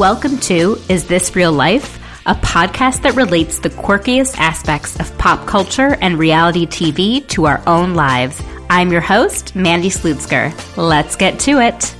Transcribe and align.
Welcome 0.00 0.38
to 0.38 0.78
Is 0.88 1.06
This 1.06 1.36
Real 1.36 1.52
Life? 1.52 1.98
A 2.24 2.34
podcast 2.34 3.02
that 3.02 3.16
relates 3.16 3.58
the 3.58 3.68
quirkiest 3.68 4.38
aspects 4.38 4.98
of 4.98 5.18
pop 5.18 5.46
culture 5.46 5.98
and 6.00 6.18
reality 6.18 6.66
TV 6.66 7.28
to 7.28 7.44
our 7.44 7.62
own 7.66 7.92
lives. 7.92 8.42
I'm 8.70 8.90
your 8.90 9.02
host, 9.02 9.54
Mandy 9.54 9.90
Slutsker. 9.90 10.54
Let's 10.78 11.16
get 11.16 11.38
to 11.40 11.60
it. 11.60 11.94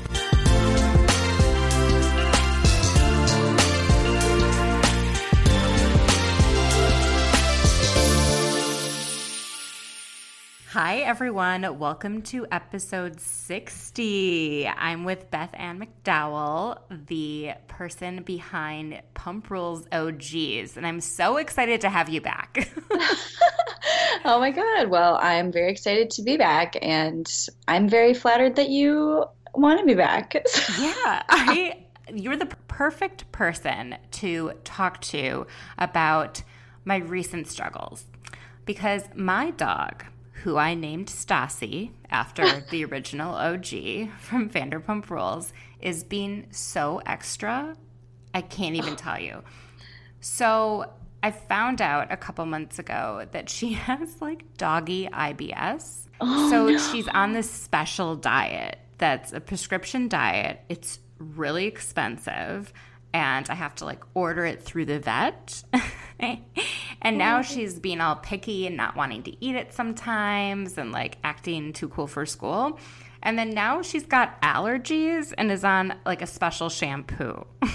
Hi, 10.82 11.00
everyone. 11.00 11.78
Welcome 11.78 12.22
to 12.22 12.46
episode 12.50 13.20
60. 13.20 14.66
I'm 14.66 15.04
with 15.04 15.30
Beth 15.30 15.50
Ann 15.52 15.78
McDowell, 15.78 16.78
the 16.88 17.50
person 17.68 18.22
behind 18.22 19.02
Pump 19.12 19.50
Rules 19.50 19.86
OGs, 19.92 20.78
and 20.78 20.86
I'm 20.86 21.02
so 21.02 21.36
excited 21.36 21.82
to 21.82 21.90
have 21.90 22.08
you 22.08 22.22
back. 22.22 22.70
oh 24.24 24.40
my 24.40 24.50
God. 24.50 24.88
Well, 24.88 25.18
I'm 25.20 25.52
very 25.52 25.70
excited 25.70 26.08
to 26.12 26.22
be 26.22 26.38
back, 26.38 26.78
and 26.80 27.30
I'm 27.68 27.86
very 27.86 28.14
flattered 28.14 28.56
that 28.56 28.70
you 28.70 29.26
want 29.52 29.80
to 29.80 29.84
be 29.84 29.94
back. 29.94 30.32
yeah, 30.80 31.22
I, 31.28 31.84
you're 32.10 32.38
the 32.38 32.56
perfect 32.68 33.30
person 33.32 33.98
to 34.12 34.52
talk 34.64 35.02
to 35.02 35.46
about 35.76 36.42
my 36.86 36.96
recent 36.96 37.48
struggles 37.48 38.06
because 38.64 39.02
my 39.14 39.50
dog 39.50 40.04
who 40.42 40.56
I 40.56 40.74
named 40.74 41.06
Stassi 41.08 41.90
after 42.10 42.60
the 42.70 42.84
original 42.84 43.34
OG 43.34 44.10
from 44.18 44.50
Vanderpump 44.50 45.08
Rules, 45.10 45.52
is 45.80 46.04
being 46.04 46.46
so 46.50 47.00
extra. 47.06 47.76
I 48.34 48.40
can't 48.42 48.76
even 48.76 48.96
tell 49.04 49.20
you. 49.20 49.42
So 50.20 50.90
I 51.22 51.30
found 51.30 51.82
out 51.82 52.10
a 52.10 52.16
couple 52.16 52.44
months 52.46 52.78
ago 52.78 53.26
that 53.32 53.48
she 53.48 53.72
has 53.88 54.20
like 54.20 54.56
doggy 54.56 55.08
IBS. 55.08 56.08
Oh, 56.20 56.50
so 56.50 56.68
no. 56.68 56.78
she's 56.78 57.08
on 57.08 57.32
this 57.32 57.50
special 57.50 58.16
diet 58.16 58.78
that's 58.98 59.32
a 59.32 59.40
prescription 59.40 60.08
diet. 60.08 60.60
It's 60.68 60.98
really 61.18 61.66
expensive 61.66 62.72
and 63.12 63.48
I 63.48 63.54
have 63.54 63.74
to 63.76 63.84
like 63.84 64.04
order 64.14 64.44
it 64.44 64.62
through 64.62 64.84
the 64.84 64.98
vet. 64.98 65.64
and 67.02 67.18
now 67.18 67.42
she's 67.42 67.78
being 67.78 68.00
all 68.00 68.16
picky 68.16 68.66
and 68.66 68.76
not 68.76 68.96
wanting 68.96 69.22
to 69.24 69.44
eat 69.44 69.54
it 69.54 69.72
sometimes 69.72 70.78
and 70.78 70.92
like 70.92 71.18
acting 71.24 71.72
too 71.72 71.88
cool 71.88 72.06
for 72.06 72.26
school. 72.26 72.78
And 73.22 73.38
then 73.38 73.50
now 73.50 73.82
she's 73.82 74.06
got 74.06 74.40
allergies 74.40 75.34
and 75.36 75.50
is 75.50 75.64
on 75.64 75.94
like 76.06 76.22
a 76.22 76.26
special 76.26 76.68
shampoo. 76.68 77.44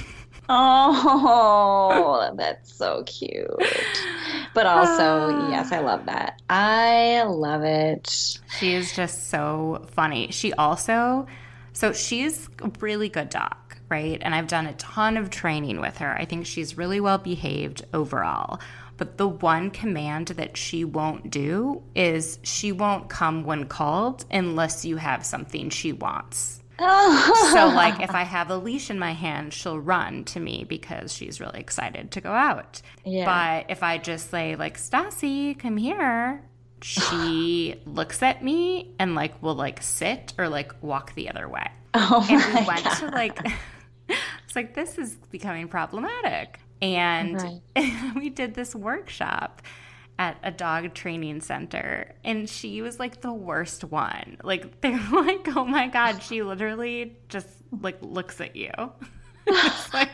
Oh, 0.47 2.33
that's 2.37 2.73
so 2.73 3.03
cute. 3.03 3.49
But 4.53 4.65
also, 4.65 5.29
yes, 5.49 5.71
I 5.71 5.79
love 5.79 6.05
that. 6.05 6.41
I 6.49 7.23
love 7.23 7.63
it. 7.63 8.39
She 8.59 8.73
is 8.73 8.93
just 8.95 9.29
so 9.29 9.85
funny. 9.91 10.31
She 10.31 10.53
also, 10.53 11.25
so 11.73 11.93
she's 11.93 12.47
a 12.61 12.71
really 12.79 13.09
good 13.09 13.29
dog, 13.29 13.64
right? 13.95 14.21
And 14.21 14.35
I've 14.35 14.47
done 14.47 14.65
a 14.65 14.73
ton 14.73 15.15
of 15.15 15.29
training 15.29 15.79
with 15.79 15.97
her. 15.99 16.13
I 16.17 16.25
think 16.25 16.45
she's 16.45 16.77
really 16.77 16.99
well 16.99 17.17
behaved 17.17 17.85
overall. 17.93 18.59
But 18.97 19.17
the 19.17 19.27
one 19.27 19.71
command 19.71 20.27
that 20.27 20.57
she 20.57 20.83
won't 20.83 21.29
do 21.29 21.81
is 21.95 22.39
she 22.43 22.71
won't 22.71 23.09
come 23.09 23.45
when 23.45 23.65
called 23.65 24.25
unless 24.31 24.83
you 24.85 24.97
have 24.97 25.25
something 25.25 25.69
she 25.69 25.93
wants. 25.93 26.61
so 26.79 27.71
like 27.73 28.01
if 28.01 28.11
I 28.11 28.23
have 28.23 28.49
a 28.49 28.57
leash 28.57 28.89
in 28.89 28.99
my 28.99 29.13
hand, 29.13 29.53
she'll 29.53 29.79
run 29.79 30.25
to 30.25 30.41
me 30.41 30.65
because 30.67 31.13
she's 31.13 31.39
really 31.39 31.61
excited 31.61 32.11
to 32.11 32.21
go 32.21 32.31
out. 32.31 32.81
Yeah. 33.05 33.25
But 33.25 33.71
if 33.71 33.81
I 33.81 33.97
just 33.97 34.29
say 34.29 34.57
like 34.57 34.77
Stassi, 34.77 35.57
come 35.57 35.77
here, 35.77 36.41
she 36.81 37.75
looks 37.85 38.21
at 38.21 38.43
me 38.43 38.93
and 38.99 39.15
like 39.15 39.41
will 39.41 39.55
like 39.55 39.81
sit 39.81 40.33
or 40.37 40.49
like 40.49 40.73
walk 40.81 41.15
the 41.15 41.29
other 41.29 41.47
way. 41.47 41.67
Oh 41.93 42.25
and 42.29 42.41
my 42.41 42.59
we 42.61 42.67
went 42.67 42.83
God. 42.83 42.97
to 42.99 43.07
like 43.07 43.39
it's 44.09 44.55
like 44.55 44.73
this 44.75 44.97
is 44.97 45.15
becoming 45.31 45.67
problematic. 45.67 46.59
And 46.81 47.41
Right. 47.75 48.13
we 48.15 48.29
did 48.29 48.53
this 48.53 48.75
workshop 48.75 49.61
at 50.17 50.37
a 50.43 50.51
dog 50.51 50.93
training 50.93 51.41
center 51.41 52.13
and 52.23 52.49
she 52.49 52.81
was 52.81 52.99
like 52.99 53.21
the 53.21 53.33
worst 53.33 53.83
one. 53.83 54.37
Like 54.43 54.79
they're 54.81 54.99
like, 55.11 55.47
"Oh 55.55 55.65
my 55.65 55.87
god, 55.87 56.21
she 56.23 56.41
literally 56.43 57.17
just 57.29 57.47
like 57.81 57.97
looks 58.01 58.39
at 58.41 58.55
you." 58.55 58.71
it's 59.47 59.93
like 59.93 60.09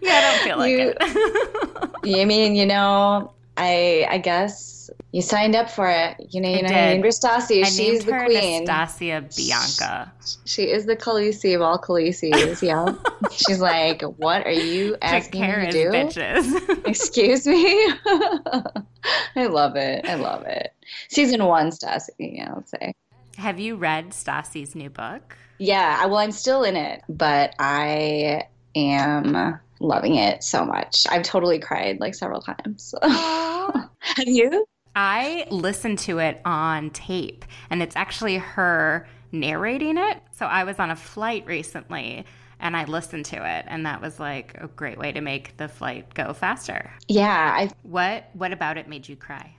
yeah, 0.00 0.12
I 0.12 0.20
don't 0.20 0.42
feel 0.44 0.58
like 0.58 0.70
You- 0.72 0.94
it. 1.00 1.90
You 2.04 2.26
mean, 2.26 2.54
you 2.54 2.66
know, 2.66 3.32
I 3.56 4.06
I 4.08 4.18
guess 4.18 4.77
you 5.12 5.22
signed 5.22 5.54
up 5.54 5.70
for 5.70 5.88
it. 5.88 6.16
You 6.30 6.40
know, 6.40 6.48
you 6.48 6.58
I 6.58 6.60
know, 6.60 6.68
did. 6.68 6.74
named 6.74 7.04
her 7.04 7.10
Stassi. 7.10 7.64
I 7.64 7.68
She's 7.68 8.04
the 8.04 8.12
queen. 8.12 8.68
Anastasia 8.68 9.24
Bianca. 9.36 10.12
She 10.44 10.64
is 10.64 10.86
the 10.86 10.96
Khaleesi 10.96 11.54
of 11.54 11.62
all 11.62 11.78
Khaleesi's. 11.78 12.62
Yeah. 12.62 12.94
She's 13.30 13.60
like, 13.60 14.02
what 14.02 14.46
are 14.46 14.52
you 14.52 14.96
asking 15.02 15.40
care, 15.40 15.60
me 15.60 15.66
to 15.66 15.72
do? 15.72 15.90
bitches. 15.90 16.86
Excuse 16.86 17.46
me. 17.46 17.92
I 19.36 19.46
love 19.46 19.76
it. 19.76 20.04
I 20.08 20.14
love 20.16 20.44
it. 20.46 20.72
Season 21.08 21.44
one, 21.44 21.70
Stassi. 21.70 22.10
Yeah, 22.18 22.52
let's 22.54 22.70
say. 22.70 22.94
Have 23.36 23.60
you 23.60 23.76
read 23.76 24.10
Stassi's 24.10 24.74
new 24.74 24.90
book? 24.90 25.36
Yeah. 25.58 26.04
Well, 26.06 26.18
I'm 26.18 26.32
still 26.32 26.64
in 26.64 26.76
it, 26.76 27.02
but 27.08 27.54
I 27.58 28.44
am 28.74 29.58
loving 29.80 30.16
it 30.16 30.42
so 30.42 30.64
much. 30.64 31.06
I've 31.08 31.22
totally 31.22 31.58
cried 31.58 32.00
like 32.00 32.14
several 32.14 32.40
times. 32.40 32.94
Have 33.02 34.26
you? 34.26 34.66
I 35.00 35.46
listened 35.52 36.00
to 36.00 36.18
it 36.18 36.40
on 36.44 36.90
tape, 36.90 37.44
and 37.70 37.84
it's 37.84 37.94
actually 37.94 38.38
her 38.38 39.06
narrating 39.30 39.96
it. 39.96 40.20
So 40.32 40.44
I 40.44 40.64
was 40.64 40.80
on 40.80 40.90
a 40.90 40.96
flight 40.96 41.46
recently 41.46 42.26
and 42.58 42.76
I 42.76 42.84
listened 42.84 43.24
to 43.26 43.36
it, 43.36 43.64
and 43.68 43.86
that 43.86 44.00
was 44.00 44.18
like 44.18 44.56
a 44.60 44.66
great 44.66 44.98
way 44.98 45.12
to 45.12 45.20
make 45.20 45.56
the 45.56 45.68
flight 45.68 46.12
go 46.14 46.32
faster. 46.32 46.90
Yeah. 47.06 47.28
I 47.30 47.70
What 47.84 48.28
What 48.32 48.52
about 48.52 48.76
it 48.76 48.88
made 48.88 49.08
you 49.08 49.14
cry? 49.14 49.54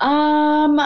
Um, 0.00 0.80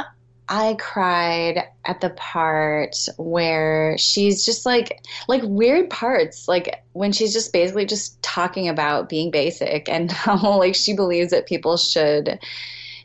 I 0.50 0.76
cried 0.78 1.64
at 1.86 2.02
the 2.02 2.10
part 2.10 2.96
where 3.16 3.96
she's 3.96 4.44
just 4.44 4.66
like 4.66 5.00
like 5.26 5.40
weird 5.44 5.88
parts, 5.88 6.48
like 6.48 6.82
when 6.92 7.12
she's 7.12 7.32
just 7.32 7.50
basically 7.54 7.86
just 7.86 8.20
talking 8.22 8.68
about 8.68 9.08
being 9.08 9.30
basic 9.30 9.88
and 9.88 10.12
how 10.12 10.58
like 10.58 10.74
she 10.74 10.92
believes 10.92 11.30
that 11.30 11.46
people 11.46 11.78
should 11.78 12.38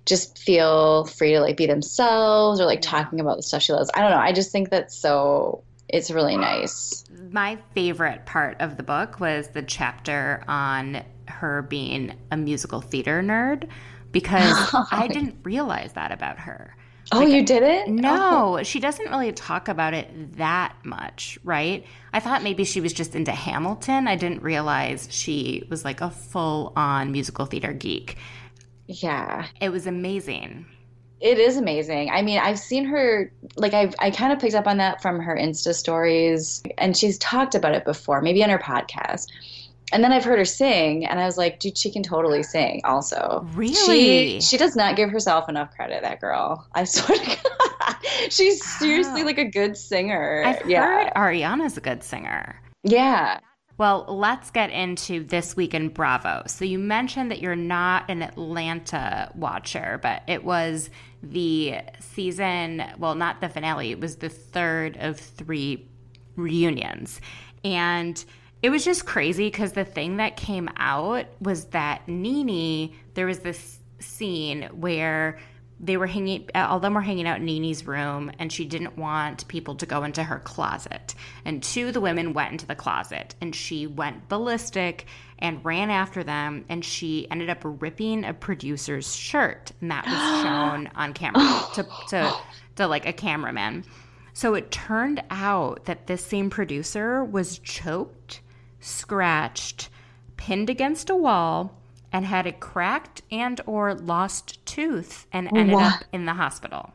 just 0.05 0.37
feel 0.37 1.05
free 1.05 1.31
to 1.33 1.39
like 1.39 1.57
be 1.57 1.65
themselves 1.65 2.59
or 2.59 2.65
like 2.65 2.81
talking 2.81 3.19
about 3.19 3.37
the 3.37 3.43
stuff 3.43 3.61
she 3.63 3.73
loves. 3.73 3.89
I 3.95 4.01
don't 4.01 4.11
know. 4.11 4.17
I 4.17 4.31
just 4.31 4.51
think 4.51 4.69
that's 4.69 4.95
so 4.95 5.63
it's 5.89 6.09
really 6.11 6.37
nice. 6.37 7.03
My 7.31 7.57
favorite 7.73 8.25
part 8.25 8.59
of 8.59 8.77
the 8.77 8.83
book 8.83 9.19
was 9.19 9.49
the 9.49 9.61
chapter 9.61 10.43
on 10.47 11.03
her 11.27 11.63
being 11.63 12.13
a 12.31 12.37
musical 12.37 12.81
theater 12.81 13.21
nerd 13.23 13.67
because 14.11 14.53
oh 14.73 14.85
I 14.91 15.07
didn't 15.07 15.37
realize 15.43 15.93
that 15.93 16.11
about 16.11 16.39
her. 16.39 16.75
Oh, 17.11 17.21
you 17.21 17.43
didn't? 17.43 17.95
No, 17.95 18.57
Oh. 18.57 18.63
she 18.63 18.79
doesn't 18.79 19.09
really 19.11 19.31
talk 19.31 19.67
about 19.67 19.93
it 19.93 20.37
that 20.37 20.75
much, 20.83 21.37
right? 21.43 21.85
I 22.11 22.19
thought 22.19 22.41
maybe 22.41 22.63
she 22.63 22.81
was 22.81 22.93
just 22.93 23.15
into 23.15 23.31
Hamilton. 23.31 24.07
I 24.07 24.15
didn't 24.15 24.41
realize 24.41 25.07
she 25.11 25.67
was 25.69 25.85
like 25.85 26.01
a 26.01 26.09
full 26.09 26.73
on 26.75 27.11
musical 27.11 27.45
theater 27.45 27.73
geek. 27.73 28.17
Yeah. 28.87 29.47
It 29.59 29.69
was 29.69 29.87
amazing. 29.87 30.65
It 31.21 31.39
is 31.39 31.57
amazing. 31.57 32.11
I 32.11 32.21
mean, 32.21 32.39
I've 32.39 32.59
seen 32.59 32.85
her 32.85 33.31
like 33.55 33.73
I've 33.73 33.95
I 33.99 34.11
kind 34.11 34.33
of 34.33 34.39
picked 34.39 34.53
up 34.53 34.67
on 34.67 34.77
that 34.77 35.01
from 35.01 35.19
her 35.19 35.35
Insta 35.35 35.73
stories 35.73 36.61
and 36.77 36.95
she's 36.95 37.17
talked 37.17 37.55
about 37.55 37.73
it 37.73 37.85
before, 37.85 38.21
maybe 38.21 38.43
on 38.43 38.49
her 38.49 38.59
podcast. 38.59 39.27
And 39.93 40.03
then 40.03 40.11
I've 40.11 40.25
heard 40.25 40.39
her 40.39 40.45
sing 40.45 41.05
and 41.05 41.19
I 41.19 41.25
was 41.25 41.37
like, 41.37 41.59
dude, 41.59 41.77
she 41.77 41.91
can 41.91 42.03
totally 42.03 42.43
sing 42.43 42.81
also. 42.83 43.47
Really? 43.53 43.75
She 43.75 44.41
she 44.41 44.57
does 44.57 44.75
not 44.75 44.95
give 44.97 45.09
herself 45.09 45.47
enough 45.47 45.71
credit, 45.71 46.01
that 46.01 46.19
girl. 46.19 46.67
I 46.73 46.83
swear 46.85 47.17
to 47.17 47.25
God. 47.25 47.95
She's 48.29 48.63
seriously 48.77 49.23
like 49.23 49.37
a 49.37 49.45
good 49.45 49.77
singer. 49.77 50.43
I've 50.45 50.69
yeah. 50.69 50.85
heard 50.85 51.13
Ariana's 51.15 51.77
a 51.77 51.81
good 51.81 52.03
singer. 52.03 52.59
Yeah. 52.83 53.39
Well, 53.77 54.05
let's 54.07 54.51
get 54.51 54.69
into 54.71 55.25
this 55.25 55.57
week 55.57 55.73
in 55.73 55.89
Bravo. 55.89 56.43
So 56.47 56.63
you 56.63 56.79
mentioned 56.79 57.31
that 57.31 57.41
you're 57.41 57.57
not 57.57 58.09
an 58.09 58.21
Atlanta 58.21 59.31
watcher, 59.35 59.99
but 60.01 60.23
it 60.27 60.45
was 60.45 60.89
the 61.21 61.79
season, 61.99 62.83
well, 62.97 63.15
not 63.15 63.41
the 63.41 63.49
finale, 63.49 63.91
it 63.91 63.99
was 63.99 64.17
the 64.17 64.29
third 64.29 64.95
of 64.97 65.19
three 65.19 65.85
reunions. 66.37 67.19
And 67.65 68.23
it 68.61 68.69
was 68.69 68.85
just 68.85 69.05
crazy 69.05 69.47
because 69.47 69.73
the 69.73 69.83
thing 69.83 70.17
that 70.17 70.37
came 70.37 70.69
out 70.77 71.25
was 71.41 71.65
that 71.65 72.07
Nene, 72.07 72.95
there 73.13 73.25
was 73.25 73.39
this 73.39 73.79
scene 73.99 74.69
where 74.71 75.37
they 75.79 75.97
were 75.97 76.07
hanging 76.07 76.49
uh, 76.55 76.67
all 76.69 76.77
of 76.77 76.81
them 76.81 76.93
were 76.93 77.01
hanging 77.01 77.27
out 77.27 77.39
in 77.39 77.45
Nene's 77.45 77.85
room 77.85 78.31
and 78.39 78.51
she 78.51 78.65
didn't 78.65 78.97
want 78.97 79.47
people 79.47 79.75
to 79.75 79.85
go 79.85 80.03
into 80.03 80.23
her 80.23 80.39
closet. 80.39 81.15
And 81.43 81.61
two 81.61 81.87
of 81.87 81.93
the 81.93 82.01
women 82.01 82.33
went 82.33 82.53
into 82.53 82.65
the 82.65 82.75
closet 82.75 83.35
and 83.41 83.53
she 83.55 83.85
went 83.85 84.29
ballistic 84.29 85.05
and 85.39 85.63
ran 85.65 85.89
after 85.89 86.23
them 86.23 86.65
and 86.69 86.83
she 86.83 87.29
ended 87.29 87.49
up 87.49 87.61
ripping 87.63 88.23
a 88.23 88.33
producer's 88.33 89.15
shirt 89.15 89.71
and 89.81 89.91
that 89.91 90.05
was 90.05 90.13
shown 90.43 90.89
on 90.95 91.13
camera 91.13 91.43
to 91.73 91.85
to 92.09 92.33
to 92.75 92.87
like 92.87 93.05
a 93.05 93.13
cameraman. 93.13 93.83
So 94.33 94.53
it 94.53 94.71
turned 94.71 95.23
out 95.29 95.85
that 95.85 96.07
this 96.07 96.25
same 96.25 96.49
producer 96.49 97.23
was 97.23 97.59
choked, 97.59 98.41
scratched, 98.81 99.89
pinned 100.35 100.69
against 100.69 101.09
a 101.09 101.15
wall, 101.15 101.77
and 102.15 102.25
had 102.25 102.47
a 102.47 102.53
cracked 102.53 103.21
and 103.29 103.59
or 103.65 103.93
lost 103.93 104.65
tooth 104.65 105.27
and 105.33 105.49
oh, 105.51 105.57
ended 105.57 105.73
What? 105.75 105.95
up 105.95 106.03
in 106.13 106.25
the 106.25 106.33
hospital. 106.33 106.93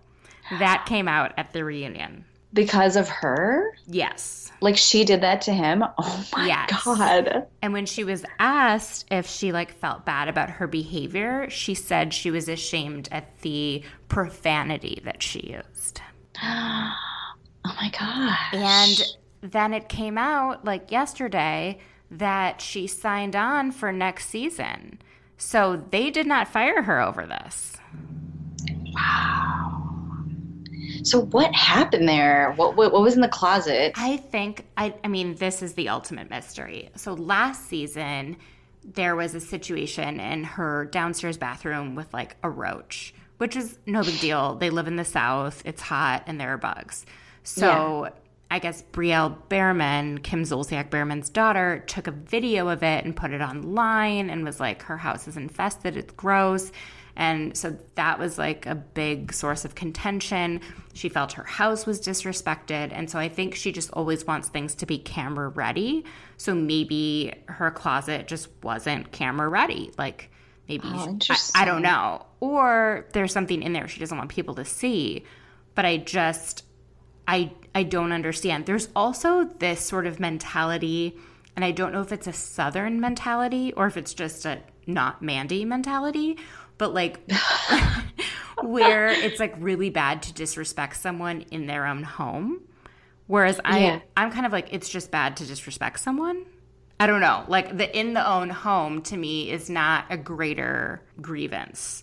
That 0.59 0.87
came 0.87 1.09
out 1.09 1.35
at 1.37 1.53
the 1.53 1.63
reunion. 1.63 2.25
Because 2.55 2.97
of 2.97 3.07
her? 3.11 3.77
Yes. 3.87 4.51
Like 4.63 4.79
she 4.79 5.05
did 5.05 5.21
that 5.21 5.43
to 5.43 5.53
him? 5.53 5.85
Oh 5.99 6.25
my 6.33 6.47
Yes. 6.47 6.83
god. 6.85 7.47
And 7.61 7.75
when 7.75 7.85
she 7.85 8.03
was 8.03 8.25
asked 8.39 9.09
if 9.11 9.27
she 9.27 9.53
like 9.53 9.73
felt 9.75 10.07
bad 10.07 10.29
about 10.29 10.49
her 10.49 10.67
behavior, 10.67 11.51
she 11.51 11.75
said 11.75 12.15
she 12.15 12.31
was 12.31 12.49
ashamed 12.49 13.11
at 13.13 13.41
the 13.43 13.83
profanity 14.09 15.03
that 15.05 15.23
she 15.23 15.55
used. 15.55 16.01
Oh 17.63 17.75
my 17.77 17.91
god. 17.91 18.55
And 18.55 19.03
then 19.43 19.75
it 19.75 19.91
came 19.91 20.17
out 20.17 20.65
like 20.65 20.91
yesterday 20.91 21.79
that 22.11 22.63
she 22.63 22.87
signed 22.87 23.37
on 23.37 23.71
for 23.71 23.93
next 23.93 24.31
season. 24.31 24.99
So 25.41 25.83
they 25.91 26.11
did 26.11 26.27
not 26.27 26.49
fire 26.49 26.83
her 26.83 27.01
over 27.01 27.27
this. 27.27 27.77
Wow. 28.93 29.81
So 31.03 31.23
what 31.23 31.55
happened 31.55 32.07
there? 32.07 32.53
What, 32.57 32.77
what 32.77 32.93
what 32.93 33.01
was 33.01 33.15
in 33.15 33.23
the 33.23 33.29
closet? 33.29 33.93
I 33.97 34.19
think 34.19 34.67
I 34.77 34.95
I 35.03 35.09
mean 35.09 35.35
this 35.37 35.63
is 35.63 35.73
the 35.75 35.89
ultimate 35.89 36.29
mystery. 36.29 36.91
So 36.95 37.15
last 37.15 37.69
season 37.69 38.37
there 38.85 39.17
was 39.17 39.35
a 39.35 39.41
situation 39.41 40.21
in 40.21 40.45
her 40.45 40.85
downstairs 40.87 41.39
bathroom 41.39 41.95
with 41.95 42.13
like 42.13 42.37
a 42.43 42.51
roach, 42.51 43.15
which 43.39 43.57
is 43.57 43.79
no 43.87 44.03
big 44.03 44.21
deal. 44.21 44.57
They 44.57 44.69
live 44.69 44.89
in 44.89 44.97
the 44.97 45.05
south, 45.07 45.63
it's 45.65 45.81
hot 45.81 46.25
and 46.27 46.39
there 46.39 46.53
are 46.53 46.59
bugs. 46.59 47.07
So 47.45 48.11
I 48.51 48.59
guess 48.59 48.83
Brielle 48.93 49.37
Biermann, 49.49 50.19
Kim 50.19 50.43
Zolciak 50.43 50.91
Biermann's 50.91 51.29
daughter, 51.31 51.85
took 51.87 52.07
a 52.09 52.11
video 52.13 52.69
of 52.69 52.83
it 52.83 53.05
and 53.05 53.15
put 53.15 53.31
it 53.31 53.41
online 53.41 54.29
and 54.29 54.45
was 54.45 54.59
like, 54.59 54.83
her 54.83 54.97
house 54.97 55.29
is 55.29 55.37
infested, 55.37 55.97
it's 55.97 56.13
gross. 56.15 56.73
And 57.17 57.57
so 57.57 57.77
that 57.97 58.19
was 58.19 58.39
like 58.39 58.67
a 58.67 58.75
big 58.75 59.33
source 59.33 59.65
of 59.65 59.75
contention. 59.75 60.61
She 60.95 61.09
felt 61.09 61.33
her 61.33 61.45
house 61.45 61.85
was 61.87 62.01
disrespected. 62.01 62.91
And 62.93 63.11
so 63.11 63.19
I 63.19 63.29
think 63.29 63.55
she 63.55 63.73
just 63.73 63.91
always 63.93 64.27
wants 64.27 64.49
things 64.49 64.75
to 64.77 64.87
be 64.87 64.99
camera 64.99 65.49
ready. 65.49 66.05
So 66.37 66.55
maybe 66.55 67.33
her 67.47 67.71
closet 67.71 68.27
just 68.27 68.49
wasn't 68.63 69.13
camera 69.13 69.49
ready. 69.49 69.93
Like 69.99 70.31
maybe, 70.69 70.85
Oh, 70.87 71.19
she- 71.21 71.35
I. 71.55 71.63
I 71.63 71.65
don't 71.67 71.83
know. 71.83 72.27
Or 72.41 73.07
there's 73.13 73.33
something 73.33 73.63
in 73.63 73.75
there 73.75 73.87
she 73.87 74.01
doesn't 74.01 74.17
want 74.17 74.31
people 74.31 74.55
to 74.55 74.65
see. 74.65 75.25
But 75.75 75.85
I 75.85 75.99
just, 75.99 76.65
I 77.29 77.53
I 77.75 77.83
don't 77.85 78.13
understand. 78.13 78.67
There's 78.67 78.89
also 78.97 79.45
this 79.45 79.81
sort 79.81 80.07
of 80.07 80.19
mentality, 80.19 81.17
and 81.57 81.65
I 81.65 81.71
don't 81.71 81.93
know 81.93 82.01
if 82.01 82.13
it's 82.13 82.27
a 82.27 82.33
southern 82.33 83.01
mentality 83.01 83.73
or 83.75 83.87
if 83.87 83.97
it's 83.97 84.15
just 84.15 84.45
a 84.45 84.61
not 84.87 85.23
Mandy 85.23 85.65
mentality, 85.65 86.37
but 86.79 86.95
like 86.95 87.31
where 88.63 89.09
it's 89.09 89.39
like 89.39 89.55
really 89.59 89.91
bad 89.91 90.23
to 90.23 90.33
disrespect 90.33 90.97
someone 90.97 91.43
in 91.51 91.67
their 91.67 91.87
own 91.87 92.03
home. 92.03 92.61
Whereas 93.27 93.61
I 93.65 93.79
Yeah. 93.79 94.01
I'm 94.17 94.33
kind 94.33 94.47
of 94.47 94.53
like 94.53 94.73
it's 94.73 94.89
just 94.89 95.11
bad 95.11 95.37
to 95.37 95.47
disrespect 95.47 96.01
someone. 96.01 96.47
I 96.99 97.07
don't 97.07 97.21
know. 97.21 97.45
Like 97.49 97.77
the 97.77 97.99
in 97.99 98.13
the 98.15 98.29
own 98.29 98.51
home 98.51 99.03
to 99.03 99.17
me 99.17 99.51
is 99.51 99.71
not 99.71 100.05
a 100.11 100.17
greater 100.17 101.01
grievance. 101.21 102.03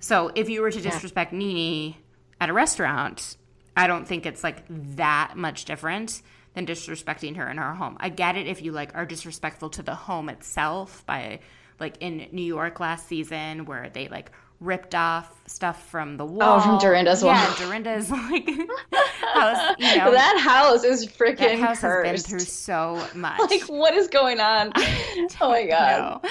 So 0.00 0.30
if 0.34 0.48
you 0.48 0.62
were 0.62 0.70
to 0.70 0.80
disrespect 0.80 1.32
Nene 1.32 1.96
at 2.40 2.50
a 2.50 2.52
restaurant, 2.52 3.36
I 3.78 3.86
don't 3.86 4.06
think 4.06 4.26
it's 4.26 4.42
like 4.42 4.64
that 4.96 5.34
much 5.36 5.64
different 5.64 6.20
than 6.54 6.66
disrespecting 6.66 7.36
her 7.36 7.48
in 7.48 7.58
her 7.58 7.74
home. 7.74 7.96
I 8.00 8.08
get 8.08 8.36
it 8.36 8.48
if 8.48 8.60
you 8.60 8.72
like 8.72 8.92
are 8.96 9.06
disrespectful 9.06 9.70
to 9.70 9.84
the 9.84 9.94
home 9.94 10.28
itself 10.28 11.06
by 11.06 11.38
like 11.78 11.96
in 12.00 12.26
New 12.32 12.42
York 12.42 12.80
last 12.80 13.06
season 13.06 13.66
where 13.66 13.88
they 13.88 14.08
like 14.08 14.32
ripped 14.58 14.96
off 14.96 15.32
stuff 15.46 15.88
from 15.90 16.16
the 16.16 16.24
wall. 16.24 16.58
Oh, 16.58 16.60
from 16.60 16.78
Dorinda's 16.78 17.22
yeah, 17.22 17.46
wall. 17.46 17.56
Dorinda's 17.56 18.10
like 18.10 18.48
house, 19.32 19.76
you 19.78 19.96
know. 19.96 20.10
that 20.10 20.40
house 20.40 20.82
is 20.82 21.06
freaking 21.06 21.38
that 21.38 21.58
house 21.60 21.80
has 21.80 22.02
been 22.02 22.16
through 22.16 22.40
so 22.40 23.06
much. 23.14 23.38
like 23.38 23.62
what 23.68 23.94
is 23.94 24.08
going 24.08 24.40
on? 24.40 24.72
oh 24.76 25.28
my 25.42 25.66
god. 25.66 26.20
No. 26.24 26.30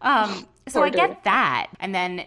Um, 0.00 0.46
so 0.68 0.78
Poor 0.78 0.86
I 0.86 0.90
get 0.90 1.24
that. 1.24 1.70
And 1.80 1.92
then 1.92 2.24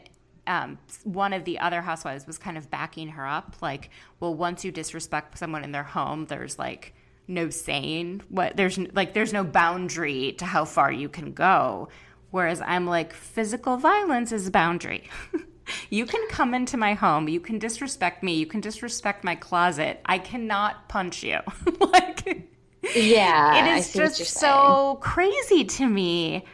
um, 0.48 0.78
one 1.04 1.34
of 1.34 1.44
the 1.46 1.60
other 1.60 1.82
housewives 1.82 2.26
was 2.26 2.38
kind 2.38 2.58
of 2.58 2.70
backing 2.70 3.10
her 3.10 3.28
up. 3.28 3.58
Like, 3.62 3.90
well, 4.20 4.34
once 4.34 4.64
you 4.66 4.72
disrespect 4.72 5.38
someone 5.38 5.64
in 5.64 5.72
their 5.72 5.84
home, 5.84 6.26
there's 6.26 6.58
like 6.58 6.94
no 7.28 7.50
saying 7.50 8.22
what 8.30 8.56
there's 8.56 8.78
like 8.94 9.14
there's 9.14 9.34
no 9.34 9.44
boundary 9.44 10.32
to 10.38 10.46
how 10.46 10.66
far 10.66 10.92
you 10.92 11.10
can 11.10 11.34
go. 11.34 11.90
Whereas 12.32 12.62
I'm 12.62 12.86
like, 12.86 13.14
physical 13.14 13.78
violence 13.78 14.32
is 14.32 14.48
a 14.48 14.52
boundary. 14.52 15.10
you 15.90 16.06
can 16.06 16.28
come 16.30 16.54
into 16.54 16.78
my 16.78 16.94
home, 16.94 17.28
you 17.30 17.40
can 17.40 17.60
disrespect 17.60 18.24
me, 18.24 18.36
you 18.36 18.46
can 18.46 18.62
disrespect 18.62 19.24
my 19.24 19.36
closet. 19.36 20.02
I 20.06 20.18
cannot 20.20 20.90
punch 20.90 21.24
you. 21.24 21.40
like 21.80 22.48
Yeah. 22.96 23.74
it 23.74 23.78
is 23.80 23.94
just 23.94 24.26
so 24.26 25.00
crazy 25.02 25.64
to 25.66 25.88
me. 25.88 26.46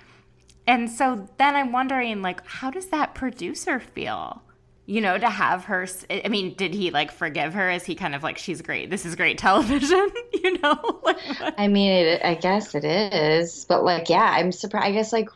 And 0.66 0.90
so 0.90 1.28
then 1.38 1.56
I'm 1.56 1.72
wondering, 1.72 2.22
like, 2.22 2.46
how 2.48 2.72
does 2.72 2.88
that 2.88 3.14
producer 3.16 3.80
feel? 3.80 4.42
You 4.86 5.00
know, 5.02 5.18
to 5.18 5.30
have 5.30 5.66
her. 5.66 5.88
I 6.10 6.28
mean, 6.28 6.56
did 6.56 6.74
he 6.74 6.92
like 6.92 7.12
forgive 7.12 7.54
her? 7.54 7.70
Is 7.70 7.86
he 7.86 7.96
kind 7.96 8.14
of 8.16 8.22
like, 8.24 8.38
she's 8.38 8.62
great. 8.62 8.90
This 8.90 9.06
is 9.06 9.16
great 9.16 9.38
television. 9.48 10.10
you 10.34 10.60
know, 10.60 11.00
like. 11.04 11.18
I 11.58 11.68
mean, 11.68 11.92
it, 11.92 12.22
I 12.24 12.36
guess 12.36 12.76
it 12.76 12.84
is, 12.86 13.66
but 13.66 13.84
like, 13.84 14.10
yeah, 14.10 14.34
I'm 14.38 14.52
surprised. 14.52 14.86
I 14.88 14.92
guess 14.92 15.14
like, 15.14 15.30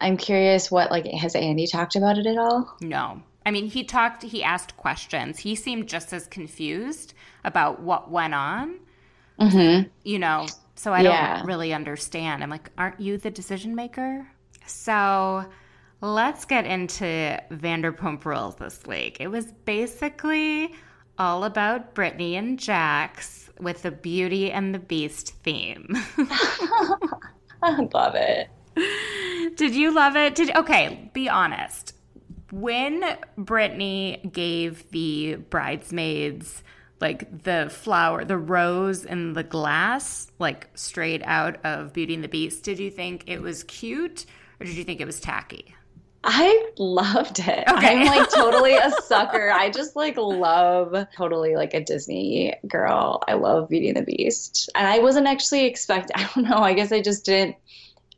I'm 0.00 0.16
curious. 0.16 0.70
What 0.70 0.90
like 0.90 1.06
has 1.06 1.34
Andy 1.34 1.66
talked 1.66 1.96
about 1.96 2.18
it 2.18 2.26
at 2.26 2.36
all? 2.38 2.76
no. 2.80 3.22
I 3.44 3.50
mean, 3.50 3.66
he 3.66 3.82
talked. 3.82 4.22
He 4.22 4.42
asked 4.44 4.76
questions. 4.76 5.38
He 5.40 5.56
seemed 5.56 5.88
just 5.88 6.12
as 6.12 6.28
confused 6.28 7.12
about 7.44 7.80
what 7.82 8.10
went 8.10 8.34
on. 8.34 8.76
Mm-hmm. 9.40 9.88
you 10.04 10.18
know, 10.20 10.46
so 10.76 10.92
I 10.92 11.00
Yeah. 11.00 11.38
don't 11.38 11.46
really 11.46 11.72
understand. 11.72 12.42
I'm 12.44 12.50
like, 12.50 12.70
aren't 12.78 13.00
you 13.00 13.18
the 13.18 13.30
decision 13.30 13.74
maker? 13.74 14.28
So 14.66 15.44
let's 16.00 16.44
get 16.44 16.66
into 16.66 17.04
Vanderpump 17.50 18.24
Rules 18.24 18.56
this 18.56 18.80
week. 18.86 19.18
It 19.20 19.28
was 19.28 19.46
basically 19.64 20.74
all 21.18 21.44
about 21.44 21.94
Brittany 21.94 22.36
and 22.36 22.58
Jax 22.58 23.50
with 23.60 23.82
the 23.82 23.90
Beauty 23.90 24.50
and 24.50 24.74
the 24.74 24.78
Beast 24.78 25.34
theme. 25.44 25.86
I 27.62 27.86
love 27.92 28.14
it. 28.16 28.48
Did 29.56 29.74
you 29.74 29.94
love 29.94 30.16
it? 30.16 30.34
Did 30.34 30.56
okay, 30.56 31.10
be 31.12 31.28
honest. 31.28 31.94
when 32.52 33.02
Brittany 33.38 34.20
gave 34.30 34.88
the 34.90 35.36
bridesmaids 35.36 36.62
like 37.00 37.42
the 37.42 37.68
flower, 37.70 38.24
the 38.24 38.36
rose 38.38 39.04
in 39.04 39.32
the 39.32 39.42
glass, 39.42 40.30
like 40.38 40.68
straight 40.74 41.22
out 41.24 41.64
of 41.64 41.92
Beauty 41.92 42.14
and 42.14 42.22
the 42.22 42.28
Beast, 42.28 42.62
did 42.62 42.78
you 42.78 42.90
think 42.90 43.24
it 43.26 43.40
was 43.40 43.64
cute 43.64 44.26
or 44.62 44.64
did 44.64 44.76
you 44.76 44.84
think 44.84 45.00
it 45.00 45.06
was 45.06 45.18
tacky? 45.18 45.74
I 46.24 46.70
loved 46.78 47.40
it. 47.40 47.64
Okay. 47.68 48.00
I'm 48.00 48.06
like 48.06 48.30
totally 48.30 48.76
a 48.76 48.90
sucker. 49.02 49.50
I 49.50 49.70
just 49.70 49.96
like 49.96 50.16
love 50.16 50.94
totally 51.16 51.56
like 51.56 51.74
a 51.74 51.82
Disney 51.82 52.54
girl. 52.68 53.20
I 53.26 53.32
love 53.32 53.68
Beauty 53.68 53.88
and 53.88 53.96
the 53.96 54.02
Beast. 54.02 54.70
And 54.76 54.86
I 54.86 55.00
wasn't 55.00 55.26
actually 55.26 55.64
expect 55.64 56.12
I 56.14 56.30
don't 56.32 56.48
know, 56.48 56.58
I 56.58 56.74
guess 56.74 56.92
I 56.92 57.02
just 57.02 57.24
didn't 57.24 57.56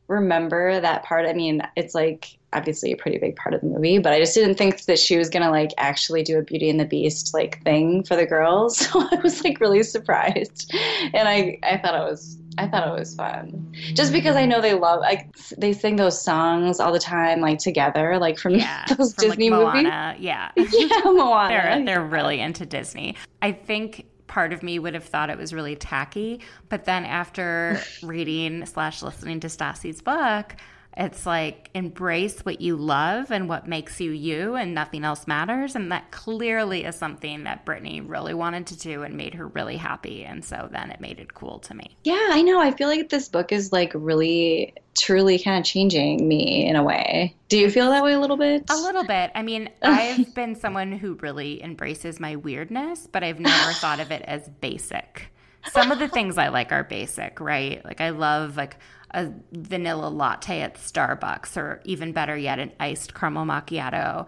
remember 0.06 0.80
that 0.80 1.02
part. 1.04 1.26
I 1.26 1.32
mean, 1.32 1.62
it's 1.76 1.94
like 1.94 2.36
obviously 2.52 2.92
a 2.92 2.96
pretty 2.96 3.16
big 3.16 3.36
part 3.36 3.54
of 3.54 3.62
the 3.62 3.66
movie, 3.68 3.98
but 3.98 4.12
I 4.12 4.20
just 4.20 4.34
didn't 4.34 4.56
think 4.56 4.84
that 4.84 4.98
she 4.98 5.16
was 5.16 5.30
gonna 5.30 5.50
like 5.50 5.70
actually 5.78 6.22
do 6.22 6.38
a 6.38 6.42
Beauty 6.42 6.68
and 6.68 6.78
the 6.78 6.84
Beast 6.84 7.32
like 7.32 7.62
thing 7.64 8.04
for 8.04 8.16
the 8.16 8.26
girls. 8.26 8.78
So 8.92 9.00
I 9.00 9.18
was 9.22 9.42
like 9.42 9.60
really 9.60 9.82
surprised. 9.82 10.70
And 11.14 11.26
I 11.26 11.58
I 11.62 11.78
thought 11.78 11.94
it 11.94 12.10
was 12.10 12.36
I 12.58 12.68
thought 12.68 12.86
it 12.88 12.98
was 12.98 13.14
fun. 13.14 13.74
Just 13.94 14.12
because 14.12 14.36
I 14.36 14.46
know 14.46 14.60
they 14.60 14.74
love 14.74 15.00
like 15.00 15.34
they 15.58 15.72
sing 15.72 15.96
those 15.96 16.20
songs 16.20 16.80
all 16.80 16.92
the 16.92 16.98
time 16.98 17.40
like 17.40 17.58
together 17.58 18.18
like 18.18 18.38
from 18.38 18.54
Yeah, 18.54 18.84
those 18.96 19.14
from, 19.14 19.28
Disney 19.28 19.50
like, 19.50 19.60
movies. 19.60 19.82
Moana. 19.84 20.16
Yeah, 20.18 20.50
Yeah, 20.56 21.00
Moana. 21.04 21.48
they're 21.48 21.84
they're 21.84 22.04
really 22.04 22.40
into 22.40 22.64
Disney. 22.66 23.16
I 23.42 23.52
think 23.52 24.06
part 24.26 24.52
of 24.52 24.62
me 24.62 24.78
would 24.78 24.94
have 24.94 25.04
thought 25.04 25.30
it 25.30 25.38
was 25.38 25.52
really 25.52 25.76
tacky, 25.76 26.40
but 26.68 26.84
then 26.84 27.04
after 27.04 27.80
reading 28.02 28.64
slash 28.66 29.02
listening 29.02 29.40
to 29.40 29.48
Stassi's 29.48 30.00
book, 30.02 30.56
it's 30.96 31.26
like 31.26 31.70
embrace 31.74 32.40
what 32.40 32.60
you 32.60 32.76
love 32.76 33.32
and 33.32 33.48
what 33.48 33.66
makes 33.66 34.00
you 34.00 34.12
you, 34.12 34.54
and 34.54 34.74
nothing 34.74 35.04
else 35.04 35.26
matters. 35.26 35.74
And 35.74 35.90
that 35.90 36.10
clearly 36.10 36.84
is 36.84 36.96
something 36.96 37.44
that 37.44 37.64
Brittany 37.64 38.00
really 38.00 38.34
wanted 38.34 38.68
to 38.68 38.78
do 38.78 39.02
and 39.02 39.16
made 39.16 39.34
her 39.34 39.48
really 39.48 39.76
happy. 39.76 40.24
And 40.24 40.44
so 40.44 40.68
then 40.70 40.90
it 40.90 41.00
made 41.00 41.18
it 41.18 41.34
cool 41.34 41.58
to 41.60 41.74
me. 41.74 41.96
Yeah, 42.04 42.28
I 42.30 42.42
know. 42.42 42.60
I 42.60 42.70
feel 42.70 42.88
like 42.88 43.08
this 43.08 43.28
book 43.28 43.50
is 43.50 43.72
like 43.72 43.92
really, 43.94 44.74
truly 44.96 45.38
kind 45.38 45.58
of 45.58 45.64
changing 45.64 46.26
me 46.26 46.66
in 46.66 46.76
a 46.76 46.82
way. 46.82 47.34
Do 47.48 47.58
you 47.58 47.70
feel 47.70 47.90
that 47.90 48.04
way 48.04 48.12
a 48.12 48.20
little 48.20 48.36
bit? 48.36 48.70
A 48.70 48.76
little 48.76 49.04
bit. 49.04 49.32
I 49.34 49.42
mean, 49.42 49.70
I've 49.82 50.32
been 50.34 50.54
someone 50.54 50.92
who 50.92 51.14
really 51.14 51.62
embraces 51.62 52.20
my 52.20 52.36
weirdness, 52.36 53.08
but 53.10 53.24
I've 53.24 53.40
never 53.40 53.72
thought 53.72 53.98
of 53.98 54.12
it 54.12 54.22
as 54.22 54.48
basic. 54.60 55.30
Some 55.72 55.90
of 55.90 55.98
the 55.98 56.08
things 56.08 56.36
I 56.36 56.48
like 56.48 56.72
are 56.72 56.84
basic, 56.84 57.40
right? 57.40 57.82
Like 57.84 58.00
I 58.00 58.10
love 58.10 58.56
like 58.56 58.76
a 59.14 59.32
vanilla 59.52 60.08
latte 60.08 60.60
at 60.60 60.74
Starbucks 60.74 61.56
or 61.56 61.80
even 61.84 62.12
better 62.12 62.36
yet 62.36 62.58
an 62.58 62.72
iced 62.80 63.14
caramel 63.14 63.44
macchiato. 63.46 64.26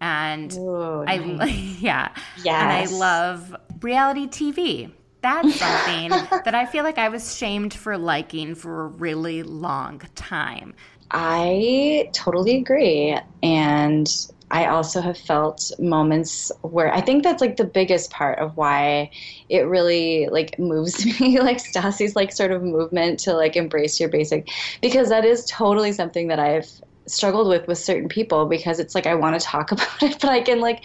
And 0.00 0.52
Ooh, 0.54 1.04
I 1.06 1.14
yeah. 1.80 2.14
And 2.38 2.72
I 2.72 2.86
love 2.86 3.54
reality 3.82 4.26
TV. 4.26 4.90
That's 5.20 5.54
something 5.56 6.10
that 6.44 6.54
I 6.54 6.64
feel 6.64 6.84
like 6.84 6.96
I 6.96 7.10
was 7.10 7.36
shamed 7.36 7.74
for 7.74 7.98
liking 7.98 8.54
for 8.54 8.84
a 8.84 8.86
really 8.86 9.42
long 9.42 10.00
time. 10.14 10.74
I 11.10 12.08
totally 12.12 12.56
agree. 12.56 13.18
And 13.42 14.08
I 14.52 14.66
also 14.66 15.00
have 15.00 15.16
felt 15.16 15.70
moments 15.78 16.50
where 16.62 16.92
I 16.92 17.00
think 17.00 17.22
that's 17.22 17.40
like 17.40 17.56
the 17.56 17.64
biggest 17.64 18.10
part 18.10 18.38
of 18.40 18.56
why 18.56 19.10
it 19.48 19.60
really 19.60 20.28
like 20.30 20.58
moves 20.58 21.04
me, 21.20 21.40
like 21.40 21.58
Stassi's 21.58 22.16
like 22.16 22.32
sort 22.32 22.50
of 22.50 22.62
movement 22.62 23.20
to 23.20 23.32
like 23.34 23.56
embrace 23.56 24.00
your 24.00 24.08
basic, 24.08 24.48
because 24.82 25.08
that 25.10 25.24
is 25.24 25.44
totally 25.46 25.92
something 25.92 26.28
that 26.28 26.38
I've 26.40 26.68
struggled 27.06 27.48
with 27.48 27.66
with 27.66 27.78
certain 27.78 28.08
people 28.08 28.46
because 28.46 28.78
it's 28.78 28.94
like 28.94 29.06
I 29.06 29.14
want 29.14 29.38
to 29.40 29.44
talk 29.44 29.72
about 29.72 30.02
it, 30.02 30.20
but 30.20 30.30
I 30.30 30.40
can 30.40 30.60
like, 30.60 30.84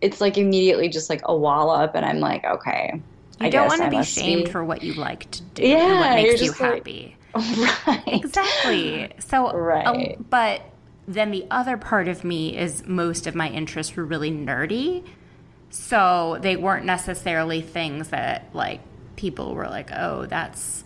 it's 0.00 0.20
like 0.20 0.38
immediately 0.38 0.88
just 0.88 1.10
like 1.10 1.20
a 1.24 1.36
wall 1.36 1.70
up, 1.70 1.94
and 1.94 2.04
I'm 2.04 2.20
like, 2.20 2.44
okay. 2.44 2.92
You 3.40 3.46
I 3.46 3.50
don't 3.50 3.66
want 3.66 3.82
to 3.82 3.90
be 3.90 4.04
shamed 4.04 4.44
be- 4.44 4.50
for 4.52 4.62
what 4.64 4.82
you 4.84 4.94
like 4.94 5.28
to 5.32 5.42
do 5.54 5.62
Yeah, 5.66 5.98
what 6.00 6.14
makes 6.14 6.40
you 6.40 6.46
just 6.46 6.60
like- 6.60 6.74
happy. 6.74 7.16
right. 7.34 8.02
Exactly. 8.06 9.10
So, 9.20 9.48
uh, 9.48 9.54
Right. 9.56 10.16
but 10.30 10.60
then 11.06 11.30
the 11.30 11.46
other 11.50 11.76
part 11.76 12.08
of 12.08 12.24
me 12.24 12.56
is 12.56 12.86
most 12.86 13.26
of 13.26 13.34
my 13.34 13.48
interests 13.48 13.96
were 13.96 14.04
really 14.04 14.30
nerdy. 14.30 15.04
So 15.70 16.38
they 16.40 16.56
weren't 16.56 16.84
necessarily 16.84 17.60
things 17.62 18.08
that 18.08 18.50
like 18.52 18.80
people 19.16 19.54
were 19.54 19.68
like, 19.68 19.90
oh, 19.92 20.26
that's, 20.26 20.84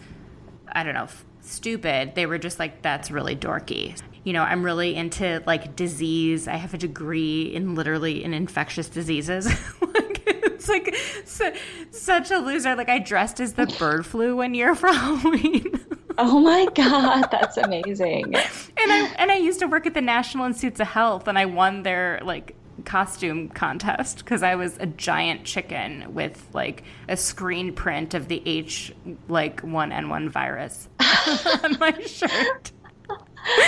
I 0.71 0.85
don't 0.85 0.95
know, 0.95 1.05
f- 1.05 1.25
stupid. 1.41 2.15
They 2.15 2.27
were 2.27 2.39
just 2.39 2.59
like, 2.59 2.83
that's 2.83 3.11
really 3.11 3.37
dorky. 3.37 4.01
You 4.25 4.33
know, 4.33 4.43
I'm 4.43 4.65
really 4.65 4.95
into 4.95 5.43
like 5.47 5.77
disease. 5.77 6.49
I 6.49 6.57
have 6.57 6.75
a 6.75 6.79
degree 6.79 7.55
in 7.55 7.75
literally 7.75 8.25
in 8.25 8.33
infectious 8.35 8.89
diseases. 8.89 9.47
like, 9.81 10.23
it's 10.27 10.69
like 10.69 10.95
su- 11.25 11.53
such 11.91 12.31
a 12.31 12.39
loser. 12.39 12.75
Like 12.75 12.89
I 12.89 12.99
dressed 12.99 13.41
as 13.41 13.55
the 13.55 13.67
bird 13.79 14.07
flu 14.07 14.37
one 14.37 14.55
year 14.55 14.75
for 14.75 14.89
Halloween. 14.89 15.81
Oh 16.19 16.41
my 16.41 16.67
god, 16.75 17.29
that's 17.31 17.59
amazing. 17.59 18.35
and 18.35 18.93
I 18.93 19.15
and 19.19 19.31
I 19.31 19.37
used 19.37 19.61
to 19.61 19.67
work 19.67 19.87
at 19.87 19.93
the 19.93 20.01
National 20.01 20.47
Institutes 20.47 20.81
of 20.81 20.87
Health, 20.89 21.29
and 21.29 21.39
I 21.39 21.45
won 21.45 21.83
their 21.83 22.21
like 22.25 22.57
costume 22.85 23.49
contest 23.51 24.19
because 24.19 24.43
I 24.43 24.55
was 24.55 24.79
a 24.79 24.87
giant 24.87 25.45
chicken 25.45 26.15
with 26.15 26.47
like 26.55 26.85
a 27.09 27.17
screen 27.17 27.73
print 27.75 28.15
of 28.15 28.29
the 28.29 28.43
H 28.47 28.95
like 29.29 29.61
one 29.61 29.93
N 29.93 30.09
one 30.09 30.31
virus 30.31 30.89
on 31.01 31.79
my 31.79 31.93
shirt. 32.07 32.73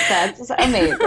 That's 0.09 0.51
amazing. 0.51 0.99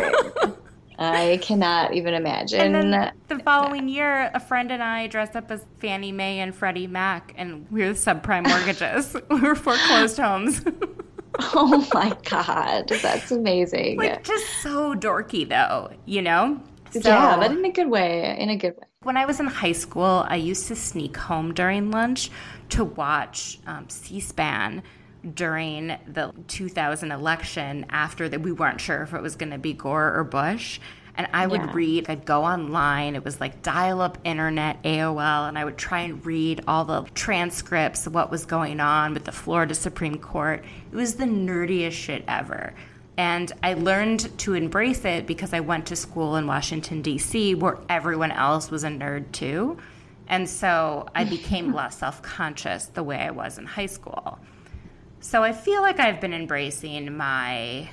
I 0.99 1.39
cannot 1.41 1.95
even 1.95 2.13
imagine. 2.13 2.75
And 2.75 2.93
then 2.93 3.11
the 3.27 3.39
following 3.39 3.87
year, 3.87 4.29
a 4.35 4.39
friend 4.39 4.71
and 4.71 4.83
I 4.83 5.07
dressed 5.07 5.35
up 5.35 5.49
as 5.49 5.65
Fannie 5.79 6.11
Mae 6.11 6.39
and 6.39 6.53
Freddie 6.53 6.85
Mac, 6.85 7.33
and 7.37 7.65
we 7.71 7.81
were 7.83 7.93
subprime 7.93 8.47
mortgages. 8.47 9.15
we 9.29 9.39
were 9.41 9.55
foreclosed 9.55 10.17
homes. 10.17 10.63
oh 11.53 11.87
my 11.93 12.15
god, 12.23 12.89
that's 13.01 13.31
amazing. 13.31 13.97
like 13.97 14.23
just 14.23 14.45
so 14.61 14.93
dorky, 14.95 15.47
though, 15.47 15.91
you 16.05 16.21
know. 16.21 16.61
So, 16.91 16.99
yeah, 17.03 17.37
but 17.37 17.51
in 17.51 17.63
a 17.63 17.71
good 17.71 17.89
way. 17.89 18.37
In 18.37 18.49
a 18.49 18.57
good 18.57 18.75
way. 18.75 18.83
When 19.03 19.17
I 19.17 19.25
was 19.25 19.39
in 19.39 19.47
high 19.47 19.71
school, 19.71 20.25
I 20.27 20.35
used 20.35 20.67
to 20.67 20.75
sneak 20.75 21.15
home 21.15 21.53
during 21.53 21.89
lunch 21.89 22.29
to 22.69 22.83
watch 22.83 23.59
um, 23.65 23.87
C-SPAN 23.89 24.83
during 25.33 25.87
the 26.07 26.33
2000 26.47 27.11
election 27.11 27.85
after 27.89 28.27
that 28.27 28.41
we 28.41 28.51
weren't 28.51 28.81
sure 28.81 29.03
if 29.03 29.13
it 29.13 29.21
was 29.21 29.35
going 29.35 29.51
to 29.51 29.57
be 29.57 29.73
Gore 29.73 30.13
or 30.15 30.23
Bush. 30.23 30.79
And 31.17 31.27
I 31.33 31.45
would 31.45 31.61
Yeah. 31.61 31.71
read, 31.73 32.09
I'd 32.09 32.25
go 32.25 32.43
online. 32.43 33.15
It 33.15 33.23
was 33.25 33.39
like 33.41 33.61
dial 33.61 34.01
up 34.01 34.17
internet, 34.23 34.81
AOL, 34.83 35.47
and 35.47 35.57
I 35.57 35.65
would 35.65 35.77
try 35.77 35.99
and 36.01 36.25
read 36.25 36.63
all 36.67 36.85
the 36.85 37.03
transcripts 37.13 38.07
of 38.07 38.13
what 38.13 38.31
was 38.31 38.45
going 38.45 38.79
on 38.79 39.13
with 39.13 39.25
the 39.25 39.31
Florida 39.31 39.75
Supreme 39.75 40.17
Court. 40.17 40.63
It 40.91 40.95
was 40.95 41.15
the 41.15 41.25
nerdiest 41.25 41.91
shit 41.91 42.23
ever. 42.27 42.73
And 43.17 43.51
I 43.61 43.73
learned 43.73 44.35
to 44.39 44.53
embrace 44.53 45.03
it 45.05 45.27
because 45.27 45.53
I 45.53 45.59
went 45.59 45.85
to 45.87 45.95
school 45.95 46.37
in 46.37 46.47
Washington, 46.47 47.01
D.C., 47.01 47.55
where 47.55 47.77
everyone 47.89 48.31
else 48.31 48.71
was 48.71 48.83
a 48.83 48.87
nerd 48.87 49.31
too. 49.31 49.77
And 50.27 50.49
so 50.49 51.07
I 51.13 51.25
became 51.25 51.73
less 51.79 51.97
self 51.97 52.21
conscious 52.21 52.85
the 52.85 53.03
way 53.03 53.17
I 53.17 53.31
was 53.31 53.57
in 53.57 53.65
high 53.65 53.85
school. 53.87 54.39
So 55.19 55.43
I 55.43 55.51
feel 55.51 55.81
like 55.81 55.99
I've 55.99 56.19
been 56.21 56.33
embracing 56.33 57.15
my 57.15 57.89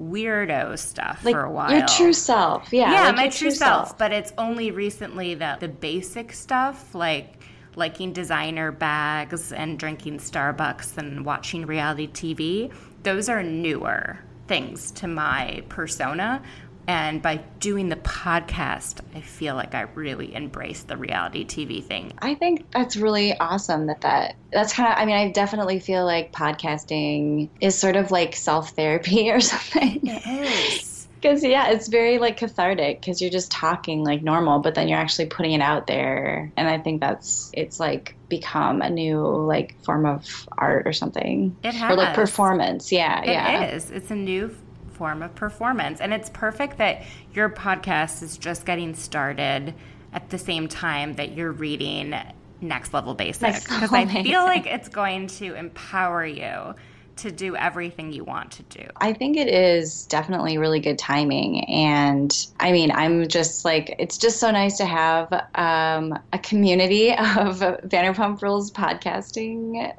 weirdo 0.00 0.78
stuff 0.78 1.24
Like 1.24 1.34
for 1.34 1.42
a 1.42 1.50
while. 1.50 1.70
your 1.70 1.86
true 1.86 2.12
self. 2.12 2.72
Yeah. 2.72 2.92
yeah, 2.92 3.02
like 3.06 3.16
my 3.16 3.28
true 3.28 3.50
self. 3.50 3.96
But 3.96 4.12
it's 4.12 4.32
only 4.38 4.70
recently 4.70 5.34
that 5.36 5.60
the 5.60 5.68
basic 5.68 6.32
stuff, 6.32 6.94
like 6.94 7.42
liking 7.76 8.12
designer 8.12 8.72
bags 8.72 9.52
and 9.52 9.78
drinking 9.78 10.18
Starbucks 10.18 10.96
and 10.98 11.24
watching 11.24 11.66
reality 11.66 12.08
TV, 12.08 12.72
those 13.02 13.28
are 13.28 13.42
newer 13.42 14.18
things 14.46 14.90
to 14.92 15.08
my 15.08 15.62
persona. 15.68 16.42
And 16.86 17.22
by 17.22 17.36
doing 17.60 17.88
the 17.88 17.96
podcast, 17.96 19.00
I 19.14 19.20
feel 19.20 19.54
like 19.54 19.74
I 19.74 19.82
really 19.94 20.34
embrace 20.34 20.82
the 20.82 20.96
reality 20.96 21.44
TV 21.46 21.82
thing. 21.82 22.12
I 22.18 22.34
think 22.34 22.70
that's 22.72 22.96
really 22.96 23.38
awesome 23.38 23.86
that 23.86 24.02
that 24.02 24.36
that's 24.52 24.72
kind 24.74 24.92
of 24.92 24.98
I 24.98 25.04
mean 25.06 25.16
I 25.16 25.30
definitely 25.30 25.80
feel 25.80 26.04
like 26.04 26.32
podcasting 26.32 27.48
is 27.60 27.76
sort 27.78 27.96
of 27.96 28.10
like 28.10 28.36
self-therapy 28.36 29.30
or 29.32 29.40
something. 29.40 30.00
It 30.06 30.26
is. 30.26 31.08
Cuz 31.22 31.42
yeah, 31.42 31.70
it's 31.70 31.88
very 31.88 32.18
like 32.18 32.36
cathartic 32.36 33.00
cuz 33.02 33.22
you're 33.22 33.30
just 33.30 33.50
talking 33.50 34.04
like 34.04 34.22
normal 34.22 34.58
but 34.58 34.74
then 34.74 34.88
you're 34.88 34.98
actually 34.98 35.26
putting 35.26 35.52
it 35.52 35.62
out 35.62 35.86
there 35.86 36.52
and 36.56 36.68
I 36.68 36.78
think 36.78 37.00
that's 37.00 37.50
it's 37.54 37.80
like 37.80 38.14
become 38.28 38.82
a 38.82 38.90
new 38.90 39.20
like 39.20 39.74
form 39.84 40.04
of 40.04 40.26
art 40.58 40.86
or 40.86 40.92
something. 40.92 41.56
It 41.62 41.74
has. 41.74 41.92
Or 41.92 41.96
like 41.96 42.14
performance. 42.14 42.92
Yeah, 42.92 43.20
It 43.22 43.28
is. 43.28 43.32
yeah. 43.32 43.62
It's 43.62 43.90
It's 43.90 44.10
a 44.10 44.16
new 44.16 44.54
form 44.94 45.22
of 45.22 45.34
performance. 45.34 46.00
And 46.00 46.12
it's 46.14 46.30
perfect 46.30 46.78
that 46.78 47.02
your 47.32 47.50
podcast 47.50 48.22
is 48.22 48.38
just 48.38 48.64
getting 48.64 48.94
started 48.94 49.74
at 50.12 50.30
the 50.30 50.38
same 50.38 50.68
time 50.68 51.14
that 51.14 51.32
you're 51.32 51.52
reading 51.52 52.14
Next 52.60 52.94
Level 52.94 53.14
Basics 53.14 53.64
Because 53.68 53.92
I 53.92 54.06
feel 54.06 54.44
like 54.44 54.66
it's 54.66 54.88
going 54.88 55.26
to 55.26 55.54
empower 55.54 56.24
you 56.24 56.74
to 57.16 57.30
do 57.30 57.54
everything 57.54 58.12
you 58.12 58.24
want 58.24 58.50
to 58.52 58.62
do. 58.64 58.84
I 58.96 59.12
think 59.12 59.36
it 59.36 59.48
is 59.48 60.06
definitely 60.06 60.58
really 60.58 60.80
good 60.80 60.98
timing. 60.98 61.64
And 61.66 62.46
I 62.58 62.72
mean, 62.72 62.90
I'm 62.90 63.28
just 63.28 63.64
like, 63.64 63.94
it's 63.98 64.18
just 64.18 64.40
so 64.40 64.50
nice 64.50 64.78
to 64.78 64.84
have 64.84 65.32
um, 65.54 66.18
a 66.32 66.38
community 66.38 67.12
of 67.12 67.60
Vanderpump 67.60 68.42
Rules 68.42 68.72
podcasting 68.72 69.94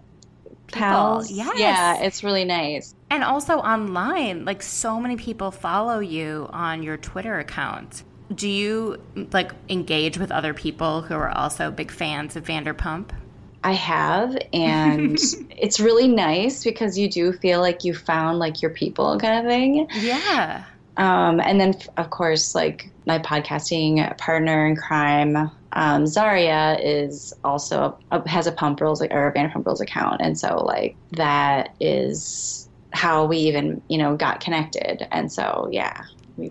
pals. 0.75 1.31
yes. 1.31 1.57
Yeah, 1.57 2.01
it's 2.01 2.23
really 2.23 2.45
nice. 2.45 2.93
And 3.09 3.23
also 3.23 3.57
online, 3.57 4.45
like 4.45 4.61
so 4.61 4.99
many 4.99 5.15
people 5.15 5.51
follow 5.51 5.99
you 5.99 6.47
on 6.51 6.83
your 6.83 6.97
Twitter 6.97 7.39
account. 7.39 8.03
Do 8.33 8.49
you 8.49 9.01
like 9.31 9.51
engage 9.69 10.17
with 10.17 10.31
other 10.31 10.53
people 10.53 11.01
who 11.01 11.13
are 11.13 11.29
also 11.29 11.71
big 11.71 11.91
fans 11.91 12.35
of 12.35 12.45
Vanderpump? 12.45 13.11
I 13.63 13.71
have, 13.71 14.37
and 14.53 15.17
it's 15.49 15.79
really 15.79 16.07
nice 16.07 16.63
because 16.63 16.97
you 16.97 17.09
do 17.09 17.33
feel 17.33 17.61
like 17.61 17.83
you 17.83 17.95
found 17.95 18.37
like 18.37 18.61
your 18.61 18.71
people 18.71 19.17
kind 19.19 19.39
of 19.39 19.51
thing. 19.51 19.87
Yeah. 19.95 20.65
Um, 20.97 21.39
and 21.39 21.59
then, 21.59 21.75
of 21.97 22.09
course, 22.09 22.55
like 22.55 22.89
my 23.05 23.19
podcasting 23.19 24.17
partner 24.17 24.65
in 24.65 24.75
crime, 24.75 25.51
um, 25.73 26.07
Zaria, 26.07 26.77
is 26.81 27.33
also 27.43 27.97
a, 28.11 28.27
has 28.27 28.47
a 28.47 28.51
Pump 28.51 28.79
Rules 28.79 29.01
or 29.01 29.27
a 29.27 29.33
Vanderpump 29.33 29.65
Rules 29.65 29.81
account, 29.81 30.21
and 30.21 30.39
so 30.39 30.63
like 30.63 30.95
that 31.11 31.75
is 31.79 32.69
how 32.93 33.25
we 33.25 33.37
even 33.37 33.81
you 33.89 33.97
know 33.97 34.15
got 34.15 34.39
connected. 34.39 35.07
And 35.11 35.31
so 35.31 35.67
yeah. 35.71 36.01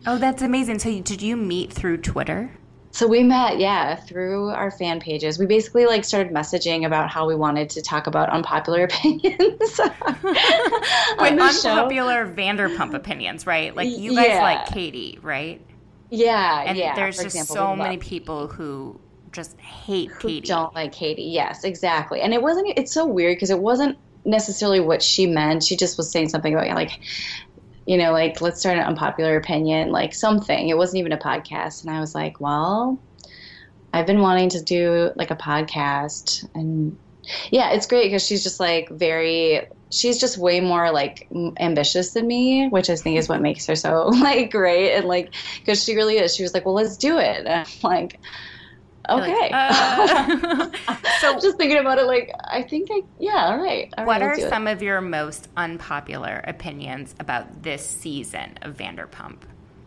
Oh, 0.07 0.19
that's 0.19 0.43
amazing. 0.43 0.79
So, 0.79 1.01
did 1.01 1.23
you 1.23 1.37
meet 1.37 1.73
through 1.73 1.99
Twitter? 1.99 2.51
So 2.95 3.09
we 3.09 3.25
met, 3.25 3.59
yeah, 3.59 3.97
through 3.97 4.51
our 4.51 4.71
fan 4.71 5.01
pages. 5.01 5.37
We 5.37 5.47
basically 5.47 5.85
like 5.87 6.05
started 6.05 6.33
messaging 6.33 6.87
about 6.87 7.11
how 7.11 7.27
we 7.27 7.35
wanted 7.35 7.69
to 7.71 7.83
talk 7.83 8.07
about 8.07 8.31
unpopular 8.31 8.85
opinions. 8.91 9.35
Wait, 10.23 11.37
the 11.37 11.51
show. 11.61 11.71
unpopular 11.71 12.25
Vanderpump 12.25 12.95
opinions, 12.95 13.49
right? 13.49 13.75
Like 13.75 13.89
you 13.89 14.15
guys 14.15 14.29
Yeah. 14.29 14.43
like 14.43 14.67
Katie, 14.67 15.19
right? 15.23 15.61
Yeah, 16.11 16.63
And 16.67 16.79
yeah. 16.79 16.95
there's 16.95 17.17
For 17.17 17.25
just 17.25 17.35
example, 17.35 17.57
so 17.57 17.75
many 17.75 17.97
people 17.97 18.47
who 18.47 19.01
just 19.33 19.59
hate 19.59 20.13
who 20.13 20.29
Katie. 20.29 20.47
don't 20.47 20.73
like 20.77 20.93
Katie. 20.93 21.23
Yes, 21.25 21.65
exactly. 21.65 22.21
And 22.21 22.33
it 22.33 22.41
wasn't. 22.43 22.75
It's 22.77 22.93
so 22.93 23.05
weird 23.07 23.35
because 23.35 23.51
it 23.51 23.59
wasn't 23.59 23.99
necessarily 24.25 24.79
what 24.79 25.03
she 25.03 25.27
meant. 25.27 25.65
She 25.65 25.77
just 25.77 25.99
was 25.99 26.13
saying 26.13 26.29
something 26.29 26.55
about 26.55 26.69
like, 26.77 27.01
you 27.87 27.97
know, 27.97 28.12
like 28.12 28.41
let's 28.41 28.61
start 28.61 28.79
an 28.79 28.85
unpopular 28.85 29.37
opinion, 29.37 29.91
like 29.91 30.14
something. 30.14 30.69
It 30.69 30.76
wasn't 30.76 31.00
even 31.00 31.12
a 31.12 31.19
podcast, 31.19 31.83
and 31.85 31.95
I 31.95 32.00
was 32.00 32.14
like, 32.14 32.41
well, 32.41 32.99
I've 33.93 34.07
been 34.07 34.21
wanting 34.21 34.50
to 34.50 34.62
do 34.62 35.11
like 35.17 35.31
a 35.31 35.37
podcast, 35.37 36.49
and 36.55 36.97
yeah, 37.50 37.73
it's 37.73 37.87
great 37.87 38.05
because 38.05 38.25
she's 38.25 38.43
just 38.43 38.61
like 38.61 38.88
very. 38.91 39.67
She's 39.91 40.19
just 40.19 40.38
way 40.38 40.61
more 40.61 40.91
like 40.91 41.29
ambitious 41.61 42.14
than 42.14 42.26
me, 42.26 42.69
which 42.69 42.91
I 42.91 42.97
think 42.97 43.17
is 43.17 43.29
what 43.29 43.41
makes 43.41 43.67
her 43.67 43.76
so 43.76 44.07
like 44.09 44.50
great 44.50 44.97
and 44.97 45.07
like 45.07 45.35
because 45.61 45.85
she 45.85 45.95
really 45.95 46.19
is. 46.19 46.35
She 46.35 46.43
was 46.43 46.55
like, 46.55 46.64
"Well, 46.64 46.75
let's 46.75 46.97
do 46.97 47.19
it." 47.19 47.47
And 47.47 47.49
I'm 47.49 47.67
like, 47.83 48.19
You're 49.09 49.19
like, 49.19 49.33
okay. 49.33 49.51
uh. 49.53 50.71
so, 51.21 51.39
just 51.39 51.57
thinking 51.57 51.79
about 51.79 51.99
it, 51.99 52.07
like 52.07 52.31
I 52.45 52.63
think 52.63 52.89
I 52.91 53.03
yeah, 53.19 53.51
all 53.51 53.59
right. 53.59 53.93
All 53.99 54.07
what 54.07 54.21
right, 54.21 54.23
are 54.23 54.31
let's 54.31 54.45
it. 54.45 54.49
some 54.49 54.67
of 54.67 54.83
your 54.83 55.01
most 55.01 55.49
unpopular 55.57 56.43
opinions 56.47 57.15
about 57.21 57.63
this 57.63 57.87
season 57.87 58.59
of 58.63 58.77
Vanderpump 58.77 59.39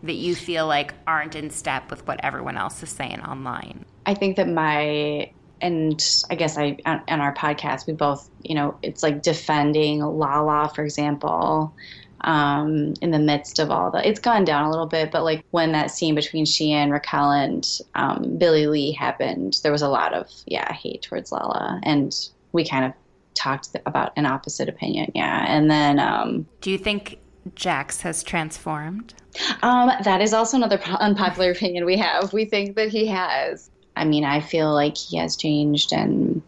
that 0.02 0.14
you 0.14 0.34
feel 0.34 0.66
like 0.66 0.94
aren't 1.06 1.34
in 1.34 1.50
step 1.50 1.90
with 1.90 2.06
what 2.06 2.20
everyone 2.22 2.56
else 2.56 2.82
is 2.82 2.90
saying 2.90 3.20
online? 3.20 3.84
I 4.06 4.14
think 4.14 4.36
that 4.36 4.48
my 4.48 5.30
and 5.60 6.24
I 6.30 6.36
guess 6.36 6.56
I 6.56 6.78
on, 6.86 7.02
on 7.08 7.20
our 7.20 7.34
podcast 7.34 7.86
we 7.86 7.92
both 7.92 8.28
you 8.42 8.54
know 8.54 8.78
it's 8.82 9.02
like 9.02 9.22
defending 9.22 10.00
Lala 10.00 10.70
for 10.74 10.84
example. 10.84 11.74
Um, 12.22 12.94
in 13.00 13.12
the 13.12 13.18
midst 13.18 13.60
of 13.60 13.70
all 13.70 13.92
the, 13.92 14.06
it's 14.06 14.18
gone 14.18 14.44
down 14.44 14.64
a 14.64 14.70
little 14.70 14.86
bit, 14.86 15.12
but 15.12 15.22
like 15.22 15.44
when 15.52 15.70
that 15.72 15.90
scene 15.92 16.16
between 16.16 16.44
she 16.44 16.72
and 16.72 16.92
Raquel 16.92 17.30
and 17.30 17.64
um, 17.94 18.36
Billie 18.38 18.66
Lee 18.66 18.92
happened, 18.92 19.60
there 19.62 19.70
was 19.70 19.82
a 19.82 19.88
lot 19.88 20.14
of 20.14 20.28
yeah 20.46 20.72
hate 20.72 21.02
towards 21.02 21.30
Lala, 21.30 21.80
and 21.84 22.12
we 22.52 22.66
kind 22.66 22.84
of 22.84 22.92
talked 23.38 23.68
about 23.86 24.12
an 24.16 24.26
opposite 24.26 24.68
opinion, 24.68 25.12
yeah. 25.14 25.44
And 25.48 25.70
then 25.70 25.98
um, 26.00 26.46
Do 26.60 26.70
you 26.70 26.78
think 26.78 27.18
Jax 27.54 28.00
has 28.02 28.22
transformed? 28.22 29.14
Um, 29.62 29.90
that 30.02 30.20
is 30.20 30.32
also 30.32 30.56
another 30.56 30.80
unpopular 30.98 31.50
opinion 31.50 31.84
we 31.84 31.96
have. 31.96 32.32
We 32.32 32.44
think 32.44 32.76
that 32.76 32.88
he 32.88 33.06
has. 33.06 33.70
I 33.96 34.04
mean, 34.04 34.24
I 34.24 34.40
feel 34.40 34.72
like 34.74 34.96
he 34.96 35.16
has 35.18 35.36
changed, 35.36 35.92
and 35.92 36.42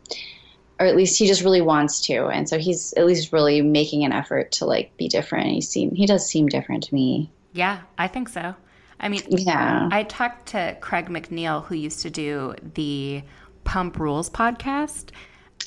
or 0.80 0.86
at 0.86 0.96
least 0.96 1.18
he 1.18 1.26
just 1.26 1.44
really 1.44 1.60
wants 1.60 2.00
to, 2.06 2.28
and 2.28 2.48
so 2.48 2.58
he's 2.58 2.94
at 2.94 3.04
least 3.04 3.32
really 3.32 3.60
making 3.60 4.02
an 4.04 4.12
effort 4.12 4.50
to 4.52 4.64
like 4.64 4.96
be 4.96 5.08
different. 5.08 5.48
He 5.48 5.60
seem 5.60 5.94
he 5.94 6.06
does 6.06 6.26
seem 6.26 6.48
different 6.48 6.84
to 6.84 6.94
me. 6.94 7.30
Yeah, 7.52 7.80
I 7.98 8.08
think 8.08 8.30
so. 8.30 8.54
I 8.98 9.08
mean, 9.08 9.22
Yeah. 9.28 9.88
I 9.92 10.02
talked 10.04 10.46
to 10.48 10.76
Craig 10.80 11.08
McNeil, 11.08 11.64
who 11.64 11.74
used 11.74 12.00
to 12.00 12.10
do 12.10 12.54
the 12.74 13.22
Pump 13.64 13.98
Rules 13.98 14.30
podcast, 14.30 15.10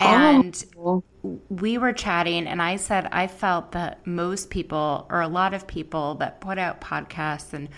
oh. 0.02 0.06
and 0.06 0.64
we 1.50 1.78
were 1.78 1.94
chatting, 1.94 2.48
and 2.48 2.62
I 2.62 2.78
said 2.78 3.08
I 3.12 3.28
felt 3.28 3.72
that 3.74 4.06
most 4.08 4.50
people, 4.50 5.08
or 5.10 5.22
a 5.22 5.28
lot 5.28 5.54
of 5.54 5.68
people 5.68 6.16
that 6.16 6.42
put 6.42 6.58
out 6.58 6.82
podcasts 6.82 7.54
and 7.54 7.70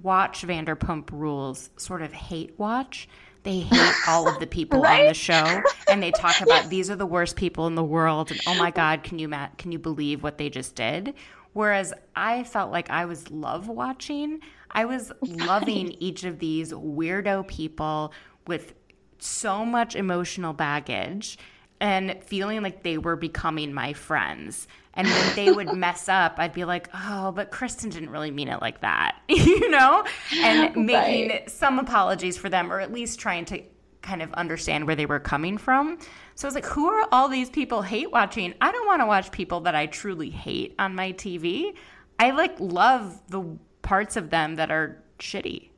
watch 0.00 0.42
Vanderpump 0.42 1.10
Rules, 1.10 1.70
sort 1.76 2.02
of 2.02 2.12
hate 2.12 2.54
watch. 2.56 3.08
They 3.44 3.60
hate 3.60 3.94
all 4.08 4.26
of 4.26 4.40
the 4.40 4.46
people 4.46 4.84
on 4.86 5.06
the 5.06 5.14
show, 5.14 5.62
and 5.88 6.02
they 6.02 6.10
talk 6.10 6.40
about 6.40 6.70
these 6.70 6.90
are 6.90 6.96
the 6.96 7.06
worst 7.06 7.36
people 7.36 7.66
in 7.66 7.74
the 7.74 7.84
world, 7.84 8.30
and 8.30 8.40
oh 8.46 8.54
my 8.54 8.70
god, 8.70 9.04
can 9.04 9.18
you 9.18 9.28
ma- 9.28 9.50
can 9.58 9.70
you 9.70 9.78
believe 9.78 10.22
what 10.22 10.38
they 10.38 10.48
just 10.48 10.74
did? 10.74 11.14
Whereas 11.52 11.92
I 12.16 12.44
felt 12.44 12.72
like 12.72 12.90
I 12.90 13.04
was 13.04 13.30
love 13.30 13.68
watching. 13.68 14.40
I 14.70 14.86
was 14.86 15.12
loving 15.22 15.92
each 16.00 16.24
of 16.24 16.38
these 16.38 16.72
weirdo 16.72 17.46
people 17.46 18.12
with 18.46 18.74
so 19.18 19.64
much 19.64 19.94
emotional 19.94 20.52
baggage 20.52 21.38
and 21.84 22.16
feeling 22.24 22.62
like 22.62 22.82
they 22.82 22.96
were 22.96 23.14
becoming 23.14 23.74
my 23.74 23.92
friends. 23.92 24.66
And 24.94 25.06
when 25.06 25.34
they 25.36 25.52
would 25.52 25.70
mess 25.74 26.08
up, 26.08 26.36
I'd 26.38 26.54
be 26.54 26.64
like, 26.64 26.88
oh, 26.94 27.30
but 27.32 27.50
Kristen 27.50 27.90
didn't 27.90 28.08
really 28.08 28.30
mean 28.30 28.48
it 28.48 28.62
like 28.62 28.80
that, 28.80 29.16
you 29.28 29.68
know? 29.68 30.02
And 30.34 30.74
making 30.86 31.28
Right. 31.28 31.50
some 31.50 31.78
apologies 31.78 32.38
for 32.38 32.48
them, 32.48 32.72
or 32.72 32.80
at 32.80 32.90
least 32.90 33.18
trying 33.20 33.44
to 33.46 33.60
kind 34.00 34.22
of 34.22 34.32
understand 34.32 34.86
where 34.86 34.96
they 34.96 35.04
were 35.04 35.20
coming 35.20 35.58
from. 35.58 35.98
So 36.36 36.46
I 36.46 36.48
was 36.48 36.54
like, 36.54 36.64
who 36.64 36.86
are 36.88 37.06
all 37.12 37.28
these 37.28 37.50
people 37.50 37.82
hate 37.82 38.10
watching? 38.10 38.54
I 38.62 38.72
don't 38.72 38.86
want 38.86 39.02
to 39.02 39.06
watch 39.06 39.30
people 39.30 39.60
that 39.60 39.74
I 39.74 39.84
truly 39.86 40.30
hate 40.30 40.74
on 40.78 40.94
my 40.94 41.12
TV. 41.12 41.74
I 42.18 42.30
like 42.30 42.58
love 42.60 43.20
the 43.28 43.44
parts 43.82 44.16
of 44.16 44.30
them 44.30 44.54
that 44.56 44.70
are 44.70 45.02
shitty. 45.18 45.68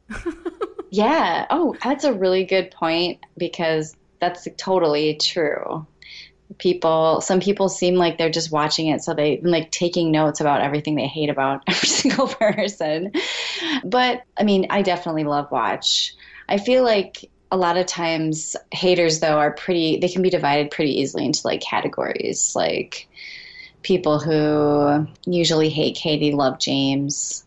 Yeah. 0.91 1.47
Oh, 1.51 1.75
that's 1.83 2.05
a 2.05 2.13
really 2.13 2.45
good 2.45 2.71
point 2.71 3.21
because 3.37 3.97
that's 4.21 4.47
totally 4.57 5.17
true. 5.17 5.87
People, 6.59 7.21
some 7.21 7.41
people 7.41 7.69
seem 7.69 7.97
like 7.97 8.19
they're 8.19 8.31
just 8.31 8.53
watching 8.53 8.87
it, 8.87 9.03
so 9.03 9.15
they 9.15 9.41
like 9.43 9.71
taking 9.71 10.11
notes 10.11 10.41
about 10.41 10.61
everything 10.61 10.95
they 10.95 11.07
hate 11.07 11.31
about 11.31 11.63
every 11.67 11.89
single 11.89 12.29
person. 12.29 13.13
But 13.85 14.23
I 14.39 14.45
mean, 14.45 14.67
I 14.71 14.83
definitely 14.83 15.25
love 15.25 15.51
watch. 15.51 16.15
I 16.49 16.59
feel 16.59 16.85
like 16.85 17.29
a 17.51 17.57
lot 17.57 17.77
of 17.77 17.87
times 17.87 18.57
haters 18.73 19.21
though 19.21 19.39
are 19.39 19.53
pretty 19.53 19.99
they 19.99 20.09
can 20.09 20.23
be 20.23 20.31
divided 20.31 20.71
pretty 20.71 21.01
easily 21.01 21.25
into 21.25 21.41
like 21.45 21.61
categories 21.61 22.57
like 22.57 23.09
people 23.83 24.19
who 24.19 25.07
usually 25.27 25.69
hate 25.69 25.95
Katie 25.95 26.33
love 26.33 26.59
James 26.59 27.46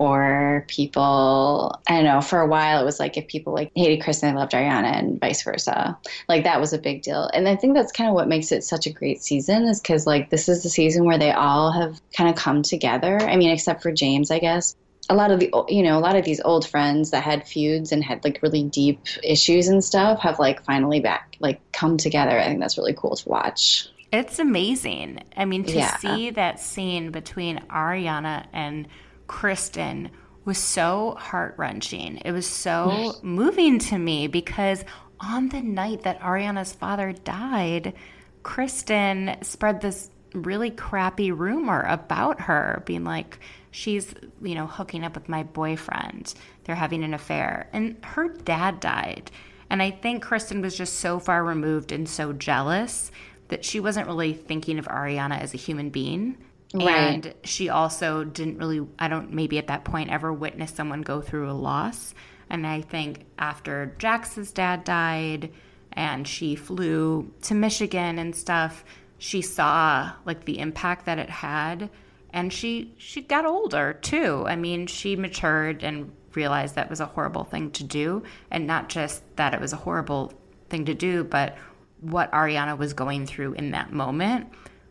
or 0.00 0.64
people 0.66 1.78
I 1.86 1.96
don't 1.96 2.04
know, 2.04 2.22
for 2.22 2.40
a 2.40 2.46
while 2.46 2.80
it 2.80 2.84
was 2.86 2.98
like 2.98 3.18
if 3.18 3.28
people 3.28 3.52
like 3.52 3.70
hated 3.74 4.02
Kristen, 4.02 4.30
they 4.30 4.34
loved 4.40 4.52
Ariana 4.52 4.96
and 4.98 5.20
vice 5.20 5.42
versa. 5.42 5.98
Like 6.26 6.44
that 6.44 6.58
was 6.58 6.72
a 6.72 6.78
big 6.78 7.02
deal. 7.02 7.28
And 7.34 7.46
I 7.46 7.54
think 7.54 7.74
that's 7.74 7.92
kind 7.92 8.08
of 8.08 8.14
what 8.14 8.26
makes 8.26 8.50
it 8.50 8.64
such 8.64 8.86
a 8.86 8.90
great 8.92 9.22
season 9.22 9.64
is 9.64 9.78
because 9.78 10.06
like 10.06 10.30
this 10.30 10.48
is 10.48 10.62
the 10.62 10.70
season 10.70 11.04
where 11.04 11.18
they 11.18 11.32
all 11.32 11.70
have 11.70 12.00
kind 12.16 12.30
of 12.30 12.34
come 12.36 12.62
together. 12.62 13.20
I 13.20 13.36
mean, 13.36 13.50
except 13.50 13.82
for 13.82 13.92
James, 13.92 14.30
I 14.30 14.38
guess. 14.38 14.74
A 15.10 15.14
lot 15.14 15.30
of 15.30 15.38
the 15.40 15.50
you 15.68 15.82
know, 15.82 15.98
a 15.98 16.00
lot 16.00 16.16
of 16.16 16.24
these 16.24 16.40
old 16.40 16.66
friends 16.66 17.10
that 17.10 17.22
had 17.22 17.46
feuds 17.46 17.92
and 17.92 18.02
had 18.02 18.24
like 18.24 18.40
really 18.42 18.62
deep 18.62 19.00
issues 19.22 19.68
and 19.68 19.84
stuff 19.84 20.20
have 20.20 20.38
like 20.38 20.64
finally 20.64 21.00
back 21.00 21.36
like 21.40 21.60
come 21.72 21.98
together. 21.98 22.38
I 22.38 22.46
think 22.46 22.60
that's 22.60 22.78
really 22.78 22.94
cool 22.94 23.16
to 23.16 23.28
watch. 23.28 23.88
It's 24.12 24.38
amazing. 24.38 25.22
I 25.36 25.44
mean, 25.44 25.64
to 25.64 25.72
Yeah. 25.76 25.96
see 25.98 26.30
that 26.30 26.58
scene 26.58 27.10
between 27.10 27.58
Ariana 27.70 28.46
and 28.52 28.88
Kristen 29.30 30.10
was 30.44 30.58
so 30.58 31.14
heart 31.16 31.54
wrenching. 31.56 32.16
It 32.24 32.32
was 32.32 32.46
so 32.46 33.14
moving 33.22 33.78
to 33.78 33.96
me 33.96 34.26
because 34.26 34.84
on 35.20 35.50
the 35.50 35.62
night 35.62 36.02
that 36.02 36.18
Ariana's 36.18 36.72
father 36.72 37.12
died, 37.12 37.94
Kristen 38.42 39.36
spread 39.42 39.80
this 39.80 40.10
really 40.34 40.72
crappy 40.72 41.30
rumor 41.30 41.82
about 41.82 42.40
her, 42.40 42.82
being 42.86 43.04
like, 43.04 43.38
she's, 43.70 44.12
you 44.42 44.56
know, 44.56 44.66
hooking 44.66 45.04
up 45.04 45.14
with 45.14 45.28
my 45.28 45.44
boyfriend. 45.44 46.34
They're 46.64 46.74
having 46.74 47.04
an 47.04 47.14
affair. 47.14 47.70
And 47.72 48.04
her 48.04 48.30
dad 48.30 48.80
died. 48.80 49.30
And 49.70 49.80
I 49.80 49.92
think 49.92 50.24
Kristen 50.24 50.60
was 50.60 50.76
just 50.76 50.94
so 50.94 51.20
far 51.20 51.44
removed 51.44 51.92
and 51.92 52.08
so 52.08 52.32
jealous 52.32 53.12
that 53.46 53.64
she 53.64 53.78
wasn't 53.78 54.08
really 54.08 54.32
thinking 54.32 54.80
of 54.80 54.88
Ariana 54.88 55.40
as 55.40 55.54
a 55.54 55.56
human 55.56 55.90
being. 55.90 56.36
Right. 56.72 56.86
And 56.86 57.34
she 57.44 57.68
also 57.68 58.24
didn't 58.24 58.58
really, 58.58 58.86
I 58.98 59.08
don't, 59.08 59.32
maybe 59.32 59.58
at 59.58 59.66
that 59.68 59.84
point 59.84 60.10
ever 60.10 60.32
witness 60.32 60.70
someone 60.72 61.02
go 61.02 61.20
through 61.20 61.50
a 61.50 61.52
loss. 61.52 62.14
And 62.48 62.66
I 62.66 62.80
think 62.80 63.26
after 63.38 63.94
Jax's 63.98 64.52
dad 64.52 64.84
died 64.84 65.52
and 65.92 66.26
she 66.26 66.54
flew 66.54 67.32
to 67.42 67.54
Michigan 67.54 68.18
and 68.18 68.34
stuff, 68.34 68.84
she 69.18 69.42
saw 69.42 70.12
like 70.24 70.44
the 70.44 70.58
impact 70.58 71.06
that 71.06 71.18
it 71.18 71.30
had. 71.30 71.90
And 72.32 72.52
she 72.52 72.94
she 72.96 73.22
got 73.22 73.44
older 73.44 73.94
too. 73.94 74.44
I 74.46 74.54
mean, 74.54 74.86
she 74.86 75.16
matured 75.16 75.82
and 75.82 76.12
realized 76.34 76.76
that 76.76 76.88
was 76.88 77.00
a 77.00 77.06
horrible 77.06 77.44
thing 77.44 77.72
to 77.72 77.84
do. 77.84 78.22
And 78.50 78.66
not 78.66 78.88
just 78.88 79.22
that 79.36 79.54
it 79.54 79.60
was 79.60 79.72
a 79.72 79.76
horrible 79.76 80.32
thing 80.68 80.84
to 80.84 80.94
do, 80.94 81.24
but 81.24 81.58
what 82.00 82.30
Ariana 82.30 82.78
was 82.78 82.92
going 82.92 83.26
through 83.26 83.54
in 83.54 83.72
that 83.72 83.92
moment 83.92 84.48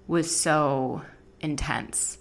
was 0.07 0.35
so 0.35 1.01
intense. 1.41 2.17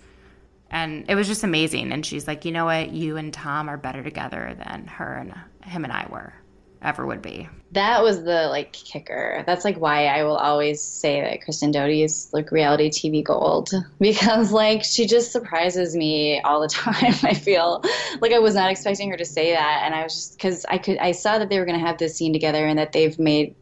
And 0.71 1.07
it 1.09 1.15
was 1.15 1.27
just 1.27 1.45
amazing. 1.45 1.93
And 1.93 2.05
she's 2.05 2.27
like, 2.27 2.45
you 2.45 2.53
know 2.53 2.67
what? 2.67 2.93
You 2.93 3.17
and 3.17 3.33
Tom 3.33 3.69
are 3.69 3.79
better 3.79 4.03
together 4.03 4.57
than 4.65 4.87
her 4.87 5.15
and 5.15 5.35
him 5.65 5.85
and 5.85 5.93
I 5.93 6.07
were, 6.11 6.35
ever 6.83 7.07
would 7.07 7.23
be. 7.23 7.49
That 7.73 8.03
was 8.03 8.23
the 8.23 8.49
like 8.49 8.73
kicker. 8.73 9.45
That's 9.47 9.65
like 9.65 9.79
why 9.79 10.07
I 10.07 10.25
will 10.25 10.37
always 10.37 10.83
say 10.83 11.21
that 11.23 11.43
Kristen 11.43 11.71
Doute 11.71 11.91
is 11.91 12.29
like 12.33 12.51
reality 12.51 12.91
TV 12.91 13.25
gold 13.25 13.71
because 14.01 14.53
like 14.53 14.85
she 14.85 15.07
just 15.07 15.33
surprises 15.33 15.97
me 15.97 16.41
all 16.43 16.61
the 16.61 16.69
time. 16.73 17.15
I 17.23 17.35
feel 17.35 17.83
like 18.21 18.33
I 18.33 18.39
was 18.39 18.55
not 18.55 18.71
expecting 18.71 19.11
her 19.11 19.17
to 19.17 19.25
say 19.25 19.53
that, 19.53 19.83
and 19.85 19.95
I 19.95 20.03
was 20.03 20.15
just 20.15 20.37
because 20.37 20.67
I 20.67 20.79
could 20.79 20.99
I 20.99 21.13
saw 21.13 21.39
that 21.39 21.49
they 21.49 21.59
were 21.59 21.67
going 21.67 21.79
to 21.79 21.87
have 21.87 21.99
this 21.99 22.17
scene 22.17 22.33
together 22.33 22.67
and 22.67 22.79
that 22.79 22.93
they've 22.93 23.19
made 23.19 23.55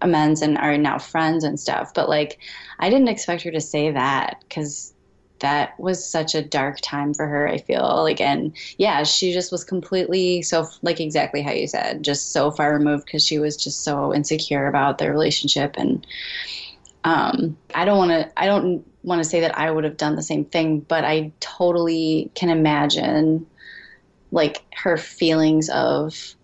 amends 0.00 0.42
and 0.42 0.58
are 0.58 0.76
now 0.78 0.98
friends 0.98 1.44
and 1.44 1.58
stuff. 1.58 1.92
But 1.94 2.08
like 2.08 2.38
I 2.78 2.90
didn't 2.90 3.08
expect 3.08 3.42
her 3.42 3.50
to 3.50 3.60
say 3.60 3.90
that 3.92 4.44
because 4.48 4.93
that 5.44 5.78
was 5.78 6.02
such 6.02 6.34
a 6.34 6.40
dark 6.40 6.80
time 6.80 7.12
for 7.12 7.26
her 7.26 7.46
i 7.46 7.58
feel 7.58 8.02
like 8.02 8.18
and 8.18 8.56
yeah 8.78 9.02
she 9.02 9.30
just 9.30 9.52
was 9.52 9.62
completely 9.62 10.40
so 10.40 10.66
like 10.80 11.00
exactly 11.00 11.42
how 11.42 11.52
you 11.52 11.66
said 11.66 12.02
just 12.02 12.32
so 12.32 12.50
far 12.50 12.72
removed 12.72 13.04
because 13.04 13.24
she 13.24 13.38
was 13.38 13.54
just 13.54 13.84
so 13.84 14.14
insecure 14.14 14.66
about 14.66 14.96
their 14.96 15.12
relationship 15.12 15.74
and 15.76 16.06
um, 17.04 17.58
i 17.74 17.84
don't 17.84 17.98
want 17.98 18.10
to 18.10 18.40
i 18.40 18.46
don't 18.46 18.82
want 19.02 19.22
to 19.22 19.28
say 19.28 19.40
that 19.40 19.56
i 19.58 19.70
would 19.70 19.84
have 19.84 19.98
done 19.98 20.16
the 20.16 20.22
same 20.22 20.46
thing 20.46 20.80
but 20.80 21.04
i 21.04 21.30
totally 21.40 22.30
can 22.34 22.48
imagine 22.48 23.46
like 24.32 24.62
her 24.74 24.96
feelings 24.96 25.68
of 25.68 26.34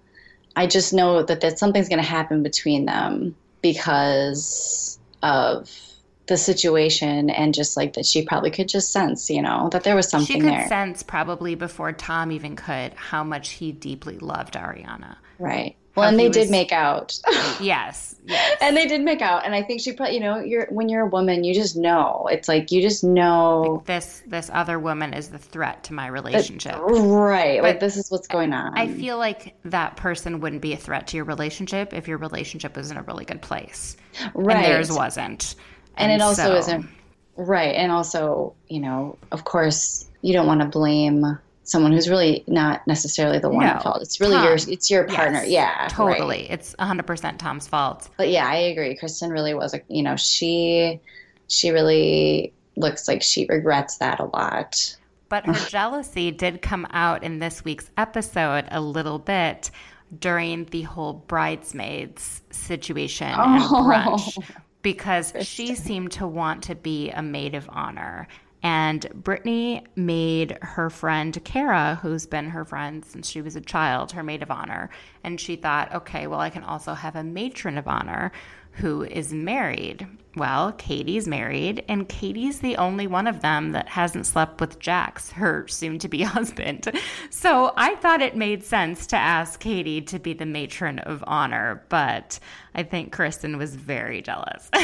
i 0.56 0.66
just 0.66 0.92
know 0.92 1.22
that 1.22 1.40
that 1.40 1.58
something's 1.58 1.88
going 1.88 2.02
to 2.02 2.06
happen 2.06 2.42
between 2.42 2.84
them 2.84 3.34
because 3.62 4.98
of 5.22 5.89
the 6.30 6.36
situation 6.36 7.28
and 7.28 7.52
just 7.52 7.76
like 7.76 7.94
that 7.94 8.06
she 8.06 8.24
probably 8.24 8.52
could 8.52 8.68
just 8.68 8.92
sense, 8.92 9.28
you 9.28 9.42
know, 9.42 9.68
that 9.72 9.82
there 9.82 9.96
was 9.96 10.08
something 10.08 10.36
she 10.36 10.40
could 10.40 10.52
there. 10.52 10.68
sense 10.68 11.02
probably 11.02 11.56
before 11.56 11.92
Tom 11.92 12.30
even 12.30 12.54
could 12.54 12.94
how 12.94 13.24
much 13.24 13.50
he 13.50 13.72
deeply 13.72 14.16
loved 14.18 14.54
Ariana. 14.54 15.16
Right. 15.40 15.76
Well, 15.96 16.08
and 16.08 16.16
they 16.16 16.28
was, 16.28 16.36
did 16.36 16.50
make 16.50 16.70
out. 16.70 17.18
yes, 17.60 18.14
yes. 18.24 18.56
And 18.60 18.76
they 18.76 18.86
did 18.86 19.00
make 19.00 19.20
out, 19.20 19.44
and 19.44 19.56
I 19.56 19.64
think 19.64 19.80
she 19.80 19.92
probably, 19.92 20.14
you 20.14 20.20
know, 20.20 20.38
you're 20.38 20.66
when 20.70 20.88
you're 20.88 21.02
a 21.02 21.08
woman, 21.08 21.42
you 21.42 21.52
just 21.52 21.76
know. 21.76 22.28
It's 22.30 22.46
like 22.46 22.70
you 22.70 22.80
just 22.80 23.02
know 23.02 23.62
like 23.62 23.86
this 23.86 24.22
this 24.24 24.50
other 24.52 24.78
woman 24.78 25.12
is 25.14 25.30
the 25.30 25.38
threat 25.38 25.82
to 25.84 25.92
my 25.92 26.06
relationship. 26.06 26.76
right. 26.78 27.60
But 27.60 27.64
like 27.64 27.80
this 27.80 27.96
is 27.96 28.08
what's 28.08 28.28
going 28.28 28.52
on. 28.52 28.78
I 28.78 28.86
feel 28.86 29.18
like 29.18 29.56
that 29.64 29.96
person 29.96 30.38
wouldn't 30.38 30.62
be 30.62 30.74
a 30.74 30.76
threat 30.76 31.08
to 31.08 31.16
your 31.16 31.24
relationship 31.24 31.92
if 31.92 32.06
your 32.06 32.18
relationship 32.18 32.76
was 32.76 32.92
in 32.92 32.96
a 32.96 33.02
really 33.02 33.24
good 33.24 33.42
place. 33.42 33.96
Right. 34.32 34.56
And 34.58 34.64
theirs 34.64 34.92
wasn't 34.92 35.56
and, 35.96 36.12
and 36.12 36.20
it 36.20 36.24
also 36.24 36.44
so, 36.44 36.56
isn't 36.56 36.88
right 37.36 37.74
and 37.74 37.90
also 37.90 38.54
you 38.68 38.80
know 38.80 39.16
of 39.32 39.44
course 39.44 40.08
you 40.22 40.32
don't 40.32 40.46
want 40.46 40.60
to 40.60 40.66
blame 40.66 41.38
someone 41.70 41.92
who's 41.92 42.08
really 42.08 42.42
not 42.48 42.84
necessarily 42.86 43.38
the 43.38 43.48
one 43.48 43.64
no, 43.64 43.72
at 43.72 43.82
fault. 43.82 44.02
It's 44.02 44.20
really 44.20 44.34
Tom. 44.34 44.44
your 44.44 44.54
it's 44.54 44.90
your 44.90 45.06
partner. 45.06 45.44
Yes, 45.44 45.50
yeah 45.50 45.88
totally. 45.88 46.40
Right. 46.42 46.50
it's 46.50 46.74
100% 46.76 47.38
tom's 47.38 47.68
fault. 47.68 48.08
But 48.16 48.28
yeah 48.28 48.48
i 48.48 48.56
agree. 48.56 48.96
Kristen 48.96 49.30
really 49.30 49.54
was 49.54 49.72
a 49.72 49.80
you 49.88 50.02
know 50.02 50.16
she 50.16 51.00
she 51.48 51.70
really 51.70 52.52
looks 52.76 53.08
like 53.08 53.22
she 53.22 53.46
regrets 53.48 53.98
that 53.98 54.20
a 54.20 54.24
lot. 54.24 54.96
But 55.28 55.46
her 55.46 55.52
jealousy 55.68 56.30
did 56.30 56.60
come 56.60 56.86
out 56.90 57.22
in 57.22 57.38
this 57.38 57.64
week's 57.64 57.90
episode 57.96 58.66
a 58.70 58.80
little 58.80 59.18
bit 59.18 59.70
during 60.18 60.64
the 60.66 60.82
whole 60.82 61.12
bridesmaids 61.12 62.42
situation 62.50 63.32
oh. 63.36 63.42
and 63.42 63.62
brunch 63.62 64.44
because 64.82 65.32
she 65.42 65.74
seemed 65.74 66.12
to 66.12 66.26
want 66.26 66.62
to 66.64 66.74
be 66.74 67.10
a 67.10 67.22
maid 67.22 67.54
of 67.54 67.68
honor. 67.70 68.28
And 68.62 69.06
Brittany 69.14 69.84
made 69.96 70.58
her 70.60 70.90
friend 70.90 71.38
Kara, 71.44 71.98
who's 72.02 72.26
been 72.26 72.50
her 72.50 72.64
friend 72.64 73.04
since 73.04 73.28
she 73.28 73.40
was 73.40 73.56
a 73.56 73.60
child, 73.60 74.12
her 74.12 74.22
maid 74.22 74.42
of 74.42 74.50
honor. 74.50 74.90
And 75.24 75.40
she 75.40 75.56
thought, 75.56 75.94
okay, 75.94 76.26
well, 76.26 76.40
I 76.40 76.50
can 76.50 76.64
also 76.64 76.92
have 76.92 77.16
a 77.16 77.24
matron 77.24 77.78
of 77.78 77.88
honor 77.88 78.32
who 78.72 79.02
is 79.02 79.32
married. 79.32 80.06
Well, 80.36 80.72
Katie's 80.72 81.26
married, 81.26 81.84
and 81.88 82.08
Katie's 82.08 82.60
the 82.60 82.76
only 82.76 83.08
one 83.08 83.26
of 83.26 83.40
them 83.40 83.72
that 83.72 83.88
hasn't 83.88 84.26
slept 84.26 84.60
with 84.60 84.78
Jax, 84.78 85.32
her 85.32 85.66
soon 85.66 85.98
to 85.98 86.08
be 86.08 86.22
husband. 86.22 86.90
So 87.30 87.72
I 87.76 87.96
thought 87.96 88.22
it 88.22 88.36
made 88.36 88.62
sense 88.64 89.06
to 89.08 89.16
ask 89.16 89.58
Katie 89.58 90.02
to 90.02 90.18
be 90.18 90.32
the 90.32 90.46
matron 90.46 91.00
of 91.00 91.24
honor, 91.26 91.84
but 91.88 92.38
I 92.74 92.84
think 92.84 93.12
Kristen 93.12 93.58
was 93.58 93.74
very 93.74 94.22
jealous. 94.22 94.70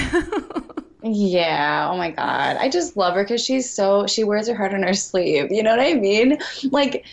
Yeah. 1.09 1.89
Oh 1.89 1.97
my 1.97 2.11
God. 2.11 2.57
I 2.57 2.69
just 2.69 2.97
love 2.97 3.15
her 3.15 3.23
because 3.23 3.45
she's 3.45 3.71
so, 3.71 4.09
she 4.09 4.25
wears 4.25 4.49
her 4.49 4.57
heart 4.57 4.75
on 4.75 4.83
her 4.83 4.95
sleeve. 4.95 5.53
You 5.53 5.63
know 5.63 5.71
what 5.71 5.79
I 5.79 5.95
mean? 5.95 6.39
Like, 6.73 7.07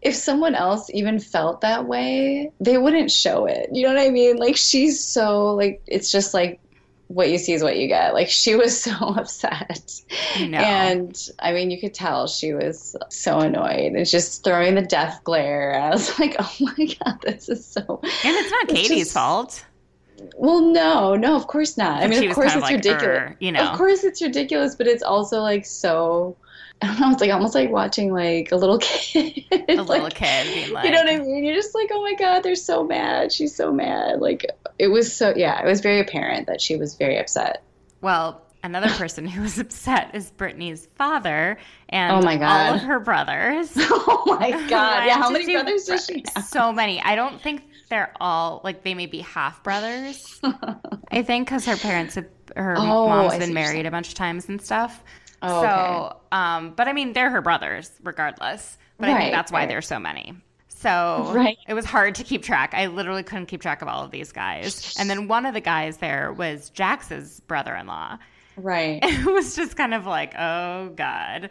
if 0.00 0.16
someone 0.16 0.56
else 0.56 0.90
even 0.92 1.20
felt 1.20 1.60
that 1.60 1.86
way, 1.86 2.50
they 2.58 2.78
wouldn't 2.78 3.10
show 3.10 3.46
it. 3.46 3.68
You 3.72 3.84
know 3.84 3.94
what 3.94 4.02
I 4.02 4.10
mean? 4.10 4.36
Like 4.36 4.56
she's 4.56 5.02
so 5.02 5.54
like 5.54 5.80
it's 5.86 6.10
just 6.10 6.34
like 6.34 6.60
what 7.14 7.30
you 7.30 7.38
see 7.38 7.52
is 7.52 7.62
what 7.62 7.76
you 7.76 7.88
get. 7.88 8.14
Like 8.14 8.28
she 8.28 8.54
was 8.54 8.80
so 8.82 8.92
upset. 8.92 10.00
No. 10.40 10.58
And 10.58 11.28
I 11.38 11.52
mean 11.52 11.70
you 11.70 11.80
could 11.80 11.94
tell 11.94 12.26
she 12.26 12.52
was 12.52 12.96
so 13.10 13.40
annoyed 13.40 13.92
and 13.92 14.06
just 14.06 14.44
throwing 14.44 14.74
the 14.74 14.82
death 14.82 15.20
glare. 15.24 15.80
I 15.80 15.90
was 15.90 16.18
like, 16.18 16.36
"Oh 16.38 16.52
my 16.60 16.86
god, 17.04 17.20
this 17.22 17.48
is 17.48 17.64
so 17.64 18.00
And 18.02 18.36
it's 18.36 18.50
not 18.50 18.64
it's 18.70 18.72
Katie's 18.72 19.04
just, 19.04 19.14
fault. 19.14 19.64
Well, 20.36 20.60
no, 20.60 21.16
no, 21.16 21.34
of 21.34 21.48
course 21.48 21.76
not. 21.76 22.00
I 22.00 22.06
mean, 22.06 22.30
of 22.30 22.34
course 22.34 22.54
it's 22.54 22.62
like, 22.62 22.76
ridiculous. 22.76 23.34
you 23.40 23.50
know, 23.50 23.66
of 23.66 23.76
course 23.76 24.04
it's 24.04 24.22
ridiculous, 24.22 24.76
but 24.76 24.86
it's 24.86 25.02
also 25.02 25.40
like 25.40 25.66
so 25.66 26.36
I 26.82 26.86
don't 26.86 27.00
know, 27.00 27.10
it's 27.12 27.20
like 27.20 27.30
almost 27.30 27.54
like 27.54 27.70
watching 27.70 28.12
like 28.12 28.50
a 28.50 28.56
little 28.56 28.78
kid. 28.78 29.44
a 29.52 29.76
like, 29.76 29.88
little 29.88 30.10
kid 30.10 30.70
like, 30.70 30.84
You 30.84 30.90
know 30.90 30.98
what 30.98 31.08
I 31.08 31.18
mean? 31.18 31.44
You're 31.44 31.54
just 31.54 31.74
like, 31.76 31.90
oh 31.92 32.02
my 32.02 32.14
God, 32.14 32.42
they're 32.42 32.56
so 32.56 32.84
mad. 32.84 33.32
She's 33.32 33.54
so 33.54 33.72
mad. 33.72 34.20
Like 34.20 34.46
it 34.82 34.90
was 34.90 35.14
so 35.14 35.32
yeah, 35.36 35.62
it 35.62 35.66
was 35.66 35.80
very 35.80 36.00
apparent 36.00 36.48
that 36.48 36.60
she 36.60 36.74
was 36.74 36.96
very 36.96 37.16
upset. 37.16 37.62
Well, 38.00 38.42
another 38.64 38.88
person 38.88 39.24
who 39.24 39.42
was 39.42 39.56
upset 39.60 40.12
is 40.12 40.32
Brittany's 40.32 40.88
father 40.96 41.56
and 41.90 42.12
oh 42.12 42.20
my 42.20 42.36
God. 42.36 42.68
all 42.70 42.74
of 42.74 42.80
her 42.82 42.98
brothers. 42.98 43.70
oh 43.76 44.36
my 44.40 44.50
God. 44.68 45.06
yeah, 45.06 45.14
how 45.14 45.30
many 45.30 45.52
brothers 45.52 45.84
does 45.84 46.06
she 46.06 46.24
have? 46.34 46.44
So 46.44 46.72
many. 46.72 47.00
I 47.00 47.14
don't 47.14 47.40
think 47.40 47.62
they're 47.90 48.12
all 48.20 48.60
like 48.64 48.82
they 48.82 48.94
may 48.94 49.06
be 49.06 49.20
half 49.20 49.62
brothers. 49.62 50.40
I 51.12 51.22
think 51.22 51.46
because 51.46 51.64
her 51.66 51.76
parents 51.76 52.16
have 52.16 52.26
her 52.56 52.74
oh, 52.76 53.08
mom's 53.08 53.38
been 53.38 53.54
married 53.54 53.86
a 53.86 53.90
bunch 53.92 54.08
of 54.08 54.14
times 54.14 54.48
and 54.48 54.60
stuff. 54.60 55.04
Oh, 55.42 55.62
so, 55.62 56.06
okay. 56.06 56.18
um, 56.32 56.74
but 56.74 56.88
I 56.88 56.92
mean, 56.92 57.12
they're 57.12 57.30
her 57.30 57.40
brothers 57.40 57.88
regardless. 58.02 58.78
But 58.98 59.08
right, 59.08 59.14
I 59.14 59.20
think 59.20 59.32
that's 59.32 59.52
why 59.52 59.60
right. 59.60 59.68
there's 59.68 59.86
so 59.86 60.00
many. 60.00 60.34
So 60.82 61.30
right. 61.32 61.58
it 61.68 61.74
was 61.74 61.84
hard 61.84 62.16
to 62.16 62.24
keep 62.24 62.42
track. 62.42 62.74
I 62.74 62.86
literally 62.86 63.22
couldn't 63.22 63.46
keep 63.46 63.62
track 63.62 63.82
of 63.82 63.88
all 63.88 64.04
of 64.04 64.10
these 64.10 64.32
guys. 64.32 64.96
And 64.98 65.08
then 65.08 65.28
one 65.28 65.46
of 65.46 65.54
the 65.54 65.60
guys 65.60 65.98
there 65.98 66.32
was 66.32 66.70
Jax's 66.70 67.40
brother 67.40 67.74
in 67.74 67.86
law. 67.86 68.18
Right. 68.56 69.00
It 69.02 69.26
was 69.26 69.54
just 69.54 69.76
kind 69.76 69.94
of 69.94 70.06
like, 70.06 70.34
oh 70.36 70.88
God. 70.96 71.50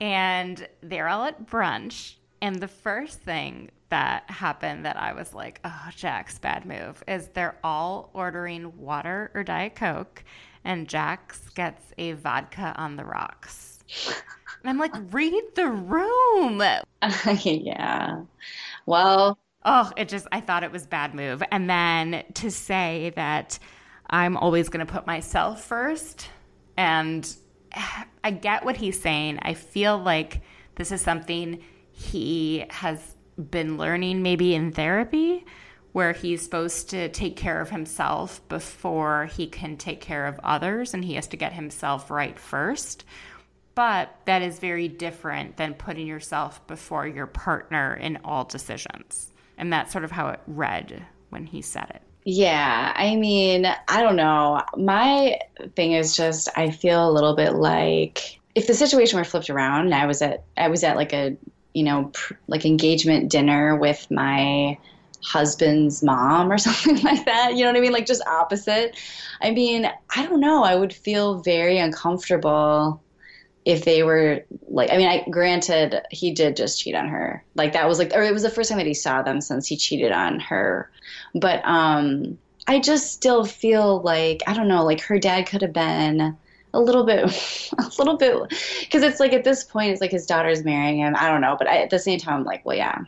And 0.00 0.66
they're 0.82 1.08
all 1.08 1.24
at 1.24 1.46
brunch. 1.46 2.14
And 2.40 2.58
the 2.58 2.68
first 2.68 3.20
thing 3.20 3.70
that 3.90 4.30
happened 4.30 4.86
that 4.86 4.96
I 4.96 5.12
was 5.12 5.34
like, 5.34 5.60
oh, 5.64 5.88
Jax, 5.94 6.38
bad 6.38 6.64
move, 6.64 7.02
is 7.06 7.28
they're 7.28 7.58
all 7.62 8.10
ordering 8.14 8.78
water 8.78 9.30
or 9.34 9.42
Diet 9.42 9.74
Coke 9.74 10.24
and 10.64 10.88
Jax 10.88 11.48
gets 11.50 11.82
a 11.98 12.12
vodka 12.12 12.74
on 12.76 12.96
the 12.96 13.04
rocks. 13.04 13.80
And 14.62 14.70
I'm 14.70 14.78
like, 14.78 14.94
read 15.12 15.42
the 15.54 15.68
room. 15.68 16.62
yeah. 17.42 18.22
Well, 18.86 19.38
oh, 19.64 19.90
it 19.96 20.08
just, 20.08 20.26
I 20.32 20.40
thought 20.40 20.64
it 20.64 20.72
was 20.72 20.86
bad 20.86 21.14
move. 21.14 21.42
And 21.50 21.68
then 21.68 22.24
to 22.34 22.50
say 22.50 23.12
that 23.16 23.58
I'm 24.10 24.36
always 24.36 24.68
going 24.68 24.84
to 24.84 24.92
put 24.92 25.06
myself 25.06 25.64
first. 25.64 26.28
And 26.76 27.28
I 28.24 28.30
get 28.30 28.64
what 28.64 28.76
he's 28.76 29.00
saying. 29.00 29.38
I 29.42 29.54
feel 29.54 29.98
like 29.98 30.42
this 30.76 30.92
is 30.92 31.00
something 31.00 31.62
he 31.92 32.64
has 32.70 33.16
been 33.50 33.76
learning 33.76 34.22
maybe 34.22 34.54
in 34.54 34.72
therapy 34.72 35.44
where 35.92 36.12
he's 36.12 36.42
supposed 36.42 36.90
to 36.90 37.08
take 37.08 37.36
care 37.36 37.60
of 37.60 37.70
himself 37.70 38.46
before 38.48 39.26
he 39.26 39.46
can 39.46 39.76
take 39.76 40.00
care 40.00 40.26
of 40.26 40.38
others 40.44 40.94
and 40.94 41.04
he 41.04 41.14
has 41.14 41.26
to 41.28 41.36
get 41.36 41.52
himself 41.52 42.10
right 42.10 42.38
first. 42.38 43.04
But 43.78 44.12
that 44.24 44.42
is 44.42 44.58
very 44.58 44.88
different 44.88 45.56
than 45.56 45.72
putting 45.72 46.08
yourself 46.08 46.66
before 46.66 47.06
your 47.06 47.28
partner 47.28 47.94
in 47.94 48.18
all 48.24 48.42
decisions. 48.42 49.32
And 49.56 49.72
that's 49.72 49.92
sort 49.92 50.02
of 50.02 50.10
how 50.10 50.30
it 50.30 50.40
read 50.48 51.06
when 51.30 51.46
he 51.46 51.62
said 51.62 51.88
it. 51.90 52.02
Yeah, 52.24 52.92
I 52.96 53.14
mean, 53.14 53.66
I 53.86 54.02
don't 54.02 54.16
know. 54.16 54.62
My 54.76 55.38
thing 55.76 55.92
is 55.92 56.16
just 56.16 56.48
I 56.56 56.72
feel 56.72 57.08
a 57.08 57.12
little 57.12 57.36
bit 57.36 57.52
like 57.52 58.40
if 58.56 58.66
the 58.66 58.74
situation 58.74 59.16
were 59.16 59.24
flipped 59.24 59.48
around 59.48 59.84
and 59.84 59.94
I 59.94 60.06
was 60.06 60.22
at 60.22 60.42
I 60.56 60.66
was 60.66 60.82
at 60.82 60.96
like 60.96 61.12
a, 61.12 61.36
you 61.72 61.84
know, 61.84 62.10
pr- 62.12 62.34
like 62.48 62.66
engagement 62.66 63.30
dinner 63.30 63.76
with 63.76 64.10
my 64.10 64.76
husband's 65.22 66.02
mom 66.02 66.50
or 66.50 66.58
something 66.68 67.00
like 67.04 67.24
that. 67.26 67.54
You 67.54 67.62
know 67.62 67.70
what 67.70 67.76
I 67.76 67.80
mean? 67.80 67.92
Like 67.92 68.06
just 68.06 68.26
opposite. 68.26 68.98
I 69.40 69.52
mean, 69.52 69.88
I 70.16 70.26
don't 70.26 70.40
know. 70.40 70.64
I 70.64 70.74
would 70.74 70.92
feel 70.92 71.42
very 71.42 71.78
uncomfortable 71.78 73.00
if 73.68 73.84
they 73.84 74.02
were 74.02 74.42
like 74.68 74.90
I 74.90 74.96
mean, 74.96 75.08
I 75.08 75.28
granted 75.28 76.00
he 76.10 76.32
did 76.32 76.56
just 76.56 76.80
cheat 76.80 76.94
on 76.94 77.06
her. 77.06 77.44
Like 77.54 77.74
that 77.74 77.86
was 77.86 77.98
like 77.98 78.12
or 78.14 78.22
it 78.22 78.32
was 78.32 78.42
the 78.42 78.50
first 78.50 78.70
time 78.70 78.78
that 78.78 78.86
he 78.86 78.94
saw 78.94 79.20
them 79.20 79.42
since 79.42 79.66
he 79.66 79.76
cheated 79.76 80.10
on 80.10 80.40
her. 80.40 80.90
But 81.34 81.60
um 81.66 82.38
I 82.66 82.80
just 82.80 83.12
still 83.12 83.44
feel 83.44 84.00
like 84.00 84.42
I 84.46 84.54
don't 84.54 84.68
know, 84.68 84.84
like 84.84 85.02
her 85.02 85.18
dad 85.18 85.46
could 85.46 85.60
have 85.60 85.74
been 85.74 86.34
a 86.72 86.80
little 86.80 87.04
bit 87.04 87.24
a 87.78 87.90
little 87.98 88.16
bit 88.16 88.54
because 88.80 89.02
it's 89.02 89.20
like 89.20 89.34
at 89.34 89.44
this 89.44 89.64
point 89.64 89.92
it's 89.92 90.00
like 90.00 90.12
his 90.12 90.24
daughter's 90.24 90.64
marrying 90.64 91.00
him. 91.00 91.14
I 91.14 91.28
don't 91.28 91.42
know, 91.42 91.54
but 91.58 91.68
I, 91.68 91.82
at 91.82 91.90
the 91.90 91.98
same 91.98 92.18
time 92.18 92.40
I'm 92.40 92.44
like, 92.44 92.64
well, 92.64 92.76
yeah, 92.76 93.02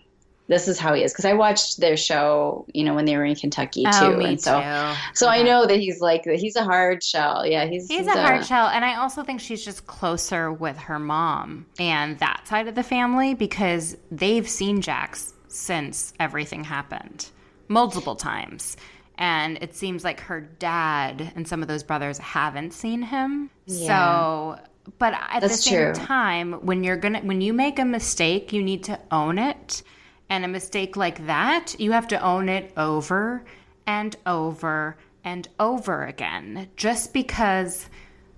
this 0.51 0.67
is 0.67 0.81
how 0.81 0.93
he 0.95 1.05
is 1.05 1.13
because 1.13 1.25
I 1.25 1.35
watched 1.35 1.79
their 1.79 1.97
show, 1.97 2.67
you 2.75 2.83
know, 2.83 2.93
when 2.93 3.05
they 3.05 3.17
were 3.17 3.25
in 3.25 3.37
Kentucky 3.37 3.85
oh, 3.87 4.01
too, 4.01 4.17
Oh, 4.17 4.27
and 4.27 4.41
so 4.41 4.59
too. 4.59 4.99
so 5.15 5.29
I 5.29 5.37
uh-huh. 5.37 5.43
know 5.45 5.67
that 5.67 5.79
he's 5.79 6.01
like 6.01 6.25
he's 6.25 6.57
a 6.57 6.65
hard 6.65 7.05
shell. 7.05 7.47
Yeah, 7.47 7.67
he's 7.67 7.87
He's 7.87 8.09
a 8.09 8.21
hard 8.21 8.45
shell. 8.45 8.67
And 8.67 8.85
I 8.85 8.97
also 8.97 9.23
think 9.23 9.41
she's 9.41 9.65
just 9.65 9.87
closer 9.87 10.53
with 10.53 10.77
her 10.77 10.99
mom 10.99 11.67
and 11.79 12.19
that 12.19 12.49
side 12.49 12.67
of 12.67 12.75
the 12.75 12.83
family 12.83 13.35
because 13.35 13.97
they've 14.11 14.49
seen 14.49 14.81
Jax 14.81 15.35
since 15.47 16.13
everything 16.19 16.65
happened 16.65 17.31
multiple 17.69 18.17
times. 18.17 18.77
And 19.17 19.59
it 19.63 19.77
seems 19.77 20.03
like 20.03 20.19
her 20.21 20.41
dad 20.41 21.33
and 21.37 21.47
some 21.47 21.63
of 21.63 21.69
those 21.69 21.85
brothers 21.85 22.19
haven't 22.19 22.73
seen 22.73 23.03
him. 23.03 23.51
So, 23.67 24.59
but 24.99 25.15
at 25.15 25.41
the 25.41 25.49
same 25.49 25.93
true. 25.93 26.05
time, 26.05 26.55
when 26.55 26.83
you're 26.83 26.97
gonna, 26.97 27.21
when 27.21 27.41
you 27.41 27.53
make 27.53 27.79
a 27.79 27.85
mistake, 27.85 28.53
you 28.53 28.65
need 28.65 28.83
to 28.85 28.99
own 29.13 29.39
it. 29.39 29.85
And 30.31 30.45
a 30.45 30.49
mistake 30.49 30.97
like 30.97 31.27
that, 31.27 31.75
you 31.79 31.91
have 31.93 32.09
to 32.09 32.25
own 32.25 32.49
it 32.49 32.73
over 32.77 33.45
and 33.87 34.17
over 34.25 34.97
and 35.25 35.49
over 35.59 36.05
again. 36.05 36.69
Just 36.77 37.13
because 37.13 37.91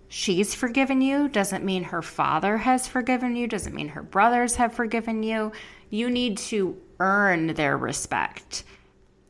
she's 0.08 0.54
forgiven 0.54 1.02
you 1.02 1.28
doesn't 1.28 1.64
mean 1.64 1.84
her 1.84 2.02
father 2.02 2.56
has 2.56 2.88
forgiven 2.88 3.36
you, 3.36 3.46
doesn't 3.46 3.74
mean 3.74 3.88
her 3.88 4.02
brothers 4.02 4.56
have 4.56 4.72
forgiven 4.72 5.22
you. 5.22 5.52
You 5.90 6.10
need 6.10 6.38
to 6.38 6.76
earn 6.98 7.48
their 7.48 7.76
respect. 7.76 8.64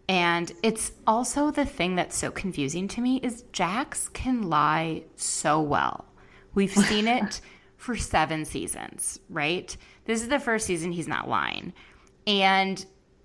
And 0.08 0.52
it's 0.62 0.92
also 1.06 1.50
the 1.50 1.64
thing 1.64 1.96
that's 1.96 2.16
so 2.16 2.30
confusing 2.30 2.86
to 2.88 3.00
me 3.00 3.16
is 3.22 3.44
Jax 3.52 4.08
can 4.10 4.48
lie 4.48 5.02
so 5.16 5.60
well. 5.60 6.04
We've 6.54 6.72
seen 6.72 7.08
it 7.18 7.40
for 7.76 7.96
7 7.96 8.44
seasons, 8.44 9.18
right? 9.28 9.76
This 10.04 10.22
is 10.22 10.28
the 10.28 10.38
first 10.38 10.66
season 10.66 10.92
he's 10.92 11.08
not 11.08 11.28
lying. 11.28 11.72
And 12.26 12.84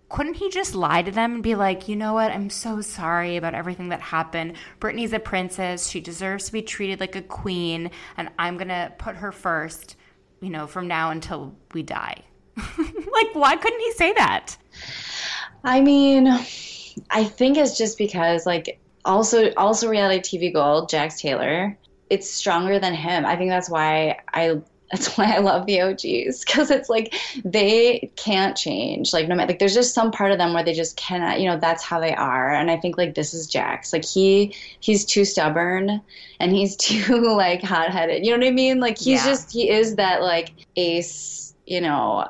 couldn't 0.10 0.36
he 0.36 0.50
just 0.50 0.74
lie 0.74 1.02
to 1.02 1.12
them 1.12 1.36
and 1.36 1.44
be 1.44 1.56
like, 1.56 1.88
you 1.88 1.96
know 1.96 2.14
what? 2.14 2.32
I'm 2.32 2.50
so 2.50 2.82
sorry 2.82 3.36
about 3.36 3.54
everything 3.54 3.90
that 3.90 4.02
happened. 4.02 4.54
Brittany's 4.80 5.14
a 5.14 5.20
princess. 5.20 5.90
She 5.90 6.00
deserves 6.00 6.46
to 6.46 6.52
be 6.54 6.62
treated 6.62 7.00
like 7.00 7.16
a 7.16 7.22
queen. 7.22 7.92
And 8.16 8.30
I'm 8.40 8.58
going 8.58 8.70
to 8.70 8.94
put 8.98 9.18
her 9.18 9.32
first, 9.32 9.98
you 10.40 10.50
know, 10.50 10.66
from 10.66 10.88
now 10.88 11.12
until 11.12 11.56
we 11.74 11.84
die. 11.84 12.24
like, 12.58 13.34
why 13.34 13.56
couldn't 13.58 13.80
he 13.80 13.92
say 13.94 14.14
that? 14.14 14.56
I 15.64 15.82
mean, 15.82 16.28
I 17.10 17.24
think 17.26 17.58
it's 17.58 17.78
just 17.78 17.98
because 17.98 18.46
like 18.46 18.80
also 19.06 19.54
also 19.56 19.90
reality 19.90 20.38
TV 20.38 20.54
gold, 20.54 20.90
Jax 20.90 21.22
Taylor, 21.22 21.78
it's 22.10 22.30
stronger 22.30 22.80
than 22.80 22.94
him. 22.94 23.26
I 23.26 23.36
think 23.36 23.50
that's 23.50 23.70
why 23.70 24.20
I 24.34 24.62
that's 24.92 25.08
why 25.18 25.34
I 25.36 25.40
love 25.40 25.66
the 25.66 25.82
OGs 25.82 26.46
because 26.46 26.72
it's 26.72 26.90
like 26.90 27.14
they 27.44 28.12
can't 28.16 28.56
change. 28.56 29.14
Like 29.14 29.28
no 29.28 29.36
matter 29.36 29.50
like 29.52 29.60
there's 29.60 29.74
just 29.74 29.94
some 29.94 30.12
part 30.12 30.32
of 30.32 30.38
them 30.38 30.54
where 30.54 30.64
they 30.64 30.74
just 30.74 30.96
cannot. 30.98 31.40
You 31.40 31.50
know 31.50 31.58
that's 31.60 31.84
how 31.84 32.00
they 32.00 32.14
are. 32.16 32.54
And 32.54 32.72
I 32.72 32.78
think 32.78 32.98
like 32.98 33.16
this 33.16 33.34
is 33.34 33.48
Jax. 33.48 33.92
Like 33.94 34.06
he 34.06 34.56
he's 34.80 35.06
too 35.06 35.26
stubborn 35.26 36.02
and 36.40 36.52
he's 36.52 36.76
too 36.78 37.36
like 37.36 37.62
hot 37.62 37.90
headed. 37.92 38.26
You 38.26 38.32
know 38.32 38.38
what 38.40 38.48
I 38.48 38.52
mean? 38.52 38.80
Like 38.80 38.98
he's 38.98 39.24
Yeah. 39.24 39.32
just 39.32 39.52
he 39.52 39.70
is 39.70 39.96
that 39.96 40.22
like 40.22 40.54
ace. 40.76 41.54
You 41.66 41.82
know, 41.82 42.26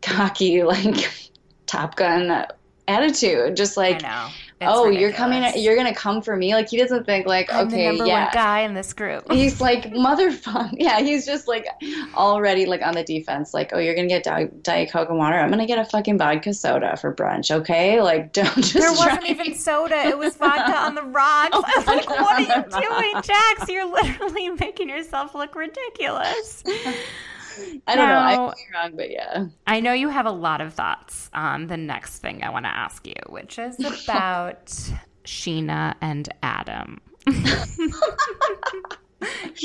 cocky 0.00 0.62
like 0.64 1.10
Top 1.66 1.96
Gun 1.96 2.46
attitude. 2.86 3.54
Just 3.54 3.76
like 3.76 4.02
I 4.60 4.64
know. 4.64 4.70
It's 4.70 4.78
oh, 4.80 4.88
you're 4.88 5.12
coming, 5.12 5.44
you're 5.56 5.76
gonna 5.76 5.94
come 5.94 6.22
for 6.22 6.36
me. 6.36 6.54
Like 6.54 6.68
he 6.68 6.76
doesn't 6.76 7.04
think 7.04 7.26
like, 7.26 7.52
I'm 7.52 7.68
okay, 7.68 7.76
the 7.76 7.84
number 7.88 8.06
yeah. 8.06 8.24
one 8.24 8.34
guy 8.34 8.60
in 8.60 8.74
this 8.74 8.92
group. 8.92 9.24
He's 9.32 9.60
like 9.60 9.92
motherfucker. 9.92 10.68
Yeah, 10.78 11.00
he's 11.00 11.26
just 11.26 11.48
like 11.48 11.66
already 12.14 12.66
like 12.66 12.82
on 12.82 12.94
the 12.94 13.02
defense. 13.02 13.52
Like, 13.52 13.70
oh, 13.72 13.78
you're 13.78 13.94
gonna 13.94 14.08
get 14.08 14.22
Di- 14.22 14.48
diet 14.62 14.90
coke 14.90 15.08
and 15.08 15.18
water. 15.18 15.36
I'm 15.36 15.50
gonna 15.50 15.66
get 15.66 15.78
a 15.78 15.84
fucking 15.84 16.18
vodka 16.18 16.54
soda 16.54 16.96
for 16.96 17.14
brunch. 17.14 17.50
Okay, 17.50 18.00
like 18.00 18.32
don't 18.32 18.54
just. 18.56 18.74
There 18.74 18.90
wasn't 18.90 19.20
try- 19.20 19.30
even 19.30 19.54
soda. 19.54 19.96
It 19.96 20.16
was 20.16 20.36
vodka 20.36 20.76
on 20.76 20.94
the 20.94 21.02
rocks. 21.02 21.50
Oh, 21.52 21.62
I 21.64 21.72
was 21.76 21.86
like, 21.86 22.08
what 22.08 22.32
are 22.32 22.40
you 22.40 22.82
doing, 22.88 23.22
Jax? 23.22 23.68
You're 23.68 23.90
literally 23.90 24.50
making 24.50 24.88
yourself 24.88 25.34
look 25.34 25.54
ridiculous. 25.54 26.62
I 27.86 27.96
don't 27.96 28.08
know. 28.08 28.18
I 28.18 28.36
could 28.36 28.56
be 28.56 28.62
wrong, 28.74 28.96
but 28.96 29.10
yeah. 29.10 29.46
I 29.66 29.80
know 29.80 29.92
you 29.92 30.08
have 30.08 30.26
a 30.26 30.30
lot 30.30 30.60
of 30.60 30.74
thoughts 30.74 31.30
on 31.32 31.66
the 31.66 31.76
next 31.76 32.18
thing 32.18 32.42
I 32.42 32.50
want 32.50 32.64
to 32.64 32.74
ask 32.74 33.06
you, 33.06 33.14
which 33.28 33.58
is 33.58 33.78
about 34.04 34.66
Scheana 35.24 35.94
and 36.00 36.28
Adam. 36.42 37.00
you 37.26 37.34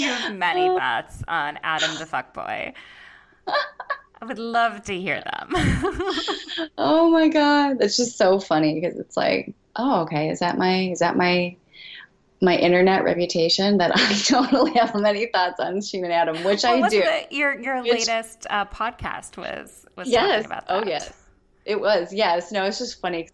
have 0.07 0.35
many 0.35 0.67
uh. 0.67 0.77
thoughts 0.77 1.23
on 1.27 1.59
Adam 1.63 1.91
the 1.97 2.05
fuckboy. 2.05 2.73
I 3.47 4.25
would 4.25 4.39
love 4.39 4.83
to 4.83 4.99
hear 4.99 5.21
them. 5.21 5.53
Oh 6.77 7.09
my 7.09 7.27
god, 7.27 7.79
that's 7.79 7.97
just 7.97 8.17
so 8.17 8.39
funny 8.39 8.79
because 8.79 8.97
it's 8.97 9.17
like, 9.17 9.53
oh, 9.75 10.01
okay, 10.01 10.29
is 10.29 10.39
that 10.39 10.57
my 10.57 10.89
is 10.89 10.99
that 10.99 11.15
my 11.15 11.55
my 12.43 12.55
internet 12.57 13.03
reputation 13.03 13.77
that 13.79 13.91
I 13.95 14.13
totally 14.25 14.73
have 14.73 14.93
many 14.95 15.27
thoughts 15.27 15.59
on 15.59 15.75
Scheana 15.75 16.03
and 16.05 16.13
Adam, 16.13 16.43
which 16.43 16.63
What 16.63 16.83
I 16.83 16.89
do. 16.89 17.01
the- 17.01 17.35
your 17.35 17.59
your 17.59 17.81
Which- 17.81 17.91
latest 18.07 18.45
uh, 18.49 18.65
podcast 18.65 19.37
was 19.37 19.85
was 19.95 20.07
yes. 20.07 20.43
talking 20.43 20.45
about 20.45 20.67
that. 20.67 20.83
Oh 20.83 20.87
yes. 20.87 21.13
It 21.65 21.79
was. 21.79 22.13
Yes. 22.13 22.51
No, 22.51 22.65
it's 22.65 22.77
just 22.79 22.99
funny. 23.01 23.29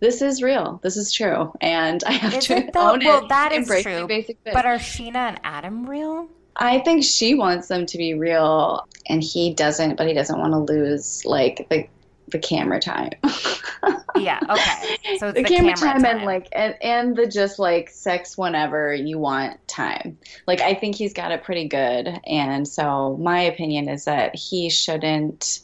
This 0.00 0.22
is 0.22 0.42
real. 0.42 0.80
This 0.82 0.96
is 0.96 1.12
true. 1.12 1.52
And 1.60 2.02
I 2.04 2.12
have 2.12 2.34
Is 2.34 2.46
to 2.46 2.56
it 2.56 2.70
own 2.76 3.00
Well, 3.04 3.24
it. 3.24 3.28
that 3.28 3.52
is 3.52 3.66
true. 3.82 4.08
But 4.44 4.66
are 4.66 4.76
Scheana 4.78 5.14
and 5.16 5.40
Adam 5.44 5.86
real? 5.88 6.28
I 6.56 6.80
think 6.80 7.02
she 7.04 7.34
wants 7.34 7.68
them 7.68 7.86
to 7.86 7.98
be 7.98 8.14
real 8.14 8.86
and 9.08 9.22
he 9.22 9.54
doesn't, 9.54 9.96
but 9.96 10.06
he 10.06 10.12
doesn't 10.14 10.38
want 10.38 10.52
to 10.52 10.58
lose 10.58 11.24
like 11.24 11.66
the 11.70 11.86
the 12.32 12.38
camera 12.38 12.80
time. 12.80 13.10
Yeah. 14.16 14.38
Okay. 14.48 15.16
So 15.18 15.28
it's 15.28 15.36
the, 15.36 15.42
the, 15.42 15.44
camera, 15.44 15.74
camera, 15.74 16.02
time, 16.02 16.04
and 16.04 16.24
like 16.24 16.48
and, 16.52 16.76
and 16.82 17.16
the 17.16 17.26
just 17.26 17.58
like 17.58 17.88
sex 17.88 18.36
whenever 18.36 18.94
you 18.94 19.18
want 19.18 19.66
time. 19.68 20.18
Like 20.46 20.60
I 20.60 20.74
think 20.74 20.96
he's 20.96 21.12
got 21.12 21.32
it 21.32 21.42
pretty 21.42 21.66
good. 21.66 22.20
And 22.26 22.66
so 22.66 23.16
my 23.18 23.40
opinion 23.40 23.88
is 23.88 24.04
that 24.04 24.34
he 24.34 24.70
shouldn't 24.70 25.60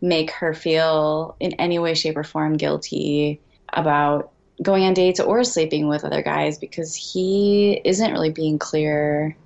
make 0.00 0.30
her 0.30 0.54
feel 0.54 1.36
in 1.40 1.52
any 1.54 1.78
way, 1.78 1.94
shape, 1.94 2.16
or 2.16 2.24
form 2.24 2.56
guilty 2.56 3.40
about 3.72 4.32
going 4.62 4.84
on 4.84 4.94
dates 4.94 5.20
or 5.20 5.44
sleeping 5.44 5.88
with 5.88 6.04
other 6.04 6.22
guys 6.22 6.58
because 6.58 6.94
he 6.94 7.80
isn't 7.84 8.12
really 8.12 8.30
being 8.30 8.58
clear. 8.58 9.36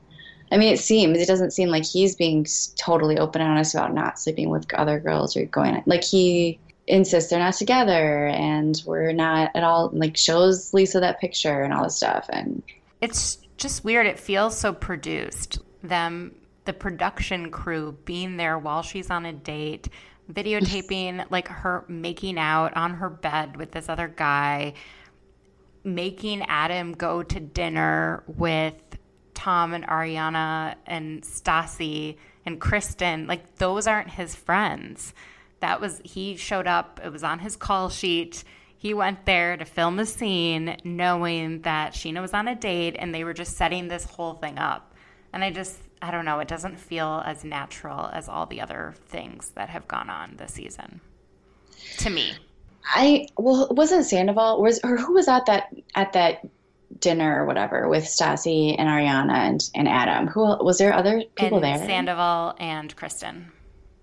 I 0.52 0.56
mean, 0.56 0.72
it 0.72 0.78
seems 0.78 1.18
it 1.18 1.26
doesn't 1.26 1.52
seem 1.52 1.70
like 1.70 1.84
he's 1.84 2.14
being 2.14 2.46
totally 2.76 3.18
open 3.18 3.40
and 3.40 3.50
honest 3.50 3.74
about 3.74 3.94
not 3.94 4.18
sleeping 4.18 4.50
with 4.50 4.72
other 4.74 5.00
girls 5.00 5.36
or 5.36 5.44
going 5.46 5.82
like 5.86 6.04
he 6.04 6.60
insists 6.86 7.30
they're 7.30 7.38
not 7.38 7.54
together 7.54 8.26
and 8.26 8.82
we're 8.84 9.12
not 9.12 9.50
at 9.54 9.64
all 9.64 9.90
like 9.94 10.16
shows 10.16 10.74
Lisa 10.74 11.00
that 11.00 11.18
picture 11.18 11.62
and 11.62 11.72
all 11.72 11.84
this 11.84 11.96
stuff 11.96 12.26
and 12.30 12.62
it's 13.00 13.38
just 13.56 13.84
weird. 13.84 14.06
It 14.06 14.18
feels 14.18 14.56
so 14.56 14.72
produced. 14.72 15.58
Them, 15.82 16.34
the 16.64 16.72
production 16.72 17.50
crew 17.50 17.96
being 18.04 18.36
there 18.36 18.58
while 18.58 18.82
she's 18.82 19.10
on 19.10 19.26
a 19.26 19.32
date, 19.32 19.88
videotaping 20.32 21.26
like 21.30 21.48
her 21.48 21.84
making 21.88 22.38
out 22.38 22.76
on 22.76 22.94
her 22.94 23.10
bed 23.10 23.56
with 23.56 23.72
this 23.72 23.88
other 23.88 24.08
guy, 24.08 24.74
making 25.82 26.42
Adam 26.42 26.92
go 26.92 27.22
to 27.22 27.40
dinner 27.40 28.24
with 28.26 28.74
Tom 29.34 29.74
and 29.74 29.86
Ariana 29.86 30.76
and 30.86 31.22
Stassi 31.22 32.16
and 32.46 32.60
Kristen. 32.60 33.26
Like 33.26 33.56
those 33.56 33.86
aren't 33.86 34.10
his 34.10 34.34
friends. 34.34 35.12
That 35.60 35.80
was 35.80 36.00
he 36.04 36.36
showed 36.36 36.66
up. 36.66 37.00
It 37.04 37.10
was 37.10 37.24
on 37.24 37.38
his 37.38 37.56
call 37.56 37.88
sheet. 37.88 38.44
He 38.76 38.92
went 38.92 39.24
there 39.24 39.56
to 39.56 39.64
film 39.64 39.96
the 39.96 40.04
scene, 40.04 40.76
knowing 40.84 41.62
that 41.62 41.94
Scheana 41.94 42.20
was 42.20 42.34
on 42.34 42.48
a 42.48 42.54
date, 42.54 42.96
and 42.98 43.14
they 43.14 43.24
were 43.24 43.32
just 43.32 43.56
setting 43.56 43.88
this 43.88 44.04
whole 44.04 44.34
thing 44.34 44.58
up. 44.58 44.94
And 45.32 45.42
I 45.42 45.50
just, 45.50 45.78
I 46.02 46.10
don't 46.10 46.26
know, 46.26 46.38
it 46.40 46.48
doesn't 46.48 46.78
feel 46.78 47.22
as 47.24 47.44
natural 47.44 48.10
as 48.12 48.28
all 48.28 48.44
the 48.44 48.60
other 48.60 48.94
things 49.06 49.50
that 49.54 49.70
have 49.70 49.88
gone 49.88 50.10
on 50.10 50.36
this 50.36 50.52
season 50.52 51.00
to 51.98 52.10
me. 52.10 52.34
I 52.86 53.28
well, 53.36 53.68
wasn't 53.70 54.04
Sandoval 54.04 54.60
was 54.60 54.80
or 54.84 54.96
who 54.96 55.14
was 55.14 55.28
at 55.28 55.46
that 55.46 55.74
at 55.94 56.12
that 56.12 56.46
dinner 57.00 57.42
or 57.42 57.46
whatever 57.46 57.88
with 57.88 58.04
Stassi 58.04 58.76
and 58.78 58.88
Ariana 58.88 59.32
and, 59.32 59.70
and 59.74 59.88
Adam? 59.88 60.26
Who 60.28 60.42
was 60.62 60.78
there 60.78 60.92
other 60.92 61.22
people 61.34 61.64
and 61.64 61.80
there? 61.80 61.86
Sandoval 61.88 62.54
and 62.58 62.94
Kristen. 62.94 63.50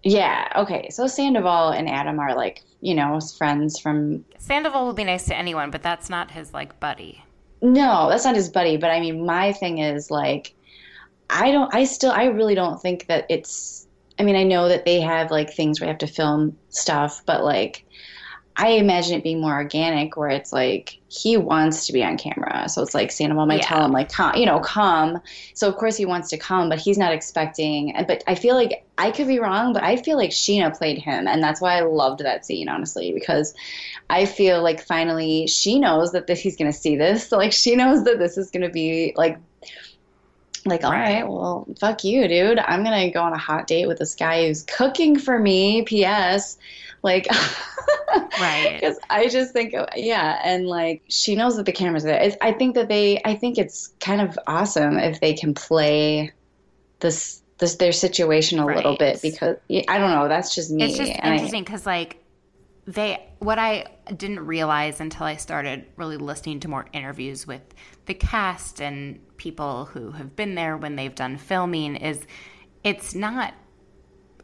Yeah. 0.03 0.51
Okay. 0.55 0.89
So 0.89 1.07
Sandoval 1.07 1.69
and 1.69 1.89
Adam 1.89 2.19
are 2.19 2.35
like 2.35 2.63
you 2.81 2.95
know 2.95 3.19
friends 3.37 3.79
from. 3.79 4.25
Sandoval 4.37 4.85
will 4.85 4.93
be 4.93 5.03
nice 5.03 5.25
to 5.25 5.35
anyone, 5.35 5.71
but 5.71 5.83
that's 5.83 6.09
not 6.09 6.31
his 6.31 6.53
like 6.53 6.79
buddy. 6.79 7.23
No, 7.61 8.09
that's 8.09 8.25
not 8.25 8.35
his 8.35 8.49
buddy. 8.49 8.77
But 8.77 8.89
I 8.89 8.99
mean, 8.99 9.25
my 9.25 9.53
thing 9.53 9.77
is 9.77 10.09
like, 10.09 10.53
I 11.29 11.51
don't. 11.51 11.73
I 11.73 11.85
still. 11.85 12.11
I 12.11 12.25
really 12.25 12.55
don't 12.55 12.81
think 12.81 13.07
that 13.07 13.25
it's. 13.29 13.87
I 14.19 14.23
mean, 14.23 14.35
I 14.35 14.43
know 14.43 14.67
that 14.67 14.85
they 14.85 14.99
have 15.01 15.31
like 15.31 15.53
things 15.53 15.79
where 15.79 15.87
you 15.87 15.91
have 15.91 15.99
to 15.99 16.07
film 16.07 16.57
stuff, 16.69 17.21
but 17.25 17.43
like 17.43 17.85
I 18.61 18.69
imagine 18.73 19.17
it 19.17 19.23
being 19.23 19.41
more 19.41 19.55
organic 19.55 20.15
where 20.15 20.29
it's 20.29 20.53
like 20.53 20.99
he 21.07 21.35
wants 21.35 21.87
to 21.87 21.93
be 21.93 22.03
on 22.03 22.17
camera. 22.17 22.69
So 22.69 22.83
it's 22.83 22.93
like 22.93 23.11
Sandoval 23.11 23.47
might 23.47 23.61
Yeah. 23.61 23.63
tell 23.63 23.83
him 23.83 23.91
like 23.91 24.11
come, 24.11 24.35
you 24.35 24.45
know, 24.45 24.59
come. 24.59 25.19
So 25.55 25.67
of 25.67 25.77
course 25.77 25.97
he 25.97 26.05
wants 26.05 26.29
to 26.29 26.37
come, 26.37 26.69
but 26.69 26.79
he's 26.79 26.97
not 26.97 27.11
expecting 27.11 27.93
but 28.07 28.23
I 28.27 28.35
feel 28.35 28.55
like 28.55 28.85
I 28.99 29.11
could 29.11 29.27
be 29.27 29.39
wrong, 29.39 29.73
but 29.73 29.83
I 29.83 29.97
feel 29.97 30.15
like 30.15 30.29
Scheana 30.29 30.77
played 30.77 30.99
him 30.99 31.27
and 31.27 31.43
that's 31.43 31.59
why 31.59 31.77
I 31.77 31.81
loved 31.81 32.19
that 32.21 32.45
scene 32.45 32.69
honestly 32.69 33.11
because 33.13 33.53
I 34.09 34.25
feel 34.25 34.63
like 34.63 34.81
finally 34.81 35.47
she 35.47 35.79
knows 35.79 36.11
that 36.13 36.27
this, 36.27 36.41
he's 36.41 36.57
going 36.57 36.71
to 36.71 36.77
see 36.77 36.95
this. 36.97 37.29
So 37.29 37.37
like 37.39 37.53
she 37.53 37.75
knows 37.75 38.03
that 38.05 38.19
this 38.19 38.37
is 38.37 38.51
going 38.51 38.63
to 38.63 38.69
be 38.71 39.13
like 39.17 39.39
like, 40.65 40.83
all 40.83 40.91
Right. 40.91 40.99
right, 40.99 41.27
well, 41.27 41.67
fuck 41.79 42.03
you, 42.03 42.27
dude. 42.27 42.59
I'm 42.59 42.83
gonna 42.83 43.09
go 43.11 43.21
on 43.23 43.33
a 43.33 43.37
hot 43.37 43.65
date 43.65 43.87
with 43.87 43.97
this 43.97 44.13
guy 44.13 44.45
who's 44.45 44.63
cooking 44.63 45.17
for 45.17 45.39
me. 45.39 45.81
P.S. 45.83 46.57
Like, 47.03 47.27
Right. 48.39 48.77
Because 48.81 48.97
I 49.09 49.27
just 49.27 49.53
think, 49.53 49.73
yeah, 49.95 50.39
and 50.43 50.67
like 50.67 51.03
she 51.07 51.35
knows 51.35 51.55
that 51.57 51.65
the 51.65 51.71
camera's 51.71 52.03
there. 52.03 52.19
It's, 52.21 52.35
I 52.41 52.51
think 52.51 52.75
that 52.75 52.87
they, 52.87 53.21
I 53.25 53.35
think 53.35 53.57
it's 53.57 53.93
kind 53.99 54.21
of 54.21 54.37
awesome 54.47 54.97
if 54.97 55.19
they 55.19 55.33
can 55.33 55.53
play 55.53 56.31
this, 56.99 57.41
this 57.59 57.75
their 57.75 57.91
situation 57.91 58.59
a 58.59 58.65
little 58.65 58.97
bit 58.97 59.21
because 59.21 59.57
I 59.69 59.97
don't 59.97 60.11
know. 60.11 60.27
That's 60.27 60.55
just 60.55 60.71
me. 60.71 60.83
It's 60.83 60.97
just 60.97 61.11
and 61.11 61.33
interesting 61.33 61.63
because, 61.63 61.85
like, 61.85 62.17
they, 62.87 63.23
what 63.39 63.59
I 63.59 63.85
didn't 64.15 64.45
realize 64.45 64.99
until 64.99 65.25
I 65.25 65.35
started 65.35 65.85
really 65.95 66.17
listening 66.17 66.59
to 66.61 66.67
more 66.67 66.87
interviews 66.93 67.45
with 67.45 67.61
the 68.07 68.13
cast 68.13 68.81
and 68.81 69.19
people 69.37 69.85
who 69.85 70.11
have 70.11 70.35
been 70.35 70.55
there 70.55 70.75
when 70.75 70.95
they've 70.95 71.13
done 71.13 71.37
filming 71.37 71.95
is 71.95 72.25
it's 72.83 73.13
not, 73.13 73.53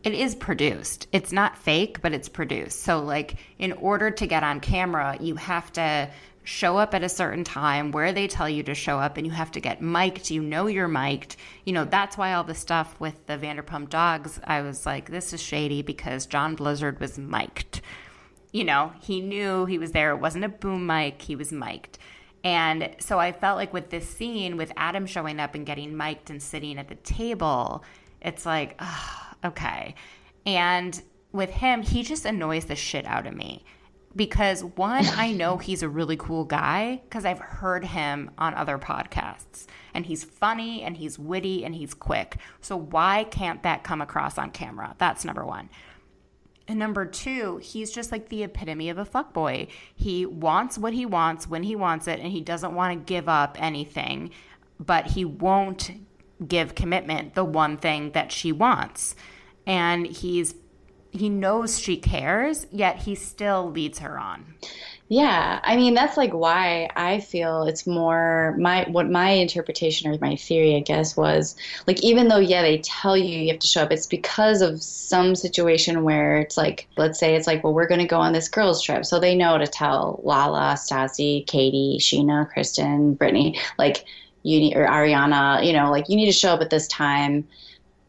it 0.07 0.13
is 0.13 0.35
produced. 0.35 1.05
It's 1.11 1.33
not 1.33 1.57
fake, 1.57 2.01
but 2.01 2.13
it's 2.13 2.29
produced. 2.29 2.79
So, 2.79 3.01
like, 3.01 3.35
in 3.59 3.73
order 3.73 4.09
to 4.09 4.25
get 4.25 4.41
on 4.41 4.61
camera, 4.61 5.17
you 5.19 5.35
have 5.35 5.69
to 5.73 6.09
show 6.45 6.77
up 6.77 6.93
at 6.93 7.03
a 7.03 7.09
certain 7.09 7.43
time 7.43 7.91
where 7.91 8.13
they 8.13 8.25
tell 8.25 8.47
you 8.47 8.63
to 8.63 8.73
show 8.73 8.99
up 8.99 9.17
and 9.17 9.27
you 9.27 9.33
have 9.33 9.51
to 9.51 9.59
get 9.59 9.81
mic'd. 9.81 10.31
You 10.31 10.41
know 10.41 10.67
you're 10.67 10.87
mic'd. 10.87 11.35
You 11.65 11.73
know, 11.73 11.83
that's 11.83 12.17
why 12.17 12.31
all 12.31 12.45
the 12.45 12.55
stuff 12.55 12.97
with 13.01 13.25
the 13.25 13.37
Vanderpump 13.37 13.89
dogs, 13.89 14.39
I 14.45 14.61
was 14.61 14.85
like, 14.85 15.09
this 15.09 15.33
is 15.33 15.41
shady 15.41 15.81
because 15.81 16.25
John 16.25 16.55
Blizzard 16.55 17.01
was 17.01 17.17
mic'd. 17.17 17.81
You 18.53 18.63
know, 18.63 18.93
he 19.01 19.19
knew 19.19 19.65
he 19.65 19.77
was 19.77 19.91
there. 19.91 20.11
It 20.11 20.21
wasn't 20.21 20.45
a 20.45 20.49
boom 20.49 20.85
mic, 20.85 21.21
he 21.21 21.35
was 21.35 21.51
mic'd. 21.51 21.99
And 22.45 22.95
so 22.99 23.19
I 23.19 23.33
felt 23.33 23.57
like 23.57 23.73
with 23.73 23.89
this 23.89 24.09
scene, 24.09 24.55
with 24.55 24.71
Adam 24.77 25.05
showing 25.05 25.41
up 25.41 25.53
and 25.53 25.65
getting 25.65 25.97
mic'd 25.97 26.29
and 26.29 26.41
sitting 26.41 26.77
at 26.77 26.87
the 26.87 26.95
table, 26.95 27.83
it's 28.21 28.45
like, 28.45 28.75
ah, 28.79 29.26
okay. 29.43 29.95
And 30.45 31.01
with 31.31 31.49
him, 31.49 31.81
he 31.81 32.03
just 32.03 32.25
annoys 32.25 32.65
the 32.65 32.75
shit 32.75 33.05
out 33.05 33.27
of 33.27 33.35
me 33.35 33.63
because 34.15 34.63
one, 34.63 35.05
I 35.05 35.31
know 35.31 35.57
he's 35.57 35.83
a 35.83 35.89
really 35.89 36.17
cool 36.17 36.43
guy 36.43 37.01
because 37.03 37.23
I've 37.23 37.39
heard 37.39 37.85
him 37.85 38.31
on 38.37 38.53
other 38.55 38.77
podcasts 38.77 39.67
and 39.93 40.05
he's 40.05 40.23
funny 40.23 40.81
and 40.83 40.97
he's 40.97 41.17
witty 41.17 41.63
and 41.63 41.73
he's 41.73 41.93
quick. 41.93 42.37
So 42.61 42.75
why 42.75 43.25
can't 43.25 43.63
that 43.63 43.83
come 43.83 44.01
across 44.01 44.37
on 44.37 44.51
camera? 44.51 44.95
That's 44.97 45.23
number 45.23 45.45
one. 45.45 45.69
And 46.67 46.79
number 46.79 47.05
two, 47.05 47.57
he's 47.57 47.91
just 47.91 48.11
like 48.11 48.27
the 48.27 48.43
epitome 48.43 48.89
of 48.89 48.97
a 48.97 49.05
fuckboy. 49.05 49.69
He 49.95 50.25
wants 50.25 50.77
what 50.77 50.93
he 50.93 51.05
wants 51.05 51.47
when 51.47 51.63
he 51.63 51.77
wants 51.77 52.07
it, 52.07 52.19
and 52.19 52.29
he 52.29 52.41
doesn't 52.41 52.75
want 52.75 52.93
to 52.93 53.05
give 53.13 53.29
up 53.29 53.55
anything, 53.57 54.31
but 54.77 55.07
he 55.07 55.23
won't 55.23 55.91
give 56.45 56.75
commitment 56.75 57.35
the 57.35 57.43
one 57.43 57.77
thing 57.77 58.11
that 58.11 58.31
she 58.31 58.51
wants. 58.51 59.15
And 59.65 60.05
he's 60.07 60.55
he 61.11 61.29
knows 61.29 61.79
she 61.79 61.97
cares, 61.97 62.67
yet 62.71 62.97
he 62.99 63.15
still 63.15 63.71
leads 63.71 63.99
her 63.99 64.19
on. 64.19 64.45
Yeah, 65.09 65.61
I 65.63 65.77
mean 65.77 65.93
that's 65.93 66.17
like 66.17 66.33
why 66.33 66.89
I 66.93 67.21
feel 67.21 67.63
it's 67.63 67.87
more 67.87 68.55
my 68.59 68.85
what 68.89 69.09
my 69.09 69.29
interpretation 69.29 70.11
or 70.11 70.17
my 70.19 70.35
theory 70.35 70.75
I 70.75 70.81
guess 70.81 71.15
was 71.15 71.55
like 71.87 72.03
even 72.03 72.27
though 72.27 72.39
yeah 72.39 72.61
they 72.61 72.79
tell 72.79 73.15
you 73.15 73.39
you 73.39 73.51
have 73.51 73.59
to 73.59 73.67
show 73.67 73.83
up 73.83 73.91
it's 73.93 74.05
because 74.05 74.61
of 74.61 74.83
some 74.83 75.33
situation 75.33 76.03
where 76.03 76.39
it's 76.39 76.57
like 76.57 76.89
let's 76.97 77.19
say 77.19 77.35
it's 77.35 77.47
like 77.47 77.63
well 77.63 77.73
we're 77.73 77.87
going 77.87 78.01
to 78.01 78.07
go 78.07 78.19
on 78.19 78.33
this 78.33 78.49
girls 78.49 78.83
trip 78.83 79.05
so 79.05 79.17
they 79.17 79.33
know 79.33 79.57
to 79.57 79.65
tell 79.65 80.19
Lala, 80.25 80.73
Stassi, 80.73 81.47
Katie, 81.47 81.99
Scheana, 82.01 82.49
Kristen, 82.49 83.13
Brittany 83.13 83.57
like 83.77 84.03
you 84.47 84.59
need 84.59 84.75
or 84.75 84.87
Ariana 84.87 85.65
you 85.65 85.73
know 85.73 85.91
like 85.91 86.09
you 86.09 86.15
need 86.15 86.27
to 86.27 86.31
show 86.31 86.53
up 86.53 86.61
at 86.61 86.69
this 86.69 86.87
time 86.87 87.47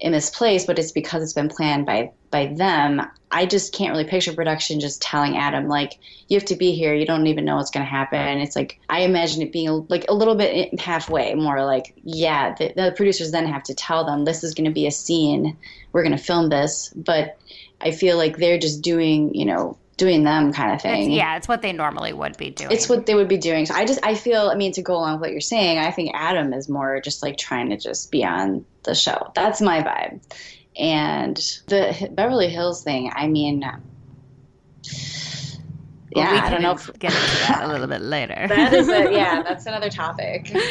in 0.01 0.13
this 0.13 0.31
place, 0.31 0.65
but 0.65 0.79
it's 0.79 0.93
because 0.93 1.23
it's 1.23 1.33
been 1.33 1.49
planned 1.49 1.87
by 1.87 2.13
by 2.31 2.47
them. 2.47 3.03
I 3.31 3.47
just 3.47 3.75
can't 3.75 3.91
really 3.91 4.05
picture 4.05 4.33
production 4.33 4.81
just 4.81 5.03
telling 5.03 5.37
Adam 5.37 5.69
like 5.69 5.99
you 6.29 6.37
have 6.37 6.47
to 6.47 6.57
be 6.57 6.73
here. 6.73 6.95
You 6.95 7.07
don't 7.07 7.27
even 7.27 7.45
know 7.45 7.57
what's 7.57 7.71
going 7.71 7.85
to 7.85 7.91
happen. 7.91 8.39
It's 8.39 8.55
like 8.55 8.79
I 8.89 9.01
imagine 9.01 9.43
it 9.43 9.53
being 9.53 9.87
like 9.89 10.05
a 10.09 10.15
little 10.15 10.35
bit 10.35 10.79
halfway, 10.81 11.35
more 11.35 11.65
like 11.65 11.95
yeah. 12.05 12.55
The, 12.55 12.73
the 12.75 12.95
producers 12.97 13.33
then 13.33 13.47
have 13.47 13.65
to 13.65 13.75
tell 13.75 14.05
them 14.05 14.25
this 14.25 14.45
is 14.45 14.55
going 14.55 14.67
to 14.67 14.71
be 14.71 14.87
a 14.87 14.91
scene. 14.91 15.57
We're 15.93 16.03
going 16.03 16.17
to 16.17 16.23
film 16.23 16.49
this, 16.49 16.93
but 16.95 17.39
I 17.81 17.91
feel 17.91 18.17
like 18.17 18.37
they're 18.37 18.59
just 18.59 18.83
doing 18.83 19.35
you 19.35 19.47
know 19.47 19.77
doing 19.99 20.25
them 20.25 20.55
kind 20.55 20.71
of 20.71 20.77
It's, 20.77 20.83
thing. 20.85 21.11
yeah, 21.13 21.37
it's 21.37 21.49
what 21.49 21.61
they 21.61 21.73
normally 21.73 22.15
would 22.15 22.37
be 22.39 22.49
doing. 22.51 22.71
It's 22.73 22.89
what 22.89 23.05
they 23.05 23.15
would 23.15 23.29
be 23.29 23.37
doing. 23.37 23.67
So 23.67 23.75
I 23.75 23.85
just 23.85 24.01
I 24.03 24.15
feel 24.15 24.49
I 24.49 24.55
mean 24.55 24.73
to 24.73 24.81
go 24.83 24.95
along 24.95 25.15
with 25.15 25.21
what 25.21 25.33
you're 25.33 25.41
saying, 25.43 25.79
I 25.79 25.91
think 25.91 26.13
Adam 26.15 26.55
is 26.55 26.69
more 26.71 27.01
just 27.03 27.23
like 27.23 27.37
trying 27.37 27.69
to 27.71 27.77
just 27.77 28.11
be 28.11 28.25
on 28.25 28.65
the 28.85 28.95
show. 28.95 29.31
That's 29.35 29.61
my 29.61 29.83
vibe. 29.83 30.23
And 30.79 31.37
the 31.67 32.09
Beverly 32.13 32.49
Hills 32.49 32.83
thing, 32.83 33.13
I 33.15 33.27
mean 33.27 33.61
Well, 33.61 33.75
yeah, 36.25 36.33
we 36.33 36.39
I 36.39 36.51
don't 36.51 36.63
know. 36.63 36.73
If, 36.73 36.87
get 36.99 37.13
into 37.13 37.37
that 37.49 37.61
a 37.65 37.69
little 37.69 37.87
bit 37.87 38.01
later. 38.01 38.47
that 38.49 38.73
is 38.73 38.89
a, 38.89 39.13
yeah, 39.13 39.43
that's 39.47 39.67
another 39.67 39.91
topic. 39.91 40.57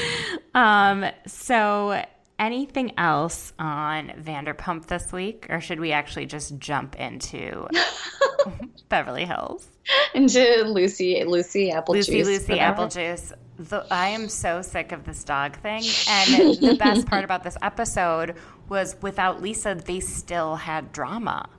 Um, 0.56 1.06
so 1.28 2.04
anything 2.40 2.94
else 2.98 3.54
on 3.60 4.10
Vanderpump 4.20 4.88
this 4.88 5.12
week, 5.12 5.48
or 5.50 5.60
should 5.62 5.80
we 5.80 5.92
actually 5.92 6.26
just 6.26 6.58
jump 6.60 6.96
into 6.96 7.68
Beverly 8.90 9.26
Hills? 9.26 9.68
Into 10.14 10.64
Lucy, 10.66 11.24
Lucy 11.26 11.72
Apple 11.72 11.96
Lucy, 11.96 12.12
Juice. 12.20 12.28
Lucy, 12.28 12.54
whatever. 12.54 12.72
apple 12.74 12.88
juice. 12.90 13.34
The, 13.58 13.86
I 13.90 14.10
am 14.10 14.30
so 14.30 14.62
sick 14.62 14.92
of 14.92 15.04
this 15.06 15.24
dog 15.24 15.58
thing. 15.60 15.82
And 16.10 16.56
the 16.58 16.76
best 16.78 17.08
part 17.08 17.24
about 17.24 17.44
this 17.44 17.58
episode 17.62 18.36
was 18.70 18.96
without 19.02 19.42
Lisa, 19.42 19.76
they 19.76 20.00
still 20.00 20.56
had 20.56 20.92
drama. 20.92 21.50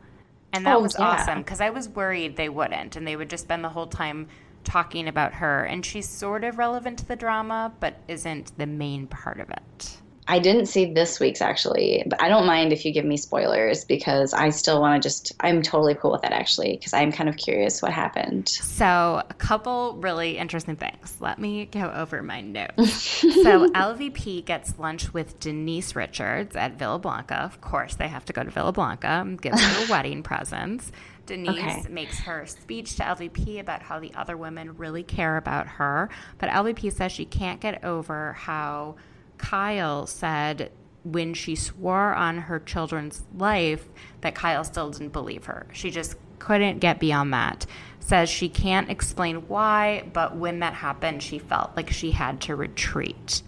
And 0.53 0.65
that 0.67 0.77
Oh, 0.77 0.81
was 0.81 0.97
yeah. 0.99 1.07
awesome 1.07 1.39
because 1.39 1.61
I 1.61 1.71
was 1.71 1.89
worried 1.89 2.37
they 2.37 2.49
wouldn't. 2.49 2.97
And 2.97 3.07
they 3.07 3.17
would 3.17 3.29
just 3.31 3.45
spend 3.45 3.65
the 3.65 3.69
whole 3.69 3.87
time 3.87 4.29
talking 4.65 5.09
about 5.09 5.35
her. 5.35 5.65
And 5.65 5.85
she's 5.85 6.09
sort 6.09 6.45
of 6.45 6.59
relevant 6.59 6.99
to 7.01 7.07
the 7.07 7.17
drama, 7.17 7.73
but 7.81 7.97
isn't 8.09 8.57
the 8.59 8.67
main 8.67 9.07
part 9.07 9.41
of 9.41 9.51
it. 9.51 9.99
I 10.31 10.39
didn't 10.39 10.67
see 10.67 10.93
this 10.93 11.19
week's 11.19 11.41
actually, 11.41 12.05
but 12.07 12.21
I 12.23 12.29
don't 12.29 12.47
mind 12.47 12.73
if 12.73 12.85
you 12.85 12.93
give 12.93 13.07
me 13.07 13.17
spoilers 13.17 13.85
because 13.85 14.35
I 14.35 14.51
still 14.51 14.79
want 14.81 15.03
to 15.03 15.07
just. 15.09 15.33
I'm 15.41 15.63
totally 15.63 15.95
cool 15.95 16.13
with 16.13 16.21
that 16.23 16.33
actually 16.33 16.77
because 16.77 16.93
I'm 16.93 17.11
kind 17.11 17.31
of 17.31 17.39
curious 17.39 17.81
what 17.81 17.93
happened. 17.93 18.49
So, 18.49 19.23
a 19.29 19.35
couple 19.35 19.97
really 19.97 20.37
interesting 20.37 20.77
things. 20.77 21.17
Let 21.21 21.39
me 21.39 21.65
go 21.65 21.91
over 21.91 22.23
my 22.23 22.43
notes. 22.43 23.03
so, 23.21 23.71
LVP 23.71 24.45
gets 24.45 24.79
lunch 24.79 25.15
with 25.15 25.41
Denise 25.41 25.97
Richards 25.97 26.55
at 26.57 26.79
Villa 26.79 26.99
Blanca. 26.99 27.37
Of 27.37 27.63
course, 27.63 27.95
they 27.95 28.09
have 28.09 28.27
to 28.27 28.35
go 28.35 28.45
to 28.45 28.51
Villa 28.51 28.73
Blanca 28.73 29.09
and 29.09 29.41
give 29.41 29.59
her 29.59 29.87
wedding 29.91 30.23
presents. 30.23 30.93
Denise 31.25 31.59
Okay. 31.59 31.83
makes 31.89 32.19
her 32.21 32.47
speech 32.47 32.97
to 32.97 33.03
LVP 33.03 33.61
about 33.61 33.83
how 33.83 33.99
the 33.99 34.13
other 34.15 34.37
women 34.37 34.77
really 34.77 35.03
care 35.03 35.37
about 35.39 35.67
her. 35.67 36.11
But 36.39 36.51
LVP 36.51 36.93
says 36.93 37.13
she 37.13 37.25
can't 37.25 37.61
get 37.61 37.85
over 37.85 38.35
how 38.35 38.97
Kyle 39.39 40.07
said 40.07 40.71
when 41.05 41.33
she 41.33 41.55
swore 41.55 42.15
on 42.15 42.39
her 42.39 42.59
children's 42.59 43.23
life 43.35 43.89
that 44.21 44.35
Kyle 44.35 44.65
still 44.65 44.91
didn't 44.91 45.13
believe 45.13 45.47
her. 45.47 45.67
She 45.73 45.91
just 45.91 46.17
couldn't 46.39 46.79
get 46.79 47.01
beyond 47.01 47.33
that. 47.33 47.67
Says 48.01 48.29
she 48.29 48.49
can't 48.49 48.91
explain 48.91 49.49
why, 49.49 50.09
but 50.13 50.37
when 50.37 50.61
that 50.61 50.75
happened, 50.75 51.23
she 51.23 51.39
felt 51.39 51.77
like 51.77 51.91
she 51.91 52.11
had 52.11 52.41
to 52.43 52.57
retreat. 52.57 53.43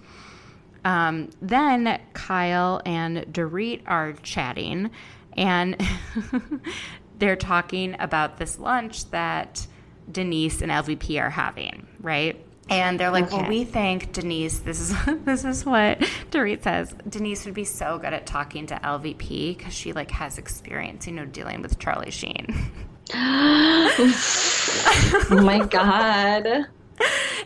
Um, 0.85 1.31
then 1.43 2.01
Kyle 2.13 2.81
and 2.87 3.19
Dorit 3.33 3.83
are 3.87 4.13
chatting, 4.23 4.91
and 5.37 5.81
they're 7.19 7.37
talking 7.37 7.97
about 7.99 8.39
this 8.39 8.59
lunch 8.59 9.11
that 9.11 9.67
Denise 10.11 10.63
and 10.63 10.71
LVP 10.71 11.21
are 11.21 11.31
having, 11.31 11.87
right? 12.01 12.45
And 12.71 12.99
they're 12.99 13.11
like, 13.11 13.27
Okay. 13.27 13.37
"Well, 13.37 13.49
we 13.49 13.65
think 13.65 14.13
Denise. 14.13 14.61
This 14.61 14.81
is 14.81 14.95
this 15.25 15.45
is 15.45 15.67
what 15.67 15.99
Dorit 16.31 16.63
says. 16.63 16.95
Denise 17.09 17.45
would 17.45 17.55
be 17.55 17.65
so 17.65 17.99
good 17.99 18.13
at 18.13 18.27
talking 18.27 18.67
to 18.67 18.77
LVP 18.77 19.57
because 19.59 19.75
she 19.75 19.93
like 19.93 20.11
has 20.13 20.39
experience, 20.39 21.07
you 21.07 21.13
know, 21.13 21.27
dealing 21.27 21.63
with 21.63 21.79
Charlie 21.79 22.11
Sheen." 22.11 22.47
oh 23.15 24.07
my 25.31 25.67
god. 25.67 26.67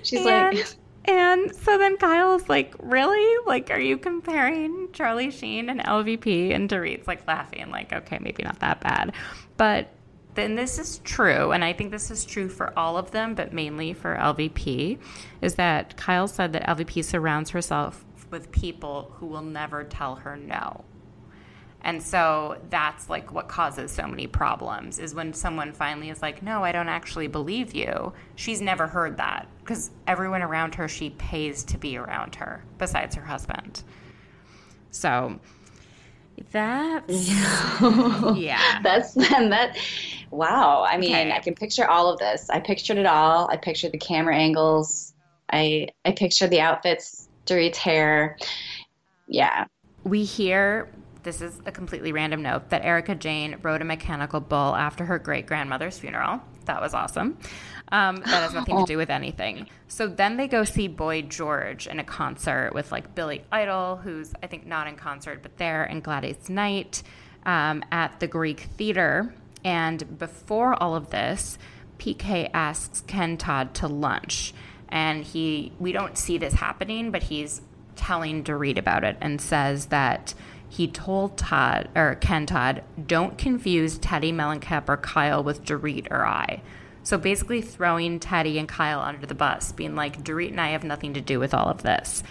She's 0.03 0.27
and, 0.27 0.57
like, 0.57 0.67
and 1.07 1.55
so 1.55 1.79
then 1.79 1.97
Kyle's 1.97 2.49
like, 2.49 2.75
really? 2.79 3.45
Like, 3.47 3.71
are 3.71 3.81
you 3.81 3.99
comparing 3.99 4.89
Charlie 4.93 5.31
Sheen 5.31 5.69
and 5.69 5.81
LVP? 5.81 6.55
And 6.55 6.69
Dorit's 6.69 7.07
like 7.07 7.27
laughing, 7.27 7.71
like, 7.71 7.93
okay, 7.93 8.19
maybe 8.21 8.43
not 8.43 8.61
that 8.61 8.81
bad. 8.81 9.13
But 9.57 9.89
then 10.35 10.55
this 10.55 10.79
is 10.79 10.99
true, 11.05 11.53
and 11.53 11.65
I 11.65 11.73
think 11.73 11.91
this 11.91 12.11
is 12.11 12.25
true 12.25 12.49
for 12.49 12.77
all 12.79 12.97
of 12.97 13.11
them, 13.11 13.35
but 13.35 13.53
mainly 13.53 13.93
for 13.93 14.17
LVP, 14.17 14.99
is 15.41 15.55
that 15.55 15.97
Kyle 15.97 16.29
said 16.29 16.53
that 16.53 16.67
LVP 16.67 17.05
surrounds 17.05 17.51
herself 17.51 18.05
with 18.31 18.51
people 18.51 19.13
who 19.15 19.27
will 19.27 19.43
never 19.43 19.85
tell 19.85 20.17
her 20.17 20.37
no. 20.37 20.85
And 21.85 22.03
so 22.03 22.57
that's 22.71 23.11
like 23.11 23.31
what 23.31 23.47
causes 23.47 23.93
so 23.93 24.07
many 24.07 24.27
problems 24.27 24.99
is 24.99 25.15
when 25.15 25.35
someone 25.35 25.73
finally 25.73 26.09
is 26.09 26.23
like, 26.23 26.43
no, 26.43 26.65
I 26.65 26.73
don't 26.73 26.89
actually 26.89 27.27
believe 27.27 27.75
you. 27.75 28.15
She's 28.37 28.63
never 28.63 28.87
heard 28.87 29.19
that 29.19 29.47
because 29.59 29.91
everyone 30.07 30.43
around 30.43 30.75
her, 30.77 30.89
she 30.89 31.11
pays 31.11 31.63
to 31.65 31.79
be 31.79 31.99
around 31.99 32.37
her 32.37 32.65
besides 32.79 33.15
her 33.17 33.23
husband. 33.23 33.83
So 34.91 35.39
that's, 36.51 37.29
yeah. 37.29 38.81
that's 38.83 39.17
and 39.17 39.53
that. 39.53 39.77
Wow. 40.35 40.85
I 40.87 40.97
mean, 40.97 41.13
Okay. 41.13 41.33
I 41.33 41.39
can 41.39 41.55
picture 41.55 41.89
all 41.89 42.13
of 42.13 42.19
this. 42.19 42.51
I 42.51 42.61
pictured 42.61 42.99
it 42.99 43.07
all. 43.07 43.49
I 43.51 43.57
pictured 43.57 43.93
the 43.93 43.99
camera 43.99 44.37
angles. 44.37 45.15
I 45.53 45.89
I 46.05 46.13
pictured 46.13 46.51
the 46.51 46.61
outfits, 46.61 47.29
Dorit's 47.47 47.79
hair. 47.79 48.37
Yeah. 49.29 49.67
We 50.03 50.25
hear 50.25 50.89
this 51.23 51.41
is 51.41 51.61
a 51.65 51.73
completely 51.73 52.13
random 52.13 52.43
note 52.43 52.69
that 52.71 52.85
Erika 52.85 53.15
Jayne 53.15 53.57
rode 53.63 53.81
a 53.81 53.85
mechanical 53.85 54.41
bull 54.41 54.75
after 54.75 55.05
her 55.07 55.19
great 55.19 55.47
grandmother's 55.47 55.99
funeral. 55.99 56.41
That 56.67 56.81
was 56.83 56.93
awesome. 56.93 57.39
Um, 57.93 58.17
that 58.17 58.27
has 58.27 58.53
nothing 58.55 58.77
to 58.79 58.85
do 58.85 58.97
with 58.97 59.11
anything. 59.11 59.69
So 59.89 60.07
then 60.09 60.37
they 60.37 60.49
go 60.49 60.65
see 60.65 60.89
Boy 60.89 61.23
George 61.23 61.87
in 61.87 62.01
a 62.01 62.05
concert 62.05 62.73
with 62.75 62.91
like 62.91 63.15
Billy 63.15 63.45
Idol, 63.53 63.97
who's 63.97 64.33
I 64.43 64.49
think 64.49 64.67
not 64.67 64.87
in 64.87 64.97
concert 64.97 65.43
but 65.43 65.57
there, 65.59 65.85
and 65.85 66.03
Gladys 66.03 66.49
Knight 66.51 67.03
um, 67.47 67.83
at 67.93 68.19
the 68.21 68.27
Greek 68.27 68.61
Theater. 68.77 69.33
And 69.65 70.19
before 70.19 70.81
all 70.81 70.95
of 70.95 71.11
this, 71.11 71.59
PK 71.99 72.51
asks 72.53 73.01
Ken 73.07 73.37
Todd 73.37 73.75
to 73.75 73.89
lunch, 73.89 74.53
and 74.89 75.25
he 75.25 75.73
we 75.79 75.91
don't 75.93 76.19
see 76.19 76.39
this 76.39 76.55
happening, 76.55 77.11
but 77.11 77.25
he's 77.25 77.63
telling 77.97 78.45
Dorit 78.45 78.77
about 78.77 79.05
it 79.05 79.17
and 79.21 79.41
says 79.41 79.87
that 79.87 80.35
he 80.69 80.89
told 80.89 81.39
Todd 81.39 81.89
or 81.95 82.17
Ken 82.17 82.47
Todd, 82.47 82.83
don't 83.07 83.39
confuse 83.39 83.99
Teddi 83.99 84.35
Mellencamp 84.35 84.89
or 84.89 84.97
Kyle 84.97 85.43
with 85.43 85.65
Dorit 85.65 86.11
or 86.11 86.27
I. 86.27 86.63
So 87.05 87.17
basically 87.17 87.63
throwing 87.63 88.19
Teddi 88.19 88.59
and 88.59 88.69
Kyle 88.69 89.01
under 89.01 89.27
the 89.27 89.35
bus, 89.35 89.73
being 89.73 89.95
like, 89.95 90.25
Dorit 90.25 90.51
and 90.51 90.61
I 90.61 90.71
have 90.71 90.83
nothing 90.83 91.15
to 91.15 91.21
do 91.21 91.39
with 91.39 91.55
all 91.55 91.69
of 91.69 91.83
this. 91.83 92.23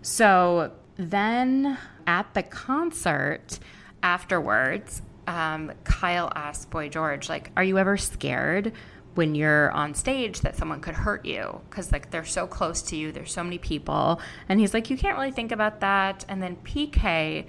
So 0.00 0.72
then 0.96 1.76
at 2.06 2.32
the 2.32 2.42
concert 2.42 3.58
afterwards, 4.02 5.02
um, 5.26 5.72
Kyle 5.84 6.32
asked 6.34 6.70
Boy 6.70 6.88
George, 6.88 7.28
like, 7.28 7.50
are 7.56 7.64
you 7.64 7.78
ever 7.78 7.96
scared 7.96 8.72
when 9.14 9.34
you're 9.34 9.70
on 9.72 9.94
stage 9.94 10.40
that 10.40 10.56
someone 10.56 10.80
could 10.80 10.94
hurt 10.94 11.24
you? 11.24 11.60
Because, 11.68 11.92
like, 11.92 12.10
they're 12.10 12.24
so 12.24 12.46
close 12.46 12.82
to 12.82 12.96
you, 12.96 13.12
there's 13.12 13.32
so 13.32 13.44
many 13.44 13.58
people. 13.58 14.20
And 14.48 14.58
he's 14.58 14.74
like, 14.74 14.90
you 14.90 14.96
can't 14.96 15.16
really 15.16 15.32
think 15.32 15.52
about 15.52 15.80
that. 15.80 16.24
And 16.28 16.42
then 16.42 16.56
PK 16.64 17.46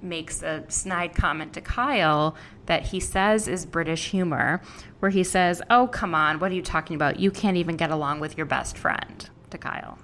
makes 0.00 0.42
a 0.42 0.64
snide 0.68 1.14
comment 1.14 1.52
to 1.54 1.60
Kyle 1.60 2.36
that 2.66 2.88
he 2.88 3.00
says 3.00 3.48
is 3.48 3.66
British 3.66 4.10
humor, 4.10 4.62
where 5.00 5.10
he 5.10 5.24
says, 5.24 5.62
Oh, 5.70 5.86
come 5.86 6.14
on, 6.14 6.38
what 6.38 6.52
are 6.52 6.54
you 6.54 6.62
talking 6.62 6.94
about? 6.94 7.18
You 7.18 7.30
can't 7.30 7.56
even 7.56 7.76
get 7.76 7.90
along 7.90 8.20
with 8.20 8.36
your 8.36 8.46
best 8.46 8.78
friend, 8.78 9.28
to 9.50 9.58
Kyle. 9.58 9.98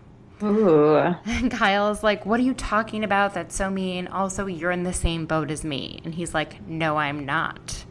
Ooh. 0.45 1.14
And 1.24 1.51
Kyle 1.51 1.90
is 1.90 2.03
like, 2.03 2.26
What 2.26 2.38
are 2.40 2.45
you 2.45 2.55
talking 2.55 3.05
about? 3.05 3.34
That's 3.34 3.57
so 3.57 3.70
mean. 3.70 4.07
Also, 4.09 4.47
you're 4.47 4.70
in 4.70 4.84
the 4.84 4.92
same 4.92 5.26
boat 5.26 5.51
as 5.51 5.64
me. 5.64 6.01
And 6.05 6.14
he's 6.14 6.34
like, 6.34 6.66
No, 6.66 6.97
I'm 6.97 7.24
not. 7.24 7.84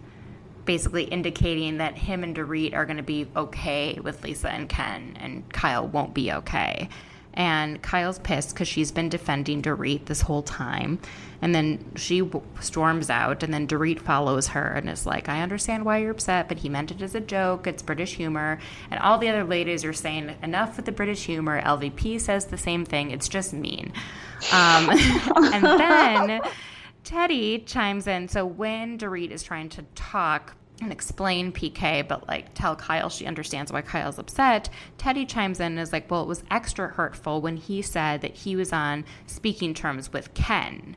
Basically 0.66 1.04
indicating 1.04 1.78
that 1.78 1.97
him 1.97 2.24
and 2.24 2.36
Dorit 2.36 2.74
are 2.74 2.86
going 2.86 2.97
to 2.97 3.04
be 3.04 3.28
okay 3.36 3.99
with 4.01 4.24
Lisa 4.24 4.49
and 4.49 4.70
Ken, 4.70 5.18
and 5.20 5.51
Kyle 5.51 5.86
won't 5.86 6.14
be 6.14 6.32
okay. 6.32 6.88
And 7.36 7.81
Kyle's 7.81 8.19
pissed 8.19 8.49
because 8.49 8.67
she's 8.67 8.91
been 8.91 9.09
defending 9.09 9.61
Dorit 9.61 10.05
this 10.05 10.21
whole 10.21 10.43
time. 10.43 10.99
And 11.41 11.53
then 11.53 11.84
she 11.95 12.19
w- 12.19 12.45
storms 12.61 13.09
out, 13.09 13.43
and 13.43 13.53
then 13.53 13.67
Dorit 13.67 13.99
follows 13.99 14.47
her 14.49 14.73
and 14.75 14.89
is 14.89 15.05
like, 15.05 15.27
I 15.27 15.41
understand 15.41 15.84
why 15.84 15.97
you're 15.97 16.11
upset, 16.11 16.47
but 16.47 16.59
he 16.59 16.69
meant 16.69 16.91
it 16.91 17.01
as 17.01 17.15
a 17.15 17.19
joke. 17.19 17.67
It's 17.67 17.84
British 17.84 18.15
humor. 18.15 18.59
And 18.91 18.99
all 19.01 19.17
the 19.17 19.29
other 19.29 19.43
ladies 19.43 19.84
are 19.84 19.93
saying, 19.93 20.36
enough 20.41 20.77
with 20.77 20.86
the 20.86 20.91
British 20.91 21.25
humor. 21.25 21.61
LVP 21.61 22.21
says 22.21 22.45
the 22.45 22.57
same 22.57 22.86
thing. 22.86 23.11
It's 23.11 23.27
just 23.27 23.51
mean. 23.51 23.91
Um, 24.53 24.89
and 25.36 25.63
then 25.63 26.41
Teddi 27.03 27.65
chimes 27.65 28.07
in. 28.07 28.27
So 28.27 28.45
when 28.45 28.97
Dorit 28.97 29.31
is 29.31 29.43
trying 29.43 29.69
to 29.69 29.84
talk, 29.95 30.55
and 30.84 30.91
explain 30.91 31.51
PK, 31.51 32.07
but 32.07 32.27
like 32.27 32.53
tell 32.53 32.75
Kyle 32.75 33.09
she 33.09 33.25
understands 33.25 33.71
why 33.71 33.81
Kyle's 33.81 34.19
upset. 34.19 34.69
Teddi 34.97 35.27
chimes 35.27 35.59
in 35.59 35.73
and 35.73 35.79
is 35.79 35.93
like, 35.93 36.09
well, 36.09 36.21
it 36.21 36.27
was 36.27 36.43
extra 36.51 36.88
hurtful 36.88 37.41
when 37.41 37.57
he 37.57 37.81
said 37.81 38.21
that 38.21 38.36
he 38.36 38.55
was 38.55 38.71
on 38.73 39.05
speaking 39.25 39.73
terms 39.73 40.11
with 40.13 40.34
Ken. 40.34 40.95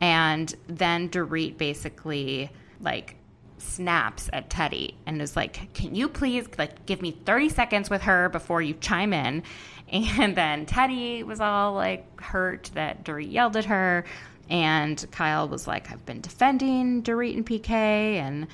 And 0.00 0.54
then 0.66 1.08
Dorit 1.08 1.56
basically 1.56 2.50
like 2.80 3.16
snaps 3.58 4.28
at 4.32 4.50
Teddi 4.50 4.94
and 5.06 5.20
is 5.22 5.36
like, 5.36 5.72
"Can 5.74 5.94
you 5.94 6.08
please 6.08 6.46
like 6.58 6.86
give 6.86 7.02
me 7.02 7.12
30 7.24 7.48
seconds 7.48 7.90
with 7.90 8.02
her 8.02 8.28
before 8.28 8.62
you 8.62 8.74
chime 8.74 9.12
in?" 9.12 9.42
And 9.88 10.34
then 10.34 10.66
Teddi 10.66 11.22
was 11.24 11.40
all 11.40 11.74
like 11.74 12.20
hurt 12.20 12.70
that 12.74 13.04
Dorit 13.04 13.30
yelled 13.30 13.56
at 13.56 13.66
her, 13.66 14.04
and 14.48 15.04
Kyle 15.10 15.46
was 15.48 15.66
like, 15.66 15.90
"I've 15.90 16.04
been 16.06 16.20
defending 16.20 17.02
Dorit 17.02 17.34
and 17.36 17.46
PK 17.46 17.68
and 17.68 18.46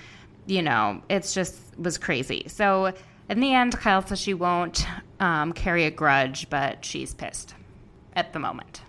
you 0.51 0.62
know, 0.62 1.03
it's 1.09 1.32
just 1.32 1.57
was 1.78 1.96
crazy." 1.98 2.44
So 2.48 2.92
in 3.28 3.40
the 3.40 3.55
end, 3.55 3.78
Kyle 3.78 4.05
says 4.05 4.20
she 4.20 4.34
won't 4.34 4.84
um, 5.20 5.53
carry 5.53 5.84
a 5.84 5.90
grudge, 5.90 6.51
but 6.51 6.84
she's 6.84 7.14
pissed 7.14 7.55
at 8.16 8.32
the 8.32 8.38
moment. 8.38 8.82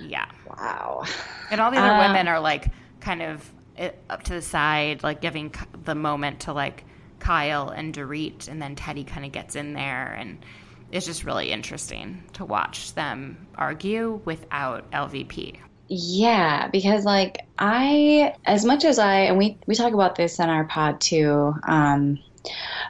Yeah. 0.00 0.26
Wow. 0.48 1.04
And 1.50 1.60
all 1.60 1.70
the 1.70 1.78
other 1.78 1.94
Uh, 1.94 2.08
women 2.08 2.28
are 2.28 2.40
like 2.40 2.68
kind 3.00 3.22
of 3.22 3.52
eh, 3.78 3.90
up 4.10 4.22
to 4.24 4.34
the 4.34 4.42
side, 4.42 5.02
like 5.02 5.20
giving 5.20 5.52
the 5.84 5.94
moment 5.94 6.40
to 6.40 6.52
like 6.52 6.84
Kyle 7.18 7.68
and 7.70 7.94
Dorit, 7.94 8.48
and 8.48 8.60
then 8.60 8.76
Teddi 8.76 9.06
kind 9.06 9.24
of 9.24 9.32
gets 9.32 9.56
in 9.56 9.72
there, 9.72 10.12
and 10.18 10.44
it's 10.92 11.06
just 11.06 11.24
really 11.24 11.50
interesting 11.50 12.22
to 12.34 12.44
watch 12.44 12.94
them 12.94 13.46
argue 13.56 14.20
without 14.24 14.90
LVP. 14.92 15.56
Yeah, 15.88 16.68
because 16.68 17.04
like 17.04 17.46
I, 17.58 18.34
as 18.44 18.64
much 18.64 18.84
as 18.84 18.98
I, 18.98 19.20
and 19.20 19.38
we 19.38 19.58
we 19.66 19.74
talk 19.74 19.92
about 19.92 20.16
this 20.16 20.38
in 20.38 20.48
our 20.48 20.64
pod 20.64 21.00
too. 21.00 21.54
Um, 21.64 22.18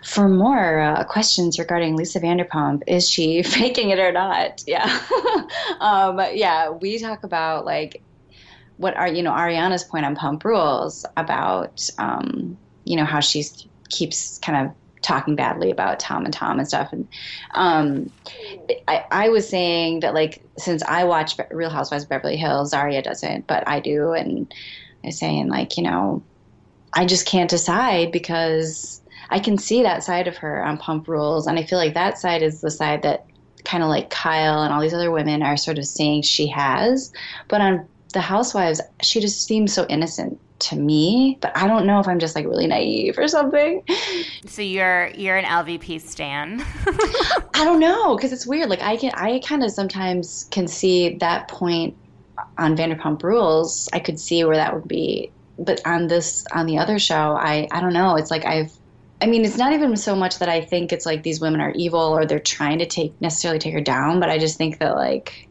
for 0.05 0.29
more 0.29 0.81
uh, 0.81 1.05
questions 1.05 1.59
regarding 1.59 1.97
Lisa 1.97 2.21
Vanderpump, 2.21 2.83
is 2.87 3.09
she 3.09 3.43
faking 3.43 3.91
it 3.91 3.99
or 3.99 4.13
not? 4.13 4.63
Yeah, 4.67 5.01
um, 5.81 6.21
yeah. 6.33 6.71
We 6.71 6.99
talk 6.99 7.25
about 7.25 7.65
like 7.65 8.03
what 8.79 8.97
are 8.97 9.09
you 9.09 9.23
know 9.23 9.33
Ariana's 9.33 9.85
point 9.85 10.07
on 10.07 10.17
Pump 10.17 10.45
Rules 10.45 11.05
about 11.17 11.89
um, 11.99 12.57
you 12.85 12.97
know 12.97 13.05
how 13.05 13.21
she 13.21 13.45
keeps 13.89 14.39
kind 14.39 14.67
of 14.67 14.75
talking 15.03 15.37
badly 15.37 15.71
about 15.71 16.01
Tom 16.01 16.25
and 16.25 16.35
Tom 16.35 16.59
and 16.59 16.67
stuff, 16.67 16.93
and 16.93 17.07
um, 17.53 18.11
I, 18.89 19.05
I 19.11 19.29
was 19.29 19.49
saying 19.49 20.01
that 20.01 20.15
like 20.15 20.43
since 20.59 20.83
I 20.83 21.05
watch 21.05 21.37
Real 21.51 21.71
Housewives 21.71 22.05
of 22.05 22.11
Beverly 22.11 22.37
Hills, 22.37 22.71
Zaria 22.71 23.03
doesn't, 23.03 23.47
but 23.47 23.67
I 23.67 23.81
do, 23.81 24.13
and 24.13 24.53
I 25.05 25.09
was 25.09 25.19
saying 25.19 25.49
like 25.49 25.77
you 25.77 25.83
know, 25.83 26.23
I 26.93 27.07
just 27.07 27.27
can't 27.27 27.51
decide 27.51 28.13
because 28.13 29.03
I 29.31 29.39
can 29.41 29.59
see 29.59 29.83
that 29.83 30.05
side 30.05 30.29
of 30.29 30.37
her 30.39 30.65
on 30.65 30.79
Pump 30.79 31.09
Rules, 31.09 31.47
and 31.47 31.59
I 31.59 31.65
feel 31.65 31.79
like 31.79 31.95
that 31.95 32.19
side 32.19 32.43
is 32.43 32.61
the 32.61 32.71
side 32.71 33.03
that 33.03 33.27
kind 33.65 33.83
of 33.83 33.89
like 33.89 34.11
Kyle 34.11 34.63
and 34.63 34.73
all 34.73 34.81
these 34.81 34.95
other 34.95 35.11
women 35.11 35.43
are 35.43 35.57
sort 35.57 35.79
of 35.79 35.87
saying 35.87 36.23
she 36.23 36.47
has, 36.47 37.13
but 37.49 37.61
on 37.61 37.87
the 38.13 38.21
Housewives, 38.21 38.81
she 39.03 39.21
just 39.21 39.47
seems 39.47 39.73
so 39.73 39.87
innocent 39.89 40.41
to 40.59 40.77
me, 40.77 41.39
but 41.41 41.57
I 41.57 41.67
don't 41.67 41.87
know 41.87 42.01
if 42.01 42.09
I'm 42.09 42.19
just 42.19 42.35
like 42.35 42.47
really 42.47 42.67
naive 42.67 43.19
or 43.19 43.29
something. 43.29 43.83
So 44.47 44.63
you're 44.63 45.09
you're 45.09 45.37
an 45.37 45.45
LVP 45.45 46.01
stan. 46.01 46.65
I 47.55 47.65
don't 47.65 47.81
know 47.81 48.17
because 48.17 48.33
it's 48.33 48.47
weird. 48.47 48.71
Like 48.71 48.83
I 48.83 48.97
can 48.97 49.13
I 49.15 49.41
kind 49.41 49.63
of 49.63 49.71
sometimes 49.71 50.49
can 50.51 50.67
see 50.67 51.17
that 51.17 51.49
point 51.49 51.95
on 52.59 52.77
Vanderpump 52.77 53.23
Rules. 53.23 53.89
I 53.93 53.99
could 53.99 54.19
see 54.19 54.45
where 54.45 54.57
that 54.57 54.75
would 54.75 54.89
be, 54.89 55.31
but 55.59 55.81
on 55.87 56.07
this 56.07 56.47
on 56.55 56.67
the 56.67 56.79
other 56.79 56.99
show, 56.99 57.37
I 57.39 57.69
I 57.71 57.81
don't 57.81 57.93
know. 57.93 58.17
It's 58.17 58.31
like 58.31 58.47
I've 58.47 58.73
I 59.21 59.27
mean, 59.27 59.45
it's 59.45 59.57
not 59.57 59.73
even 59.73 59.97
so 59.97 60.15
much 60.15 60.39
that 60.41 60.49
I 60.49 60.61
think 60.61 60.93
it's 60.93 61.07
like 61.07 61.23
these 61.23 61.41
women 61.41 61.61
are 61.61 61.71
evil 61.71 62.01
or 62.01 62.27
they're 62.27 62.39
trying 62.39 62.79
to 62.81 62.87
take 62.87 63.19
necessarily 63.21 63.59
take 63.59 63.73
her 63.73 63.81
down, 63.81 64.21
but 64.21 64.29
I 64.29 64.39
just 64.39 64.59
think 64.59 64.79
that 64.79 64.95
like 64.95 65.46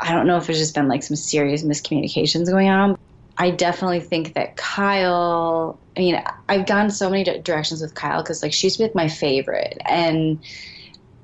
I 0.00 0.12
don't 0.12 0.26
know 0.26 0.36
if 0.36 0.46
there's 0.46 0.58
just 0.58 0.74
been 0.74 0.88
like 0.88 1.02
some 1.02 1.16
serious 1.16 1.62
miscommunications 1.62 2.46
going 2.50 2.68
on. 2.68 2.98
I 3.36 3.50
definitely 3.50 4.00
think 4.00 4.34
that 4.34 4.56
Kyle. 4.56 5.78
I 5.96 6.00
mean, 6.00 6.22
I've 6.48 6.66
gone 6.66 6.90
so 6.90 7.08
many 7.08 7.24
directions 7.40 7.80
with 7.80 7.94
Kyle 7.94 8.22
because 8.22 8.42
like 8.42 8.52
she's 8.52 8.76
been 8.76 8.90
my 8.94 9.08
favorite, 9.08 9.78
and 9.86 10.40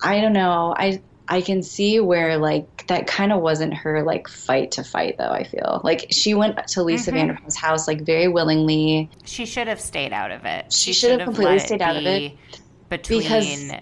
I 0.03 0.21
don't 0.21 0.33
know. 0.33 0.75
I 0.77 1.01
I 1.27 1.41
can 1.41 1.63
see 1.63 2.01
where 2.01 2.37
like 2.37 2.87
that 2.89 3.07
kind 3.07 3.33
of 3.33 3.41
wasn't 3.41 3.75
her 3.75 4.03
like 4.03 4.29
fight 4.29 4.73
to 4.73 4.85
fight 4.85 5.17
though. 5.19 5.31
I 5.31 5.45
feel 5.45 5.81
like 5.83 6.07
she 6.11 6.35
went 6.35 6.67
to 6.69 6.83
Lisa 6.83 7.11
mm-hmm. 7.11 7.19
Vanderpump's 7.19 7.57
house 7.57 7.89
like 7.89 8.03
very 8.03 8.29
willingly. 8.29 9.11
She 9.25 9.47
should 9.47 9.69
have 9.69 9.81
stayed 9.81 10.13
out 10.13 10.31
of 10.31 10.45
it. 10.45 10.73
She, 10.73 10.93
she 10.93 10.93
should 10.93 11.21
have 11.21 11.27
completely 11.27 11.59
stayed 11.61 11.83
out 11.83 11.97
of 11.97 12.05
it 12.05 12.35
between 12.91 13.23
because, 13.23 13.73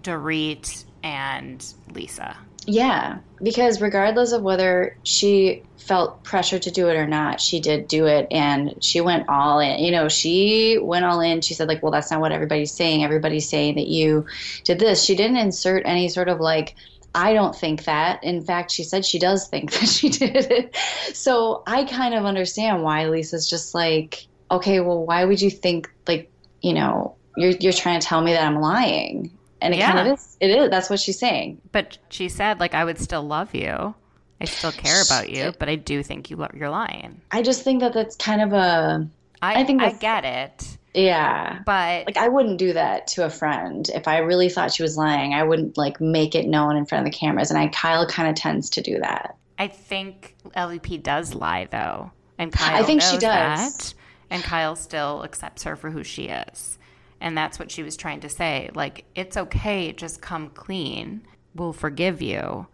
Dorit 0.00 0.84
and 1.02 1.74
Lisa. 1.92 2.36
Yeah, 2.66 3.18
because 3.42 3.80
regardless 3.80 4.32
of 4.32 4.42
whether 4.42 4.96
she 5.02 5.62
felt 5.76 6.22
pressure 6.22 6.58
to 6.60 6.70
do 6.70 6.88
it 6.88 6.96
or 6.96 7.06
not, 7.06 7.40
she 7.40 7.58
did 7.60 7.88
do 7.88 8.06
it 8.06 8.28
and 8.30 8.82
she 8.82 9.00
went 9.00 9.28
all 9.28 9.58
in. 9.58 9.80
You 9.80 9.90
know, 9.90 10.08
she 10.08 10.78
went 10.80 11.04
all 11.04 11.20
in. 11.20 11.40
She 11.40 11.54
said, 11.54 11.66
like, 11.66 11.82
well, 11.82 11.90
that's 11.90 12.10
not 12.10 12.20
what 12.20 12.32
everybody's 12.32 12.72
saying. 12.72 13.02
Everybody's 13.02 13.48
saying 13.48 13.74
that 13.76 13.88
you 13.88 14.26
did 14.64 14.78
this. 14.78 15.02
She 15.02 15.16
didn't 15.16 15.38
insert 15.38 15.82
any 15.86 16.08
sort 16.08 16.28
of 16.28 16.38
like, 16.38 16.76
I 17.14 17.34
don't 17.34 17.54
think 17.54 17.84
that. 17.84 18.22
In 18.22 18.42
fact, 18.42 18.70
she 18.70 18.84
said 18.84 19.04
she 19.04 19.18
does 19.18 19.48
think 19.48 19.72
that 19.80 19.88
she 19.88 20.08
did 20.08 20.36
it. 20.36 20.76
So 21.14 21.62
I 21.66 21.84
kind 21.84 22.14
of 22.14 22.24
understand 22.24 22.82
why 22.82 23.08
Lisa's 23.08 23.48
just 23.50 23.74
like, 23.74 24.26
okay, 24.50 24.80
well, 24.80 25.04
why 25.04 25.24
would 25.24 25.40
you 25.40 25.50
think, 25.50 25.90
like, 26.06 26.30
you 26.60 26.74
know, 26.74 27.16
you're, 27.36 27.52
you're 27.52 27.72
trying 27.72 27.98
to 27.98 28.06
tell 28.06 28.22
me 28.22 28.32
that 28.32 28.46
I'm 28.46 28.60
lying? 28.60 29.36
And 29.62 29.72
it 29.72 29.78
yeah. 29.78 29.92
kind 29.92 30.08
of 30.08 30.18
is. 30.18 30.36
It 30.40 30.50
is. 30.50 30.70
That's 30.70 30.90
what 30.90 31.00
she's 31.00 31.18
saying. 31.18 31.60
But 31.70 31.98
she 32.08 32.28
said, 32.28 32.60
like, 32.60 32.74
I 32.74 32.84
would 32.84 32.98
still 32.98 33.22
love 33.22 33.54
you. 33.54 33.94
I 34.40 34.44
still 34.44 34.72
care 34.72 35.00
about 35.02 35.30
you, 35.30 35.52
but 35.58 35.68
I 35.68 35.76
do 35.76 36.02
think 36.02 36.28
you 36.28 36.46
you're 36.52 36.68
lying. 36.68 37.20
I 37.30 37.42
just 37.42 37.62
think 37.62 37.80
that 37.80 37.92
that's 37.94 38.16
kind 38.16 38.42
of 38.42 38.52
a. 38.52 39.08
I, 39.40 39.60
I 39.60 39.64
think 39.64 39.80
I 39.80 39.92
get 39.92 40.24
it. 40.24 40.78
Yeah. 40.94 41.60
But 41.64 42.06
like 42.06 42.16
I 42.16 42.28
wouldn't 42.28 42.58
do 42.58 42.72
that 42.72 43.06
to 43.08 43.24
a 43.24 43.30
friend. 43.30 43.88
If 43.94 44.08
I 44.08 44.18
really 44.18 44.48
thought 44.48 44.72
she 44.72 44.82
was 44.82 44.96
lying, 44.96 45.32
I 45.34 45.42
wouldn't 45.42 45.78
like 45.78 46.00
make 46.00 46.34
it 46.34 46.46
known 46.46 46.76
in 46.76 46.86
front 46.86 47.06
of 47.06 47.12
the 47.12 47.16
cameras 47.16 47.50
and 47.50 47.58
I 47.58 47.68
Kyle 47.68 48.06
kind 48.06 48.28
of 48.28 48.34
tends 48.34 48.70
to 48.70 48.82
do 48.82 48.98
that. 48.98 49.36
I 49.58 49.68
think 49.68 50.36
LVP 50.56 51.02
does 51.02 51.34
lie 51.34 51.66
though. 51.70 52.10
And 52.38 52.52
Kyle 52.52 52.82
I 52.82 52.84
think 52.84 53.02
she 53.02 53.18
does. 53.18 53.20
That, 53.22 53.94
and 54.30 54.42
Kyle 54.42 54.76
still 54.76 55.22
accepts 55.24 55.62
her 55.64 55.76
for 55.76 55.90
who 55.90 56.02
she 56.02 56.24
is. 56.24 56.78
And 57.22 57.38
that's 57.38 57.58
what 57.58 57.70
she 57.70 57.84
was 57.84 57.96
trying 57.96 58.20
to 58.20 58.28
say. 58.28 58.68
Like, 58.74 59.04
it's 59.14 59.36
okay, 59.36 59.92
just 59.92 60.20
come 60.20 60.50
clean. 60.50 61.22
We'll 61.54 61.72
forgive 61.72 62.20
you. 62.20 62.66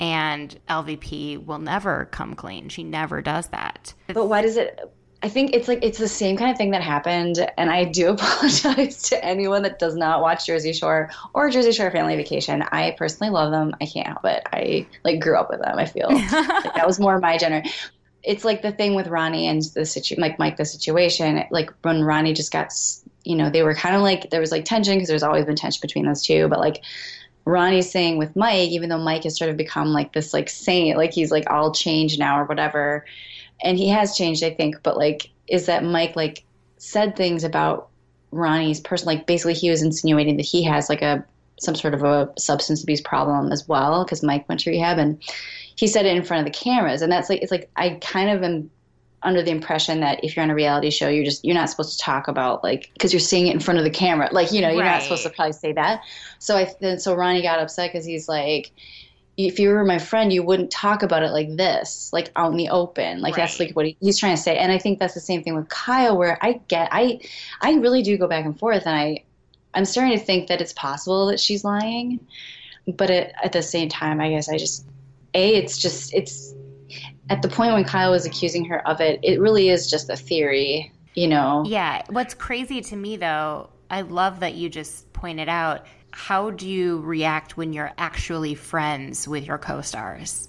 And 0.00 0.58
LVP 0.68 1.46
will 1.46 1.60
never 1.60 2.06
come 2.06 2.34
clean. 2.34 2.68
She 2.68 2.82
never 2.82 3.22
does 3.22 3.46
that. 3.48 3.94
But 4.08 4.26
why 4.26 4.42
does 4.42 4.56
it? 4.56 4.92
I 5.22 5.28
think 5.28 5.54
it's 5.54 5.68
like 5.68 5.78
it's 5.82 5.98
the 5.98 6.08
same 6.08 6.36
kind 6.36 6.50
of 6.50 6.58
thing 6.58 6.72
that 6.72 6.82
happened, 6.82 7.48
and 7.56 7.70
I 7.70 7.84
do 7.84 8.10
apologize 8.10 9.00
to 9.04 9.24
anyone 9.24 9.62
that 9.62 9.78
does 9.78 9.94
not 9.94 10.20
watch 10.20 10.44
Jersey 10.44 10.72
Shore 10.72 11.10
or 11.32 11.48
Jersey 11.48 11.70
Shore 11.70 11.92
Family 11.92 12.16
Vacation. 12.16 12.62
I 12.62 12.96
personally 12.98 13.30
love 13.30 13.52
them. 13.52 13.74
I 13.80 13.86
can't 13.86 14.08
help 14.08 14.24
it. 14.24 14.42
I 14.52 14.86
like 15.04 15.20
grew 15.20 15.38
up 15.38 15.48
with 15.48 15.60
them. 15.60 15.78
I 15.78 15.86
feel 15.86 16.08
like 16.12 16.74
that 16.74 16.86
was 16.86 16.98
more 16.98 17.18
my 17.20 17.38
generation 17.38 17.72
it's 18.24 18.44
like 18.44 18.62
the 18.62 18.72
thing 18.72 18.94
with 18.94 19.06
Ronnie 19.06 19.46
and 19.46 19.62
the 19.74 19.84
situation, 19.84 20.22
like 20.22 20.38
Mike, 20.38 20.56
the 20.56 20.64
situation. 20.64 21.44
Like 21.50 21.70
when 21.82 22.02
Ronnie 22.02 22.32
just 22.32 22.52
got 22.52 22.72
you 23.24 23.36
know, 23.36 23.50
they 23.50 23.62
were 23.62 23.74
kind 23.74 23.96
of 23.96 24.02
like 24.02 24.30
there 24.30 24.40
was 24.40 24.52
like 24.52 24.64
tension 24.64 24.94
because 24.94 25.08
there's 25.08 25.22
always 25.22 25.44
been 25.44 25.56
tension 25.56 25.80
between 25.80 26.06
those 26.06 26.22
two, 26.22 26.48
but 26.48 26.60
like 26.60 26.82
Ronnie's 27.44 27.90
saying 27.90 28.18
with 28.18 28.36
Mike, 28.36 28.70
even 28.70 28.88
though 28.88 28.98
Mike 28.98 29.24
has 29.24 29.36
sort 29.36 29.50
of 29.50 29.56
become 29.56 29.88
like 29.88 30.12
this 30.12 30.32
like 30.32 30.48
saint, 30.48 30.96
like 30.96 31.12
he's 31.12 31.30
like 31.30 31.48
all 31.50 31.72
changed 31.72 32.18
now 32.18 32.40
or 32.40 32.44
whatever, 32.44 33.04
and 33.62 33.78
he 33.78 33.88
has 33.88 34.16
changed, 34.16 34.44
I 34.44 34.50
think, 34.50 34.82
but 34.82 34.96
like 34.96 35.30
is 35.48 35.66
that 35.66 35.84
Mike 35.84 36.16
like 36.16 36.44
said 36.78 37.16
things 37.16 37.44
about 37.44 37.88
Ronnie's 38.30 38.80
person, 38.80 39.06
like 39.06 39.26
basically 39.26 39.54
he 39.54 39.70
was 39.70 39.82
insinuating 39.82 40.36
that 40.36 40.46
he 40.46 40.62
has 40.64 40.88
like 40.88 41.02
a 41.02 41.24
some 41.60 41.74
sort 41.74 41.94
of 41.94 42.02
a 42.02 42.32
substance 42.38 42.82
abuse 42.82 43.00
problem 43.00 43.52
as 43.52 43.68
well 43.68 44.04
because 44.04 44.22
Mike 44.22 44.48
went 44.48 44.60
to 44.60 44.70
rehab 44.70 44.98
and 44.98 45.22
he 45.76 45.86
said 45.86 46.04
it 46.04 46.16
in 46.16 46.24
front 46.24 46.46
of 46.46 46.52
the 46.52 46.58
cameras 46.58 47.00
and 47.00 47.12
that's 47.12 47.30
like 47.30 47.42
it's 47.42 47.52
like 47.52 47.70
I 47.76 47.90
kind 48.00 48.30
of 48.30 48.42
am 48.42 48.70
under 49.24 49.42
the 49.42 49.50
impression 49.50 50.00
that 50.00 50.22
if 50.22 50.36
you're 50.36 50.42
on 50.42 50.50
a 50.50 50.54
reality 50.54 50.90
show, 50.90 51.08
you're 51.08 51.24
just 51.24 51.44
you're 51.44 51.54
not 51.54 51.70
supposed 51.70 51.98
to 51.98 51.98
talk 51.98 52.28
about 52.28 52.62
like 52.62 52.90
because 52.92 53.12
you're 53.12 53.20
seeing 53.20 53.46
it 53.46 53.54
in 53.54 53.60
front 53.60 53.78
of 53.78 53.84
the 53.84 53.90
camera, 53.90 54.28
like 54.32 54.52
you 54.52 54.60
know 54.60 54.68
you're 54.68 54.80
right. 54.80 54.92
not 54.92 55.02
supposed 55.02 55.22
to 55.24 55.30
probably 55.30 55.52
say 55.52 55.72
that. 55.72 56.02
So 56.38 56.56
I 56.56 56.72
then 56.80 56.98
so 56.98 57.14
Ronnie 57.14 57.42
got 57.42 57.58
upset 57.58 57.90
because 57.92 58.06
he's 58.06 58.28
like, 58.28 58.70
if 59.36 59.58
you 59.58 59.70
were 59.70 59.84
my 59.84 59.98
friend, 59.98 60.32
you 60.32 60.42
wouldn't 60.42 60.70
talk 60.70 61.02
about 61.02 61.22
it 61.22 61.30
like 61.30 61.56
this, 61.56 62.10
like 62.12 62.30
out 62.36 62.52
in 62.52 62.56
the 62.56 62.68
open. 62.68 63.20
Like 63.20 63.36
right. 63.36 63.42
that's 63.42 63.58
like 63.58 63.74
what 63.74 63.86
he, 63.86 63.96
he's 64.00 64.18
trying 64.18 64.36
to 64.36 64.40
say. 64.42 64.56
And 64.56 64.70
I 64.70 64.78
think 64.78 64.98
that's 64.98 65.14
the 65.14 65.20
same 65.20 65.42
thing 65.42 65.56
with 65.56 65.68
Kyle, 65.68 66.16
where 66.16 66.38
I 66.42 66.60
get 66.68 66.88
I 66.92 67.20
I 67.60 67.74
really 67.74 68.02
do 68.02 68.16
go 68.16 68.28
back 68.28 68.44
and 68.44 68.58
forth, 68.58 68.86
and 68.86 68.94
I 68.94 69.24
I'm 69.74 69.84
starting 69.84 70.16
to 70.16 70.24
think 70.24 70.48
that 70.48 70.60
it's 70.60 70.72
possible 70.72 71.26
that 71.26 71.40
she's 71.40 71.64
lying, 71.64 72.20
but 72.86 73.10
it, 73.10 73.34
at 73.42 73.52
the 73.52 73.62
same 73.62 73.88
time, 73.88 74.20
I 74.20 74.30
guess 74.30 74.48
I 74.48 74.56
just 74.56 74.86
a 75.34 75.54
it's 75.54 75.78
just 75.78 76.14
it's 76.14 76.54
at 77.30 77.42
the 77.42 77.48
point 77.48 77.72
when 77.72 77.84
Kyle 77.84 78.10
was 78.10 78.26
accusing 78.26 78.64
her 78.66 78.86
of 78.86 79.00
it, 79.00 79.20
it 79.22 79.40
really 79.40 79.68
is 79.68 79.90
just 79.90 80.10
a 80.10 80.16
theory, 80.16 80.92
you 81.14 81.28
know? 81.28 81.64
Yeah. 81.66 82.02
What's 82.10 82.34
crazy 82.34 82.80
to 82.82 82.96
me, 82.96 83.16
though, 83.16 83.70
I 83.90 84.02
love 84.02 84.40
that 84.40 84.54
you 84.54 84.68
just 84.68 85.12
pointed 85.12 85.48
out 85.48 85.86
how 86.10 86.50
do 86.50 86.68
you 86.68 87.00
react 87.00 87.56
when 87.56 87.72
you're 87.72 87.92
actually 87.98 88.54
friends 88.54 89.26
with 89.26 89.46
your 89.46 89.58
co 89.58 89.80
stars? 89.80 90.48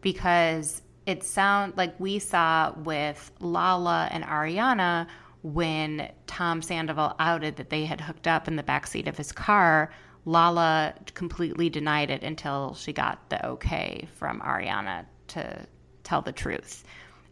Because 0.00 0.82
it 1.06 1.24
sounds 1.24 1.76
like 1.76 1.98
we 1.98 2.18
saw 2.18 2.72
with 2.76 3.32
Lala 3.40 4.08
and 4.10 4.22
Ariana 4.24 5.06
when 5.42 6.10
Tom 6.26 6.60
Sandoval 6.60 7.14
outed 7.18 7.56
that 7.56 7.70
they 7.70 7.84
had 7.84 8.00
hooked 8.00 8.26
up 8.26 8.48
in 8.48 8.56
the 8.56 8.62
backseat 8.62 9.06
of 9.06 9.16
his 9.16 9.32
car. 9.32 9.90
Lala 10.24 10.94
completely 11.14 11.70
denied 11.70 12.10
it 12.10 12.22
until 12.22 12.74
she 12.74 12.92
got 12.92 13.30
the 13.30 13.44
okay 13.46 14.06
from 14.16 14.40
Ariana 14.40 15.06
to 15.28 15.66
tell 16.08 16.22
the 16.22 16.32
truth. 16.32 16.84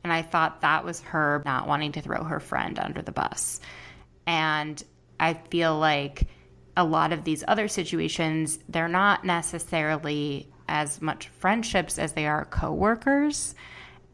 And 0.05 0.13
I 0.13 0.23
thought 0.23 0.61
that 0.61 0.85
was 0.85 1.01
her 1.01 1.43
not 1.45 1.67
wanting 1.67 1.93
to 1.93 2.01
throw 2.01 2.23
her 2.23 2.41
friend 2.41 2.79
under 2.79 3.03
the 3.03 3.13
bus. 3.13 3.61
And 4.27 4.83
I 5.19 5.35
feel 5.35 5.77
like 5.79 6.29
a 6.77 6.85
lot 6.85 7.13
of 7.13 7.25
these 7.25 7.43
other 7.49 7.69
situations, 7.69 8.59
they're 8.69 8.89
not 8.89 9.25
necessarily 9.25 10.49
as 10.69 11.01
much 11.01 11.29
friendships 11.29 11.99
as 11.99 12.13
they 12.13 12.27
are 12.27 12.45
coworkers. 12.45 13.55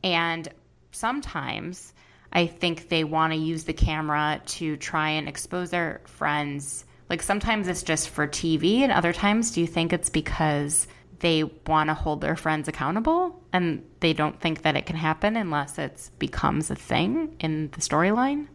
And 0.04 0.48
sometimes 0.92 1.92
I 2.32 2.46
think 2.46 2.88
they 2.88 3.04
want 3.04 3.32
to 3.32 3.38
use 3.38 3.64
the 3.64 3.72
camera 3.72 4.40
to 4.46 4.76
try 4.76 5.10
and 5.10 5.28
expose 5.28 5.70
their 5.70 6.00
friends. 6.06 6.84
Like 7.10 7.22
sometimes 7.22 7.68
it's 7.68 7.82
just 7.82 8.08
for 8.08 8.26
TV, 8.26 8.78
and 8.78 8.92
other 8.92 9.12
times, 9.12 9.50
do 9.50 9.60
you 9.60 9.66
think 9.66 9.92
it's 9.92 10.08
because 10.08 10.86
they 11.22 11.44
want 11.68 11.88
to 11.88 11.94
hold 11.94 12.20
their 12.20 12.34
friends 12.34 12.66
accountable 12.66 13.40
and 13.52 13.84
they 14.00 14.12
don't 14.12 14.40
think 14.40 14.62
that 14.62 14.76
it 14.76 14.86
can 14.86 14.96
happen 14.96 15.36
unless 15.36 15.78
it 15.78 16.10
becomes 16.18 16.68
a 16.68 16.74
thing 16.74 17.36
in 17.38 17.70
the 17.70 17.80
storyline. 17.80 18.48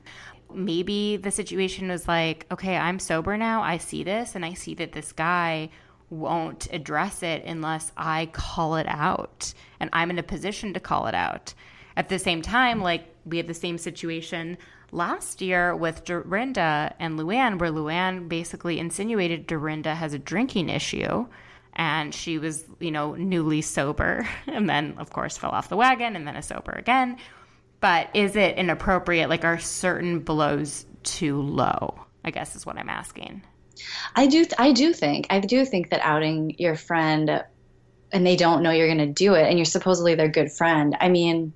Maybe 0.54 1.16
the 1.16 1.32
situation 1.32 1.88
was 1.88 2.10
like, 2.10 2.46
okay, 2.52 2.76
I'm 2.76 3.00
sober 3.00 3.38
now. 3.38 3.62
I 3.62 3.78
see 3.78 4.04
this 4.04 4.36
and 4.36 4.44
I 4.44 4.54
see 4.54 4.76
that 4.76 4.92
this 4.92 5.14
guy 5.14 5.70
won't 6.10 6.68
address 6.74 7.24
it 7.24 7.46
unless 7.46 7.94
I 7.96 8.28
call 8.34 8.76
it 8.76 8.88
out 8.88 9.54
and 9.80 9.90
I'm 9.94 10.10
in 10.10 10.20
a 10.20 10.24
position 10.24 10.74
to 10.74 10.82
call 10.82 11.08
it 11.08 11.16
out. 11.16 11.54
At 11.96 12.10
the 12.10 12.20
same 12.20 12.42
time, 12.42 12.82
like 12.82 13.06
we 13.26 13.38
had 13.38 13.48
the 13.48 13.54
same 13.54 13.78
situation 13.78 14.58
last 14.92 15.42
year 15.42 15.74
with 15.74 16.04
Dorinda 16.04 16.94
and 17.00 17.18
Luann, 17.18 17.60
where 17.60 17.72
Luann 17.72 18.28
basically 18.28 18.78
insinuated 18.78 19.48
Dorinda 19.48 19.96
has 19.96 20.14
a 20.14 20.20
drinking 20.20 20.68
issue 20.68 21.28
and 21.78 22.14
she 22.14 22.40
was, 22.40 22.66
you 22.80 22.92
know, 22.92 23.14
newly 23.14 23.62
sober 23.62 24.28
and 24.48 24.70
then, 24.70 24.96
of 24.98 25.12
course, 25.12 25.38
fell 25.38 25.52
off 25.52 25.70
the 25.70 25.78
wagon 25.78 26.16
and 26.16 26.28
then 26.28 26.36
is 26.36 26.48
sober 26.48 26.72
again. 26.72 27.18
But 27.80 28.10
is 28.16 28.36
it 28.36 28.58
inappropriate? 28.58 29.30
Like, 29.30 29.46
are 29.46 29.60
certain 29.60 30.20
blows 30.20 30.86
too 31.04 31.40
low? 31.42 32.00
I 32.26 32.32
guess 32.32 32.56
is 32.56 32.66
what 32.66 32.78
I'm 32.78 32.90
asking. 32.90 33.44
I 34.16 34.26
do. 34.26 34.46
I 34.58 34.72
do 34.72 34.92
think. 34.92 35.28
I 35.30 35.40
do 35.40 35.64
think 35.64 35.92
that 35.92 36.02
outing 36.02 36.56
your 36.58 36.76
friend, 36.76 37.44
and 38.12 38.26
they 38.26 38.36
don't 38.36 38.64
know 38.64 38.72
you're 38.72 38.88
going 38.88 38.98
to 38.98 39.06
do 39.06 39.36
it, 39.36 39.48
and 39.48 39.60
you're 39.60 39.66
supposedly 39.66 40.16
their 40.16 40.28
good 40.28 40.52
friend. 40.52 40.98
I 41.00 41.10
mean, 41.10 41.54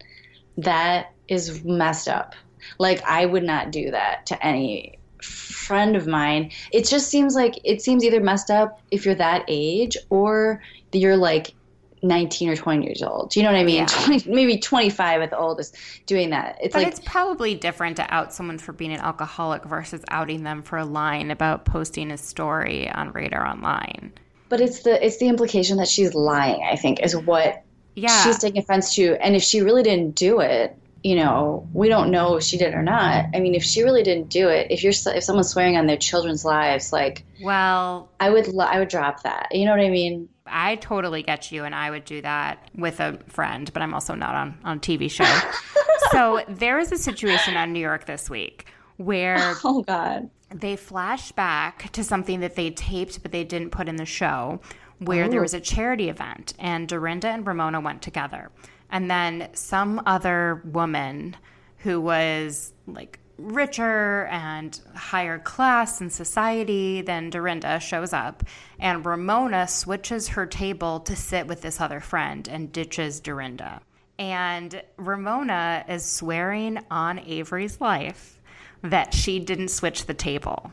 that 0.57 1.11
is 1.28 1.63
messed 1.63 2.07
up. 2.07 2.36
Like 2.78 3.01
I 3.03 3.26
would 3.26 3.43
not 3.43 3.72
do 3.72 3.89
that 3.89 4.28
to 4.28 4.45
any 4.45 4.99
friend 5.22 5.95
of 5.95 6.07
mine. 6.07 6.51
It 6.72 6.88
just 6.88 7.09
seems 7.09 7.36
like 7.36 7.53
it 7.63 7.82
seems 7.82 8.03
either 8.03 8.19
messed 8.22 8.49
up 8.49 8.80
if 8.91 9.05
you're 9.05 9.15
that 9.15 9.45
age 9.47 9.97
or 10.09 10.61
you're 10.91 11.17
like 11.17 11.53
19 12.03 12.49
or 12.49 12.55
20 12.55 12.84
years 12.84 13.03
old. 13.03 13.30
Do 13.30 13.39
you 13.39 13.43
know 13.45 13.51
what 13.51 13.59
I 13.59 13.63
mean? 13.63 13.76
Yeah. 13.76 13.86
20, 13.86 14.30
maybe 14.34 14.57
25 14.57 15.22
at 15.22 15.30
the 15.30 15.38
oldest 15.38 15.76
doing 16.07 16.32
that. 16.32 16.57
It's 16.61 16.74
But 16.74 16.80
like 16.84 16.88
it's 16.88 16.99
probably 16.99 17.53
different 17.55 17.97
to 17.97 18.13
out 18.13 18.34
someone 18.34 18.57
for 18.57 18.74
being 18.74 18.91
an 18.91 18.99
alcoholic 18.99 19.63
versus 19.65 20.01
outing 20.09 20.43
them 20.43 20.63
for 20.63 20.78
a 20.80 20.86
line 20.86 21.30
about 21.30 21.65
posting 21.65 22.09
a 22.11 22.17
story 22.17 22.89
on 22.89 23.11
Radar 23.11 23.45
Online. 23.45 24.13
but 24.49 24.59
it's 24.61 24.82
the 24.82 25.05
it's 25.05 25.17
the 25.17 25.28
implication 25.28 25.78
that 25.78 25.88
she's 25.88 26.13
lying, 26.15 26.61
I 26.69 26.76
think, 26.76 26.99
is 27.01 27.15
what 27.15 27.63
Yeah. 27.95 28.24
she's 28.24 28.39
taking 28.39 28.61
offense 28.63 28.95
to. 28.95 29.15
And 29.24 29.36
if 29.36 29.43
she 29.43 29.61
really 29.61 29.84
didn't 29.84 30.15
do 30.15 30.39
it, 30.39 30.76
you 31.04 31.16
know, 31.16 31.68
we 31.74 31.89
don't 31.89 32.12
know 32.12 32.36
if 32.36 32.43
she 32.43 32.58
did 32.58 32.74
or 32.74 32.84
not. 32.84 33.26
I 33.34 33.39
mean, 33.39 33.56
if 33.56 33.64
she 33.64 33.84
really 33.84 34.04
didn't 34.04 34.30
do 34.30 34.49
it, 34.49 34.68
if 34.70 34.84
you're 34.84 34.93
if 34.93 35.24
someone's 35.24 35.49
swearing 35.49 35.78
on 35.78 35.88
their 35.88 35.97
children's 35.97 36.45
lives, 36.45 36.93
like 36.93 37.24
well, 37.41 38.10
I 38.20 38.30
would 38.30 38.47
lo- 38.47 38.66
I 38.66 38.80
would 38.80 38.89
drop 38.89 39.24
that. 39.24 39.47
You 39.52 39.66
know 39.66 39.72
what 39.72 39.82
I 39.82 39.89
mean? 39.89 40.30
I 40.45 40.76
totally 40.76 41.24
get 41.24 41.52
you, 41.52 41.64
and 41.64 41.74
I 41.74 41.89
would 41.89 42.06
do 42.06 42.22
that 42.22 42.70
with 42.76 42.99
a 42.99 43.18
friend, 43.28 43.72
but 43.74 43.82
I'm 43.82 43.93
also 43.93 44.14
not 44.14 44.36
on 44.36 44.58
on 44.64 44.78
a 44.78 44.80
TV 44.80 45.10
show. 45.10 45.26
so 46.12 46.43
there 46.47 46.78
is 46.78 46.91
a 46.91 46.97
situation 46.97 47.58
on 47.58 47.74
New 47.74 47.80
York 47.80 48.06
this 48.06 48.30
week 48.30 48.68
where 48.97 49.56
Oh 49.64 49.82
God. 49.82 50.30
they 50.54 50.76
flash 50.76 51.32
back 51.32 51.91
to 51.93 52.04
something 52.04 52.41
that 52.41 52.56
they 52.56 52.70
taped 52.70 53.24
but 53.24 53.32
they 53.32 53.43
didn't 53.43 53.72
put 53.72 53.88
in 53.88 53.95
the 53.95 54.06
show 54.06 54.60
where 54.99 55.28
there 55.28 55.39
oh. 55.39 55.43
was 55.43 55.54
a 55.56 55.60
charity 55.60 56.10
event 56.10 56.54
and 56.60 56.88
Dorinda 56.88 57.28
and 57.30 57.45
Ramona 57.45 57.82
went 57.82 58.02
together. 58.04 58.52
And 58.92 59.10
then 59.10 59.50
some 59.54 60.02
other 60.06 60.62
woman 60.66 61.38
who 61.78 62.00
was 62.00 62.74
like 62.86 63.20
richer 63.38 64.26
and 64.26 64.80
higher 64.96 65.39
class 65.39 66.02
in 66.02 66.10
society 66.10 67.02
than 67.02 67.30
Dorinda 67.30 67.80
shows 67.80 68.14
up 68.14 68.44
and 68.80 69.06
Ramona 69.06 69.68
switches 69.68 70.30
her 70.30 70.46
table 70.46 71.00
to 71.02 71.16
sit 71.16 71.48
with 71.48 71.62
this 71.62 71.82
other 71.82 72.00
friend 72.00 72.48
and 72.48 72.72
ditches 72.72 73.20
Dorinda. 73.20 73.82
And 74.20 74.84
Ramona 74.98 75.86
is 75.88 76.06
swearing 76.06 76.80
on 76.92 77.20
Avery's 77.20 77.82
life 77.82 78.39
that 78.84 79.14
she 79.14 79.39
didn't 79.39 79.70
switch 79.70 80.06
the 80.06 80.14
table. 80.14 80.72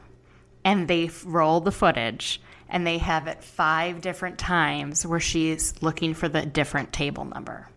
And 0.65 0.89
they 0.89 1.11
roll 1.25 1.61
the 1.61 1.73
footage 1.73 2.43
and 2.69 2.87
they 2.87 2.99
have 2.99 3.27
it 3.27 3.43
five 3.43 4.03
different 4.03 4.39
times 4.39 5.07
where 5.07 5.21
she's 5.21 5.83
looking 5.83 6.13
for 6.13 6.29
the 6.29 6.45
different 6.45 6.93
table 6.93 7.25
number. 7.25 7.69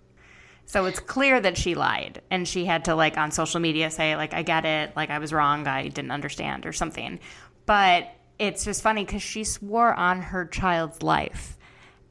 So 0.72 0.86
it's 0.86 1.01
clear 1.01 1.41
that 1.41 1.57
she 1.57 1.76
lied 1.76 2.22
and 2.30 2.47
she 2.47 2.63
had 2.63 2.86
to 2.86 2.95
like 2.95 3.17
on 3.17 3.32
social 3.32 3.59
media 3.59 3.91
say 3.91 4.15
like 4.15 4.34
I 4.34 4.41
get 4.41 4.63
it, 4.63 4.95
like 4.95 5.09
I 5.09 5.19
was 5.19 5.34
wrong, 5.34 5.67
I 5.67 5.89
didn't 5.89 6.11
understand 6.11 6.65
or 6.65 6.72
something. 6.72 7.19
But 7.65 8.09
it's 8.39 8.63
just 8.63 8.82
funny 8.82 9.03
cuz 9.03 9.22
she 9.22 9.43
swore 9.43 9.93
on 9.93 10.22
her 10.22 10.45
child's 10.45 11.03
life. 11.03 11.57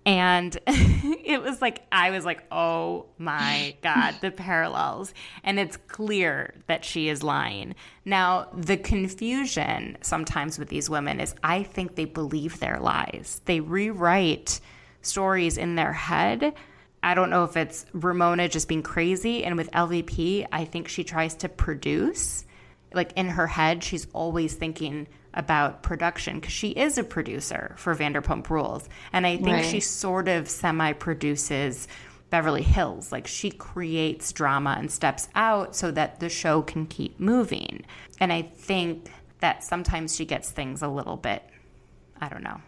And 0.04 0.58
it 0.66 1.42
was 1.42 1.62
like, 1.62 1.86
I 1.90 2.10
was 2.10 2.26
like, 2.26 2.44
oh 2.52 3.06
my 3.16 3.76
God, 3.80 4.16
the 4.20 4.30
parallels. 4.30 5.14
And 5.42 5.58
it's 5.58 5.78
clear 5.78 6.52
that 6.66 6.84
she 6.84 7.08
is 7.08 7.22
lying. 7.22 7.74
Now, 8.04 8.48
the 8.54 8.76
confusion 8.76 9.96
sometimes 10.02 10.58
with 10.58 10.68
these 10.68 10.90
women 10.90 11.18
is 11.18 11.34
I 11.42 11.62
think 11.62 11.94
they 11.94 12.04
believe 12.04 12.60
their 12.60 12.78
lies. 12.78 13.40
They 13.46 13.60
rewrite 13.60 14.60
stories 15.00 15.56
in 15.56 15.76
their 15.76 15.94
head. 15.94 16.52
I 17.02 17.14
don't 17.14 17.30
know 17.30 17.44
if 17.44 17.56
it's 17.56 17.86
Ramona 17.92 18.48
just 18.48 18.68
being 18.68 18.82
crazy. 18.82 19.44
And 19.44 19.56
with 19.56 19.70
LVP, 19.72 20.46
I 20.52 20.64
think 20.64 20.88
she 20.88 21.04
tries 21.04 21.34
to 21.36 21.48
produce. 21.48 22.44
Like 22.92 23.12
in 23.16 23.28
her 23.28 23.46
head, 23.46 23.82
she's 23.82 24.06
always 24.12 24.54
thinking 24.54 25.06
about 25.32 25.82
production 25.82 26.40
because 26.40 26.52
she 26.52 26.70
is 26.70 26.98
a 26.98 27.04
producer 27.04 27.74
for 27.78 27.94
Vanderpump 27.94 28.50
Rules. 28.50 28.88
And 29.12 29.26
I 29.26 29.36
think 29.36 29.48
Right. 29.48 29.64
she 29.64 29.80
sort 29.80 30.28
of 30.28 30.48
semi 30.48 30.92
produces 30.92 31.86
Beverly 32.30 32.62
Hills. 32.62 33.12
Like 33.12 33.26
she 33.26 33.50
creates 33.50 34.32
drama 34.32 34.74
and 34.78 34.90
steps 34.90 35.28
out 35.34 35.74
so 35.76 35.90
that 35.92 36.20
the 36.20 36.28
show 36.28 36.62
can 36.62 36.86
keep 36.86 37.18
moving. 37.20 37.84
And 38.18 38.32
I 38.32 38.42
think 38.42 39.10
that 39.38 39.64
sometimes 39.64 40.14
she 40.14 40.26
gets 40.26 40.50
things 40.50 40.82
a 40.82 40.88
little 40.88 41.16
bit, 41.16 41.42
I 42.20 42.28
don't 42.28 42.42
know. 42.42 42.60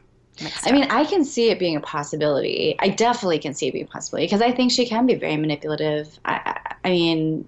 I 0.65 0.73
mean. 0.73 0.85
I 0.91 1.05
can 1.05 1.25
see 1.25 1.51
it 1.51 1.59
being 1.59 1.77
a 1.77 1.81
possibility. 1.81 2.77
I 2.79 2.89
definitely 2.89 3.39
can 3.39 3.55
see 3.55 3.69
it 3.69 3.73
being 3.73 3.85
a 3.85 3.89
possibility 3.89 4.27
because 4.27 4.43
I 4.43 4.53
think 4.53 4.73
she 4.73 4.87
can 4.87 5.07
be 5.07 5.15
very 5.15 5.37
manipulative. 5.37 6.19
I, 6.25 6.75
I, 6.85 6.91
mean, 6.91 7.47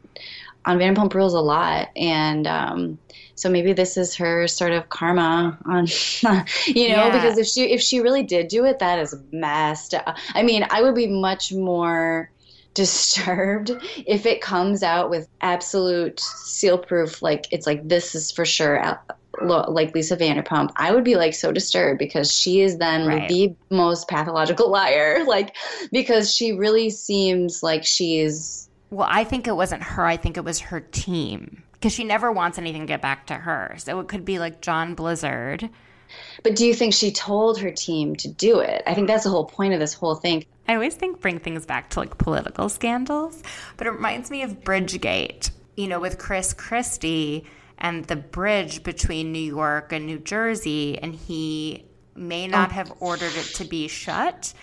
on 0.64 0.78
Vanderpump 0.78 1.14
Rules 1.14 1.34
a 1.34 1.40
lot, 1.40 1.88
and 1.96 2.46
um, 2.46 2.98
so 3.34 3.48
maybe 3.48 3.72
this 3.72 3.96
is 3.96 4.14
her 4.16 4.46
sort 4.46 4.72
of 4.72 4.88
karma 4.90 5.58
on, 5.66 5.86
you 6.66 6.88
know, 6.88 7.06
Yeah. 7.06 7.10
because 7.12 7.38
if 7.38 7.46
she 7.46 7.72
if 7.72 7.80
she 7.80 8.00
really 8.00 8.22
did 8.22 8.48
do 8.48 8.64
it, 8.64 8.78
that 8.78 8.98
is 8.98 9.14
messed. 9.32 9.94
up. 9.94 10.16
I 10.34 10.42
mean, 10.42 10.66
I 10.70 10.82
would 10.82 10.94
be 10.94 11.06
much 11.06 11.52
more 11.52 12.30
disturbed 12.74 13.70
if 14.06 14.26
it 14.26 14.40
comes 14.40 14.82
out 14.82 15.08
with 15.08 15.28
absolute 15.40 16.18
seal 16.18 16.76
proof 16.76 17.22
like 17.22 17.46
it's 17.52 17.68
like 17.68 17.88
this 17.88 18.16
is 18.16 18.32
for 18.32 18.44
sure 18.44 18.98
lo- 19.42 19.70
like 19.70 19.94
Lisa 19.94 20.16
Vanderpump 20.16 20.70
I 20.76 20.92
would 20.92 21.04
be 21.04 21.16
like 21.16 21.34
so 21.34 21.52
disturbed 21.52 21.98
because 21.98 22.32
she 22.32 22.60
is 22.60 22.78
then 22.78 23.06
Right. 23.06 23.28
the 23.28 23.54
most 23.70 24.08
pathological 24.08 24.70
liar 24.78 25.24
like 25.26 25.54
because 25.92 26.34
she 26.34 26.52
really 26.52 26.90
seems 26.90 27.62
like 27.62 27.84
she's 27.84 28.68
Well, 28.90 29.08
I 29.10 29.24
think 29.24 29.46
it 29.46 29.56
wasn't 29.56 29.82
her. 29.82 30.04
I 30.06 30.16
think 30.16 30.36
it 30.36 30.44
was 30.44 30.60
her 30.60 30.80
team 30.80 31.62
because 31.72 31.92
she 31.92 32.04
never 32.04 32.32
wants 32.32 32.58
anything 32.58 32.82
to 32.82 32.86
get 32.86 33.02
back 33.02 33.26
to 33.26 33.34
her. 33.34 33.74
So 33.78 34.00
it 34.00 34.08
could 34.08 34.24
be 34.24 34.38
like 34.38 34.60
John 34.62 34.94
Blizzard. 34.94 35.68
but 36.42 36.54
do 36.56 36.66
you 36.66 36.74
think 36.74 36.94
she 36.94 37.10
told 37.10 37.58
her 37.58 37.70
team 37.70 38.14
to 38.16 38.28
do 38.28 38.60
it 38.60 38.82
I 38.86 38.94
think 38.94 39.08
that's 39.08 39.24
the 39.24 39.30
whole 39.30 39.46
point 39.46 39.74
of 39.74 39.80
this 39.80 39.94
whole 39.94 40.14
thing 40.14 40.44
I 40.68 40.74
always 40.74 40.94
think 40.94 41.20
bring 41.20 41.40
things 41.40 41.66
back 41.66 41.90
to 41.90 41.98
like 42.00 42.16
political 42.16 42.68
scandals, 42.70 43.42
but 43.76 43.86
it 43.86 43.90
reminds 43.90 44.30
me 44.30 44.42
of 44.42 44.64
Bridgegate, 44.64 45.50
you 45.76 45.88
know, 45.88 46.00
with 46.00 46.16
Chris 46.16 46.54
Christie 46.54 47.44
and 47.78 48.04
the 48.04 48.16
bridge 48.16 48.82
between 48.82 49.32
New 49.32 49.38
York 49.38 49.92
and 49.92 50.06
New 50.06 50.18
Jersey. 50.18 50.98
And 50.98 51.14
he 51.14 51.84
may 52.14 52.46
not 52.46 52.70
oh. 52.70 52.74
have 52.74 52.92
ordered 53.00 53.34
it 53.34 53.54
to 53.56 53.64
be 53.64 53.88
shut, 53.88 54.54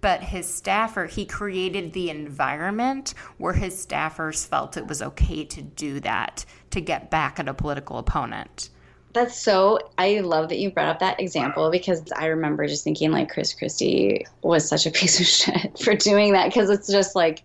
but 0.00 0.22
his 0.22 0.52
staffer, 0.52 1.06
he 1.06 1.26
created 1.26 1.92
the 1.92 2.10
environment 2.10 3.14
where 3.38 3.54
his 3.54 3.84
staffers 3.84 4.46
felt 4.46 4.76
it 4.76 4.86
was 4.86 5.02
okay 5.02 5.44
to 5.44 5.62
do 5.62 6.00
that 6.00 6.44
to 6.70 6.80
get 6.80 7.10
back 7.10 7.40
at 7.40 7.48
a 7.48 7.54
political 7.54 7.98
opponent. 7.98 8.70
That's 9.14 9.36
so. 9.36 9.78
I 9.96 10.20
love 10.20 10.50
that 10.50 10.58
you 10.58 10.70
brought 10.70 10.88
up 10.88 10.98
that 11.00 11.18
example 11.18 11.70
because 11.70 12.12
I 12.12 12.26
remember 12.26 12.66
just 12.66 12.84
thinking 12.84 13.10
like 13.10 13.30
Chris 13.30 13.54
Christie 13.54 14.26
was 14.42 14.68
such 14.68 14.86
a 14.86 14.90
piece 14.90 15.18
of 15.18 15.26
shit 15.54 15.78
for 15.78 15.94
doing 15.94 16.34
that 16.34 16.46
because 16.46 16.70
it's 16.70 16.88
just 16.88 17.16
like 17.16 17.42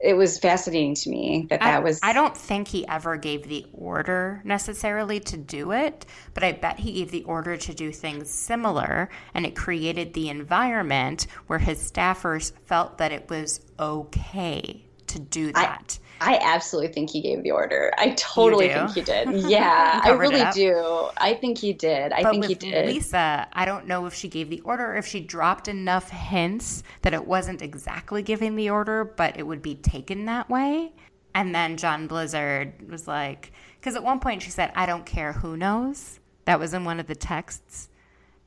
it 0.00 0.14
was 0.14 0.38
fascinating 0.38 0.94
to 0.94 1.10
me 1.10 1.46
that 1.50 1.60
that 1.60 1.74
I, 1.74 1.78
was. 1.80 1.98
I 2.02 2.12
don't 2.12 2.36
think 2.36 2.68
he 2.68 2.86
ever 2.86 3.16
gave 3.16 3.48
the 3.48 3.66
order 3.72 4.40
necessarily 4.44 5.18
to 5.20 5.36
do 5.36 5.72
it, 5.72 6.06
but 6.34 6.44
I 6.44 6.52
bet 6.52 6.78
he 6.78 6.92
gave 6.92 7.10
the 7.10 7.24
order 7.24 7.56
to 7.56 7.74
do 7.74 7.90
things 7.90 8.30
similar, 8.30 9.08
and 9.34 9.44
it 9.44 9.56
created 9.56 10.14
the 10.14 10.28
environment 10.28 11.26
where 11.48 11.58
his 11.58 11.90
staffers 11.90 12.52
felt 12.66 12.98
that 12.98 13.12
it 13.12 13.28
was 13.28 13.60
okay 13.78 14.84
to 15.08 15.18
do 15.18 15.52
that. 15.52 15.98
I 16.20 16.38
absolutely 16.42 16.92
think 16.92 17.10
he 17.10 17.20
gave 17.20 17.42
the 17.42 17.50
order. 17.50 17.92
I 17.98 18.10
totally 18.10 18.68
think 18.68 18.94
he 18.94 19.02
did. 19.02 19.28
Yeah, 19.48 20.00
I 20.02 20.10
really 20.10 20.44
do. 20.52 21.08
I 21.16 21.34
think 21.34 21.58
he 21.58 21.72
did. 21.72 22.12
I 22.12 22.22
but 22.22 22.30
think 22.32 22.46
he 22.46 22.54
did. 22.54 22.86
Lisa, 22.86 23.46
I 23.52 23.64
don't 23.64 23.86
know 23.86 24.06
if 24.06 24.14
she 24.14 24.28
gave 24.28 24.50
the 24.50 24.60
order, 24.60 24.92
or 24.92 24.96
if 24.96 25.06
she 25.06 25.20
dropped 25.20 25.68
enough 25.68 26.10
hints 26.10 26.82
that 27.02 27.14
it 27.14 27.26
wasn't 27.26 27.62
exactly 27.62 28.22
giving 28.22 28.56
the 28.56 28.70
order, 28.70 29.04
but 29.04 29.38
it 29.38 29.46
would 29.46 29.62
be 29.62 29.76
taken 29.76 30.26
that 30.26 30.50
way. 30.50 30.92
And 31.34 31.54
then 31.54 31.76
John 31.76 32.06
Blizzard 32.06 32.90
was 32.90 33.06
like, 33.06 33.52
because 33.80 33.94
at 33.96 34.02
one 34.02 34.20
point 34.20 34.42
she 34.42 34.50
said, 34.50 34.72
I 34.74 34.86
don't 34.86 35.06
care 35.06 35.32
who 35.32 35.56
knows. 35.56 36.20
That 36.46 36.58
was 36.58 36.74
in 36.74 36.84
one 36.84 37.00
of 37.00 37.06
the 37.06 37.14
texts. 37.14 37.88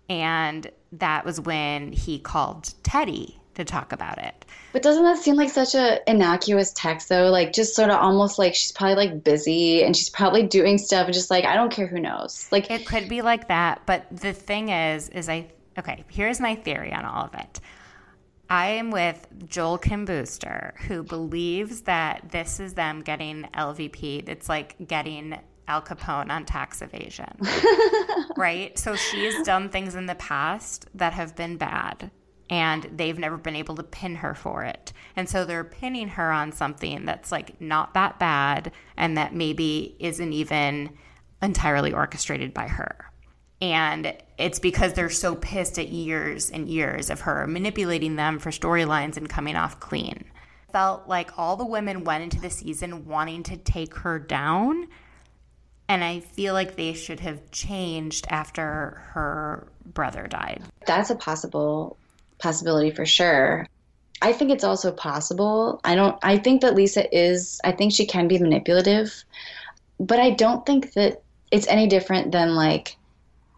And 0.10 0.70
that 0.92 1.24
was 1.24 1.40
when 1.40 1.94
he 1.94 2.20
called 2.20 2.74
Teddi 2.84 3.36
to 3.56 3.66
talk 3.66 3.92
about 3.92 4.18
it. 4.18 4.46
But 4.74 4.82
doesn't 4.82 5.04
that 5.04 5.18
seem 5.18 5.36
like 5.36 5.50
such 5.50 5.76
a 5.76 6.00
innocuous 6.10 6.74
text 6.74 7.10
though? 7.10 7.30
Like 7.30 7.54
just 7.54 7.76
sort 7.76 7.90
of 7.90 7.98
almost 7.98 8.40
like 8.40 8.56
she's 8.56 8.72
probably 8.72 8.96
like 8.96 9.24
busy 9.24 9.84
and 9.84 9.96
she's 9.96 10.10
probably 10.10 10.44
doing 10.44 10.78
stuff 10.78 11.06
and 11.06 11.14
just 11.14 11.30
like 11.30 11.46
I 11.46 11.56
don't 11.56 11.72
care 11.72 11.88
who 11.88 12.00
knows. 12.00 12.48
Like 12.52 12.72
It 12.72 12.86
could 12.86 13.10
be 13.10 13.22
like 13.22 13.48
that, 13.50 13.82
but 13.86 14.06
the 14.12 14.34
thing 14.34 14.70
is, 14.70 15.10
is 15.10 15.28
I 15.28 15.48
okay. 15.78 16.04
Here's 16.10 16.40
my 16.40 16.56
theory 16.56 16.94
on 16.94 17.06
all 17.06 17.26
of 17.26 17.34
it. 17.36 17.60
I 18.50 18.72
am 18.72 18.92
with 18.92 19.28
Joel 19.48 19.78
Kim 19.78 20.04
Booster, 20.04 20.74
who 20.88 21.04
believes 21.04 21.84
that 21.84 22.32
this 22.32 22.60
is 22.60 22.74
them 22.74 23.02
getting 23.02 23.48
LVP. 23.54 24.28
It's 24.28 24.50
like 24.50 24.76
getting 24.86 25.40
Al 25.70 25.82
Capone 25.82 26.30
on 26.30 26.44
tax 26.44 26.82
evasion, 26.82 27.34
right? 28.36 28.78
So 28.78 28.98
she 28.98 29.24
has 29.24 29.46
done 29.46 29.70
things 29.70 29.96
in 29.96 30.06
the 30.06 30.16
past 30.16 30.88
that 30.96 31.14
have 31.14 31.34
been 31.34 31.56
bad, 31.56 32.12
and 32.52 32.84
they've 32.94 33.18
never 33.18 33.38
been 33.38 33.56
able 33.56 33.76
to 33.76 33.84
pin 33.84 34.16
her 34.16 34.36
for 34.36 34.66
it. 34.66 34.92
And 35.16 35.28
so 35.28 35.46
they're 35.46 35.64
pinning 35.64 36.10
her 36.10 36.32
on 36.32 36.52
something 36.52 37.06
that's 37.06 37.32
like 37.32 37.60
not 37.62 37.94
that 37.94 38.20
bad 38.20 38.74
and 38.98 39.18
that 39.18 39.34
maybe 39.34 39.96
isn't 40.00 40.34
even 40.34 40.92
entirely 41.42 41.94
orchestrated 41.94 42.54
by 42.54 42.68
her. 42.68 43.10
And 43.62 44.14
it's 44.38 44.60
because 44.60 44.94
they're 44.94 45.10
so 45.10 45.36
pissed 45.36 45.80
at 45.80 45.88
years 45.88 46.52
and 46.52 46.68
years 46.68 47.10
of 47.10 47.22
her 47.22 47.48
manipulating 47.48 48.18
them 48.18 48.38
for 48.38 48.50
storylines 48.50 49.16
and 49.16 49.30
coming 49.30 49.56
off 49.56 49.80
clean. 49.80 50.26
Felt 50.74 51.08
like 51.08 51.38
all 51.38 51.56
the 51.56 51.66
women 51.66 52.04
went 52.04 52.24
into 52.24 52.42
the 52.42 52.50
season 52.50 53.06
wanting 53.06 53.44
to 53.44 53.56
take 53.56 53.96
her 53.96 54.20
down. 54.20 54.88
And 55.88 56.04
I 56.04 56.20
feel 56.20 56.54
like 56.54 56.76
they 56.76 56.94
should 56.94 57.20
have 57.22 57.52
changed 57.52 58.26
after 58.30 59.02
her 59.14 59.68
brother 59.86 60.28
died. 60.28 60.64
That's 60.86 61.10
a 61.10 61.16
possible 61.16 61.98
possibility 62.42 62.92
for 62.92 63.06
sure. 63.06 63.68
I 64.22 64.34
think 64.34 64.52
it's 64.52 64.64
also 64.64 64.92
possible. 64.92 65.80
I 65.84 65.96
don't 65.96 66.18
I 66.22 66.38
think 66.38 66.62
that 66.62 66.76
Lisa 66.76 67.04
is 67.18 67.60
I 67.64 67.72
think 67.72 67.94
she 67.94 68.06
can 68.06 68.28
be 68.28 68.38
manipulative, 68.38 69.24
but 70.00 70.20
I 70.20 70.32
don't 70.32 70.66
think 70.66 70.94
that 70.94 71.22
it's 71.52 71.68
any 71.68 71.88
different 71.88 72.32
than 72.32 72.56
like 72.56 72.98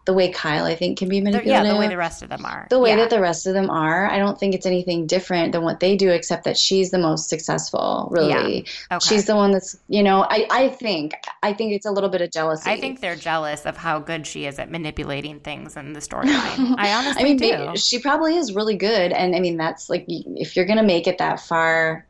the 0.04 0.12
way 0.12 0.30
Kyle, 0.30 0.64
I 0.64 0.74
think, 0.74 0.98
can 0.98 1.08
be 1.08 1.20
manipulative. 1.20 1.64
Yeah, 1.66 1.72
the 1.72 1.78
way 1.78 1.88
the 1.88 1.96
rest 1.96 2.22
of 2.22 2.28
them 2.28 2.44
are. 2.44 2.66
The 2.68 2.78
way 2.78 2.90
yeah. 2.90 2.96
that 2.96 3.10
the 3.10 3.20
rest 3.20 3.46
of 3.46 3.54
them 3.54 3.70
are. 3.70 4.06
I 4.06 4.18
don't 4.18 4.38
think 4.38 4.54
it's 4.54 4.66
anything 4.66 5.06
different 5.06 5.52
than 5.52 5.62
what 5.62 5.80
they 5.80 5.96
do, 5.96 6.10
except 6.10 6.44
that 6.44 6.58
she's 6.58 6.90
the 6.90 6.98
most 6.98 7.30
successful, 7.30 8.08
really. 8.10 8.66
Yeah. 8.90 8.96
Okay. 8.96 9.06
She's 9.06 9.24
the 9.24 9.34
one 9.34 9.52
that's, 9.52 9.76
you 9.88 10.02
know, 10.02 10.26
I, 10.28 10.46
I 10.50 10.68
think, 10.68 11.14
I 11.42 11.54
think 11.54 11.72
it's 11.72 11.86
a 11.86 11.90
little 11.90 12.10
bit 12.10 12.20
of 12.20 12.30
jealousy. 12.30 12.70
I 12.70 12.78
think 12.78 13.00
they're 13.00 13.16
jealous 13.16 13.64
of 13.64 13.78
how 13.78 13.98
good 13.98 14.26
she 14.26 14.44
is 14.44 14.58
at 14.58 14.70
manipulating 14.70 15.40
things 15.40 15.76
in 15.76 15.94
the 15.94 16.00
storyline. 16.00 16.74
I 16.78 16.92
honestly 16.92 17.22
I 17.22 17.24
mean, 17.24 17.36
do. 17.38 17.50
maybe- 17.50 17.78
she 17.78 17.98
probably 17.98 18.36
is 18.36 18.54
really 18.54 18.76
good. 18.76 19.12
And 19.12 19.34
I 19.34 19.40
mean, 19.40 19.56
that's 19.56 19.88
like, 19.88 20.04
if 20.08 20.54
you're 20.54 20.66
going 20.66 20.78
to 20.78 20.84
make 20.84 21.06
it 21.06 21.18
that 21.18 21.40
far, 21.40 22.06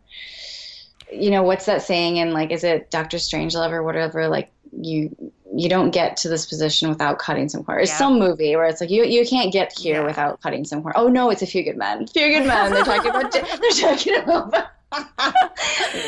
you 1.13 1.31
know, 1.31 1.45
what's 1.45 1.67
that 1.67 1.83
saying? 1.83 2.19
And 2.19 2.33
like, 2.33 2.51
is 2.51 2.65
it 2.65 2.91
Doctor 2.91 3.19
Strangelove 3.19 3.71
or 3.71 3.85
whatever? 3.85 4.27
Like, 4.29 4.51
you, 4.77 5.33
you 5.53 5.69
don't 5.69 5.91
get 5.91 6.17
to 6.19 6.29
this 6.29 6.47
position 6.47 6.89
without 6.89 7.19
cutting 7.19 7.49
some 7.49 7.65
corners. 7.65 7.89
Yeah. 7.91 7.97
some 7.97 8.19
movie 8.19 8.57
where 8.57 8.67
it's 8.67 8.81
like 8.81 8.91
you 8.91 9.05
you 9.05 9.27
can't 9.27 9.53
get 9.53 9.77
here 9.79 10.01
Yeah. 10.01 10.07
without 10.07 10.41
cutting 10.41 10.65
some 10.65 10.83
corners. 10.83 10.97
Oh 10.97 11.09
no, 11.09 11.31
it's 11.31 11.43
a 11.43 11.47
few 11.47 11.63
good 11.63 11.77
men. 11.77 12.07
Few 12.07 12.29
good 12.29 12.47
men. 12.47 12.73
They're 12.73 12.85
talking 12.85 13.11
about. 13.11 13.33
they're 13.33 13.71
talking 13.71 14.17
about. 14.17 14.53
wow, 14.93 15.03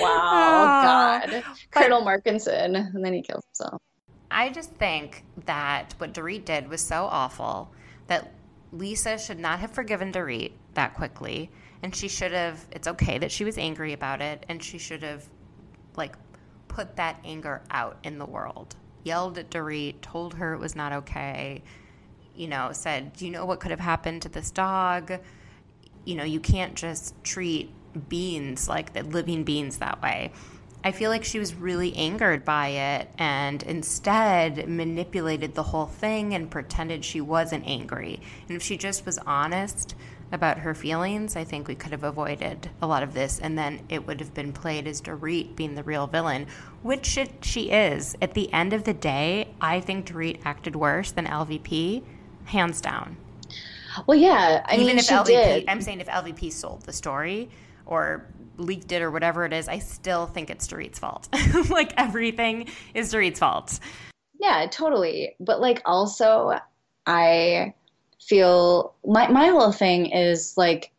ah, 0.01 1.21
God, 1.25 1.45
Colonel 1.73 2.03
Markinson, 2.03 2.77
and 2.77 3.05
then 3.05 3.13
he 3.13 3.23
kills 3.23 3.45
himself. 3.47 3.83
I 4.31 4.49
just 4.51 4.71
think 4.73 5.25
that 5.47 5.95
what 5.99 6.13
Dorit 6.15 6.45
did 6.45 6.69
was 6.69 6.81
so 6.81 7.05
awful 7.05 7.73
that 8.07 8.33
Lisa 8.73 9.19
should 9.19 9.41
not 9.41 9.59
have 9.61 9.73
forgiven 9.73 10.13
Dorit 10.13 10.53
that 10.75 10.95
quickly. 10.95 11.51
And 11.83 11.95
she 11.95 12.09
should 12.09 12.33
have, 12.33 12.67
it's 12.73 12.89
okay 12.89 13.19
that 13.19 13.31
she 13.31 13.45
was 13.45 13.59
angry 13.59 13.93
about 13.93 14.21
it, 14.21 14.45
and 14.49 14.63
she 14.63 14.79
should 14.79 15.03
have, 15.03 15.29
like, 15.95 16.15
put 16.69 16.97
that 16.97 17.21
anger 17.25 17.63
out 17.71 17.99
in 18.03 18.19
the 18.19 18.25
world. 18.25 18.77
Yelled 19.07 19.39
at 19.39 19.51
Dorit, 19.51 20.01
told 20.01 20.35
her 20.35 20.53
it 20.53 20.59
was 20.59 20.75
not 20.75 20.93
okay, 20.93 21.63
you 22.35 22.49
know, 22.49 22.73
said, 22.73 23.13
Do 23.13 23.25
you 23.25 23.31
know 23.31 23.47
what 23.47 23.61
could 23.61 23.71
have 23.71 23.79
happened 23.79 24.23
to 24.23 24.29
this 24.29 24.51
dog? 24.51 25.13
You 26.05 26.17
know, 26.17 26.25
you 26.25 26.41
can't 26.41 26.75
just 26.75 27.15
treat 27.23 27.71
beings 28.09 28.69
like 28.69 28.95
the 28.95 29.05
living 29.05 29.45
beings 29.45 29.79
that 29.79 30.03
way. 30.03 30.33
I 30.83 30.91
feel 30.91 31.11
like 31.11 31.25
she 31.25 31.39
was 31.39 31.55
really 31.55 31.95
angered 31.95 32.45
by 32.45 32.69
it 32.69 33.11
and 33.17 33.63
instead 33.63 34.69
manipulated 34.69 35.55
the 35.55 35.63
whole 35.63 35.87
thing 35.87 36.35
and 36.35 36.51
pretended 36.51 37.05
she 37.05 37.21
wasn't 37.21 37.65
angry. 37.65 38.21
And 38.49 38.57
if 38.57 38.63
she 38.65 38.77
just 38.77 39.07
was 39.07 39.19
honest 39.19 39.95
about 40.33 40.59
her 40.59 40.75
feelings, 40.75 41.37
I 41.37 41.45
think 41.45 41.69
we 41.69 41.75
could 41.75 41.93
have 41.93 42.05
avoided 42.05 42.71
a 42.83 42.87
lot 42.87 43.03
of 43.03 43.15
this. 43.15 43.39
And 43.39 43.57
then 43.57 43.81
it 43.89 44.07
would 44.07 44.21
have 44.21 44.35
been 44.35 44.53
played 44.53 44.87
as 44.87 45.01
Dorit 45.01 45.57
being 45.57 45.75
the 45.75 45.83
real 45.83 46.07
villain, 46.07 46.47
which 46.83 47.17
it, 47.17 47.45
she 47.45 47.71
is. 47.71 48.17
At 48.21 48.35
the 48.35 48.53
end 48.53 48.73
of 48.73 48.85
the 48.85 48.95
day, 48.95 49.49
I 49.61 49.81
think 49.81 50.07
Dorit 50.07 50.41
acted 50.45 50.77
worse 50.77 51.13
than 51.13 51.27
LVP, 51.27 52.03
hands 52.45 52.81
down. 52.81 53.17
Well, 54.07 54.19
yeah, 54.19 54.65
I 54.67 54.75
Even 54.75 54.87
mean, 54.87 54.99
if 54.99 55.05
she 55.05 55.15
LVP, 55.15 55.27
did. 55.27 55.65
I'm 55.69 55.81
saying 55.81 56.01
if 56.01 56.09
LVP 56.09 56.53
sold 56.53 56.83
the 56.83 56.93
story 56.93 57.49
or 57.87 58.27
leaked 58.59 58.93
it 58.93 59.03
or 59.03 59.11
whatever 59.11 59.45
it 59.45 59.53
is, 59.53 59.69
I 59.69 59.79
still 59.79 60.27
think 60.27 60.51
it's 60.51 60.67
Dorit's 60.67 60.99
fault. 60.99 61.29
like 61.71 61.95
everything 61.97 62.69
is 62.95 63.13
Dorit's 63.13 63.39
fault. 63.39 63.79
Yeah, 64.39 64.67
totally. 64.71 65.37
But 65.41 65.61
like 65.61 65.81
also 65.85 66.59
I 67.07 67.75
feel 68.27 68.95
my 69.05 69.29
my 69.29 69.49
whole 69.49 69.73
thing 69.73 70.07
is 70.07 70.57
like 70.57 70.91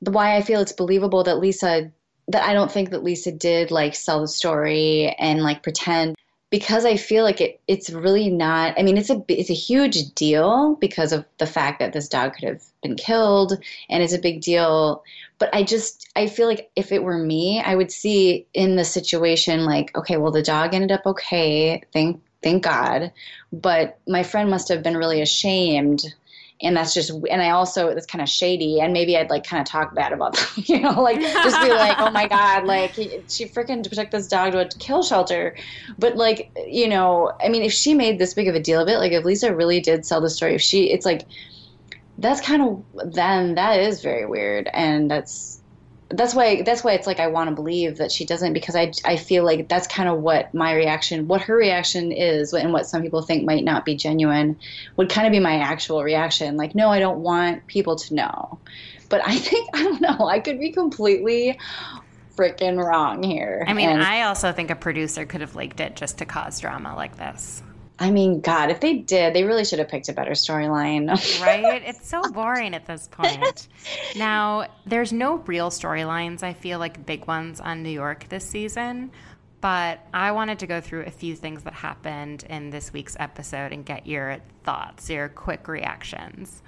the 0.00 0.10
why 0.10 0.36
I 0.36 0.42
feel 0.42 0.60
it's 0.60 0.72
believable 0.72 1.24
that 1.24 1.38
Lisa 1.38 1.90
that 2.28 2.42
I 2.44 2.52
don't 2.52 2.70
think 2.70 2.90
that 2.90 3.04
Lisa 3.04 3.32
did 3.32 3.70
like 3.70 3.94
sell 3.94 4.20
the 4.20 4.28
story 4.28 5.14
and 5.18 5.42
like 5.42 5.62
pretend 5.62 6.14
because 6.50 6.84
I 6.84 6.96
feel 6.96 7.24
like 7.24 7.40
it 7.40 7.60
it's 7.66 7.90
really 7.90 8.30
not 8.30 8.78
I 8.78 8.82
mean 8.82 8.96
it's 8.96 9.10
a 9.10 9.22
it's 9.28 9.50
a 9.50 9.54
huge 9.54 10.14
deal 10.14 10.76
because 10.76 11.12
of 11.12 11.24
the 11.38 11.46
fact 11.46 11.78
that 11.80 11.92
this 11.92 12.08
dog 12.08 12.34
could 12.34 12.48
have 12.48 12.62
been 12.82 12.96
killed 12.96 13.52
and 13.88 14.02
it's 14.02 14.14
a 14.14 14.18
big 14.18 14.40
deal. 14.40 15.02
But 15.38 15.54
I 15.54 15.62
just 15.62 16.08
I 16.16 16.26
feel 16.26 16.48
like 16.48 16.70
if 16.74 16.92
it 16.92 17.02
were 17.02 17.18
me 17.18 17.62
I 17.64 17.74
would 17.74 17.92
see 17.92 18.46
in 18.54 18.76
the 18.76 18.84
situation 18.84 19.64
like 19.64 19.96
okay 19.96 20.16
well 20.16 20.32
the 20.32 20.42
dog 20.42 20.74
ended 20.74 20.92
up 20.92 21.06
okay 21.06 21.82
thank 21.92 22.20
thank 22.42 22.62
God. 22.62 23.12
But 23.52 23.98
my 24.06 24.22
friend 24.22 24.50
must 24.50 24.68
have 24.68 24.82
been 24.82 24.96
really 24.96 25.20
ashamed 25.20 26.14
and 26.60 26.76
that's 26.76 26.92
just 26.92 27.10
and 27.30 27.40
i 27.40 27.50
also 27.50 27.88
it's 27.88 28.06
kind 28.06 28.22
of 28.22 28.28
shady 28.28 28.80
and 28.80 28.92
maybe 28.92 29.16
i'd 29.16 29.30
like 29.30 29.44
kind 29.44 29.60
of 29.60 29.66
talk 29.66 29.94
bad 29.94 30.12
about 30.12 30.34
them 30.34 30.46
you 30.56 30.80
know 30.80 31.00
like 31.00 31.20
just 31.20 31.60
be 31.62 31.68
like 31.68 31.96
oh 31.98 32.10
my 32.10 32.26
god 32.38 32.64
like 32.64 32.92
she 32.94 33.46
freaking 33.46 33.82
took 33.82 34.10
this 34.10 34.26
dog 34.26 34.52
to 34.52 34.60
a 34.60 34.68
kill 34.78 35.02
shelter. 35.02 35.56
But 35.98 36.16
like 36.16 36.50
you 36.66 36.88
know 36.88 37.32
i 37.42 37.48
mean 37.48 37.62
if 37.62 37.72
she 37.72 37.94
made 37.94 38.18
this 38.18 38.34
big 38.34 38.48
of 38.48 38.54
a 38.54 38.60
deal 38.60 38.80
of 38.80 38.88
it 38.88 38.98
like 38.98 39.12
if 39.12 39.24
lisa 39.24 39.54
really 39.54 39.80
did 39.80 40.04
sell 40.04 40.20
the 40.20 40.30
story 40.30 40.54
if 40.54 40.62
she 40.62 40.90
it's 40.90 41.06
like 41.06 41.26
that's 42.18 42.40
kind 42.40 42.62
of 42.62 43.12
then 43.12 43.54
that 43.54 43.78
is 43.78 44.02
very 44.02 44.26
weird 44.26 44.68
and 44.72 45.10
that's 45.10 45.57
that's 46.10 46.34
why 46.34 46.62
that's 46.62 46.82
why 46.82 46.92
it's 46.92 47.06
like 47.06 47.20
I 47.20 47.26
want 47.26 47.50
to 47.50 47.54
believe 47.54 47.98
that 47.98 48.10
she 48.10 48.24
doesn't 48.24 48.54
because 48.54 48.74
I 48.74 48.92
I 49.04 49.16
feel 49.16 49.44
like 49.44 49.68
that's 49.68 49.86
kind 49.86 50.08
of 50.08 50.20
what 50.20 50.54
my 50.54 50.74
reaction 50.74 51.28
what 51.28 51.42
her 51.42 51.54
reaction 51.54 52.12
is 52.12 52.54
and 52.54 52.72
what 52.72 52.86
some 52.86 53.02
people 53.02 53.20
think 53.20 53.44
might 53.44 53.62
not 53.64 53.84
be 53.84 53.94
genuine 53.94 54.58
would 54.96 55.10
kind 55.10 55.26
of 55.26 55.32
be 55.32 55.40
my 55.40 55.56
actual 55.56 56.02
reaction. 56.02 56.56
Like 56.56 56.74
no 56.74 56.88
I 56.88 56.98
don't 56.98 57.18
want 57.20 57.66
people 57.66 57.96
to 57.96 58.14
know. 58.14 58.58
But 59.10 59.20
I 59.26 59.36
think 59.38 59.68
I 59.74 59.82
don't 59.82 60.00
know 60.00 60.26
I 60.26 60.40
could 60.40 60.58
be 60.58 60.72
completely 60.72 61.58
freaking 62.36 62.82
wrong 62.82 63.22
here. 63.22 63.64
I 63.66 63.74
mean, 63.74 63.88
And- 63.90 64.02
I 64.02 64.22
also 64.22 64.52
think 64.52 64.70
a 64.70 64.76
producer 64.76 65.26
could 65.26 65.40
have 65.40 65.56
leaked 65.56 65.80
it 65.80 65.96
just 65.96 66.18
to 66.18 66.24
cause 66.24 66.60
drama 66.60 66.94
like 66.94 67.16
this. 67.18 67.62
I 68.00 68.10
mean 68.10 68.40
God 68.40 68.70
if 68.70 68.80
they 68.80 68.94
did 68.98 69.34
they 69.34 69.44
really 69.44 69.64
should 69.64 69.78
have 69.78 69.88
picked 69.88 70.08
a 70.08 70.12
better 70.12 70.32
storyline 70.32 71.08
Right? 71.42 71.82
it's 71.84 72.08
so 72.08 72.22
boring 72.32 72.74
at 72.74 72.86
this 72.86 73.08
point. 73.08 73.68
Now, 74.16 74.66
there's 74.86 75.12
no 75.12 75.36
real 75.46 75.70
storylines, 75.70 76.42
I 76.42 76.52
feel 76.52 76.78
like 76.78 77.04
big 77.06 77.26
ones 77.26 77.60
on 77.60 77.82
New 77.82 77.90
York 77.90 78.28
this 78.28 78.44
season, 78.44 79.10
but 79.60 80.00
I 80.14 80.32
wanted 80.32 80.58
to 80.60 80.66
go 80.66 80.80
through 80.80 81.04
a 81.06 81.10
few 81.10 81.34
things 81.34 81.62
that 81.64 81.74
happened 81.74 82.44
in 82.48 82.70
this 82.70 82.92
week's 82.92 83.16
episode 83.18 83.72
and 83.72 83.84
get 83.84 84.06
your 84.06 84.38
thoughts, 84.64 85.10
your 85.10 85.28
quick 85.28 85.66
reactions. 85.68 86.62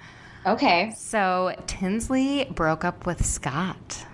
okay 0.45 0.91
So, 0.97 1.55
Tinsley 1.67 2.45
broke 2.45 2.83
up 2.83 3.05
with 3.05 3.25
Scott. 3.25 4.05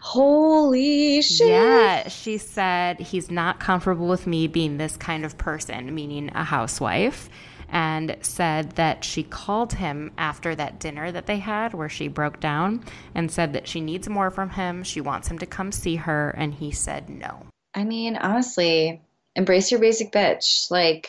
Holy 0.00 1.22
shit 1.22 1.48
Yeah, 1.48 2.08
she 2.08 2.38
said 2.38 3.00
he's 3.00 3.30
not 3.30 3.60
comfortable 3.60 4.08
with 4.08 4.26
me 4.26 4.46
being 4.46 4.76
this 4.76 4.96
kind 4.96 5.24
of 5.24 5.38
person, 5.38 5.94
meaning 5.94 6.30
a 6.34 6.44
housewife, 6.44 7.28
and 7.68 8.16
said 8.20 8.72
that 8.72 9.04
she 9.04 9.22
called 9.22 9.72
him 9.72 10.12
after 10.18 10.54
that 10.54 10.78
dinner 10.78 11.10
that 11.10 11.26
they 11.26 11.38
had 11.38 11.74
where 11.74 11.88
she 11.88 12.08
broke 12.08 12.40
down 12.40 12.84
and 13.14 13.30
said 13.30 13.52
that 13.52 13.66
she 13.66 13.80
needs 13.80 14.08
more 14.08 14.30
from 14.30 14.50
him. 14.50 14.82
She 14.82 15.00
wants 15.00 15.28
him 15.28 15.38
to 15.38 15.46
come 15.46 15.72
see 15.72 15.96
her, 15.96 16.30
and 16.30 16.54
he 16.54 16.70
said 16.70 17.08
no. 17.08 17.46
I 17.74 17.84
mean, 17.84 18.16
honestly, 18.16 19.02
embrace 19.34 19.70
your 19.70 19.80
basic 19.80 20.12
bitch. 20.12 20.70
Like, 20.70 21.08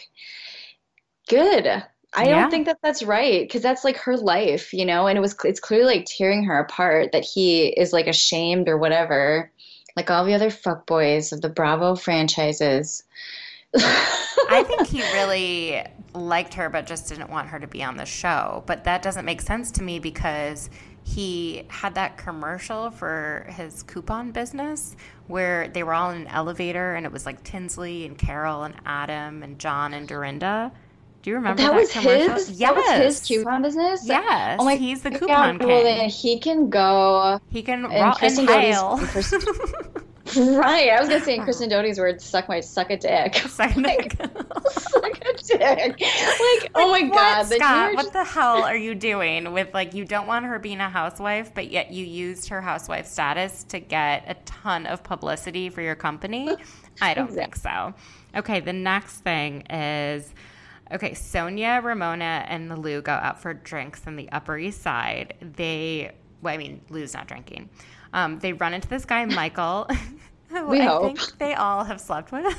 good. 1.29 1.83
I 2.15 2.27
Yeah. 2.27 2.29
don't 2.29 2.49
think 2.49 2.65
that 2.67 2.79
that's 2.81 3.03
right 3.03 3.41
because 3.41 3.61
that's 3.61 3.83
like 3.83 3.97
her 3.97 4.17
life, 4.17 4.73
you 4.73 4.85
know. 4.85 5.07
And 5.07 5.17
it 5.17 5.21
was 5.21 5.35
it's 5.43 5.59
clearly 5.59 5.97
like 5.97 6.05
tearing 6.05 6.43
her 6.45 6.59
apart 6.59 7.11
that 7.11 7.25
he 7.25 7.67
is 7.67 7.93
like 7.93 8.07
ashamed 8.07 8.69
or 8.69 8.77
whatever, 8.77 9.51
like 9.97 10.09
all 10.09 10.25
the 10.25 10.33
other 10.33 10.49
fuckboys 10.49 11.31
of 11.33 11.41
the 11.41 11.49
Bravo 11.49 11.95
franchises. 11.95 13.03
I 14.47 14.63
think 14.63 14.87
he 14.87 15.01
really 15.03 15.83
liked 16.13 16.53
her, 16.53 16.69
but 16.69 16.85
just 16.85 17.09
didn't 17.09 17.29
want 17.29 17.49
her 17.49 17.59
to 17.59 17.67
be 17.67 17.83
on 17.83 17.97
the 17.97 18.05
show. 18.05 18.63
But 18.67 18.83
that 18.83 19.01
doesn't 19.01 19.25
make 19.25 19.41
sense 19.41 19.71
to 19.71 19.83
me 19.83 19.99
because 19.99 20.69
he 21.03 21.63
had 21.69 21.95
that 21.95 22.17
commercial 22.17 22.91
for 22.91 23.47
his 23.49 23.83
coupon 23.83 24.31
business 24.31 24.95
where 25.27 25.67
they 25.67 25.83
were 25.83 25.93
all 25.93 26.11
in 26.11 26.21
an 26.21 26.27
elevator 26.27 26.95
and 26.95 27.05
it 27.05 27.11
was 27.11 27.25
like 27.25 27.43
Tinsley 27.43 28.05
and 28.05 28.17
Carole 28.17 28.63
and 28.63 28.75
Adam 28.85 29.43
and 29.43 29.59
John 29.59 29.93
and 29.93 30.07
Dorinda. 30.07 30.71
Do 31.25 31.31
you 31.31 31.37
remember 31.37 31.63
that, 31.63 31.71
that, 31.71 31.75
was 31.75 31.91
commercial? 31.91 32.33
his. 32.35 32.51
Yes. 32.51 32.75
That 32.75 32.99
was 32.99 33.17
his 33.17 33.27
coupon 33.27 33.63
business. 33.63 34.07
Yes. 34.07 34.57
Oh 34.59 34.63
my 34.63 34.75
he's 34.75 35.01
the 35.01 35.09
coupon 35.09 35.57
Well, 35.57 35.67
king. 35.67 35.83
then 35.83 36.07
he 36.07 36.37
can 36.37 36.69
go. 36.69 37.39
he 37.49 37.63
can 37.63 37.85
And 37.85 37.93
rock 37.93 38.21
and 38.21 38.47
Kristen. 38.47 39.07
Kristen- 39.07 39.41
Right. 40.55 40.89
I 40.91 40.99
was 40.99 41.09
gonna 41.09 41.25
say 41.25 41.33
in 41.33 41.43
Kristen 41.43 41.67
Doute's 41.69 41.97
words, 41.97 42.23
"Suck 42.23 42.47
my 42.47 42.59
suck 42.59 42.91
a 42.91 42.97
dick." 42.97 43.41
Like, 43.57 44.13
suck 44.69 45.17
a 45.17 45.33
dick. 45.43 45.99
Like, 45.99 46.71
oh 46.75 46.91
my 46.91 47.01
what, 47.09 47.13
god, 47.13 47.45
Scott? 47.47 47.89
were 47.89 47.95
What 47.95 48.13
the 48.13 48.23
hell 48.23 48.63
are 48.63 48.77
you 48.77 48.93
doing 48.93 49.51
with 49.51 49.73
like 49.73 49.95
you 49.95 50.05
don't 50.05 50.27
want 50.27 50.45
her 50.45 50.59
being 50.59 50.79
a 50.79 50.89
housewife, 50.89 51.55
but 51.55 51.71
yet 51.71 51.91
you 51.91 52.05
used 52.05 52.49
her 52.49 52.61
housewife 52.61 53.07
status 53.07 53.63
to 53.69 53.79
get 53.79 54.25
a 54.27 54.35
ton 54.45 54.85
of 54.85 55.01
publicity 55.01 55.69
for 55.69 55.81
your 55.81 55.95
company? 55.95 56.55
I 57.01 57.15
don't 57.15 57.31
think 57.31 57.55
so. 57.55 57.95
Okay, 58.35 58.59
the 58.59 58.73
next 58.73 59.21
thing 59.21 59.61
is 59.71 60.31
okay, 60.91 61.11
Sonja, 61.11 61.83
Ramona, 61.83 62.45
and 62.47 62.77
Lou 62.83 63.01
go 63.01 63.13
out 63.13 63.41
for 63.41 63.53
drinks 63.53 64.01
on 64.07 64.15
the 64.15 64.29
Upper 64.31 64.57
East 64.57 64.81
Side. 64.81 65.33
They 65.41 66.11
well, 66.41 66.53
I 66.53 66.57
mean, 66.57 66.81
Lou's 66.89 67.13
not 67.13 67.27
drinking. 67.27 67.69
Um, 68.13 68.39
they 68.39 68.53
run 68.53 68.73
into 68.73 68.87
this 68.87 69.05
guy, 69.05 69.25
Michael. 69.25 69.87
who 70.49 70.67
We 70.69 70.81
I 70.81 70.85
hope. 70.85 71.17
think 71.17 71.37
they 71.39 71.53
all 71.55 71.83
have 71.83 71.99
slept 71.99 72.31
with. 72.31 72.55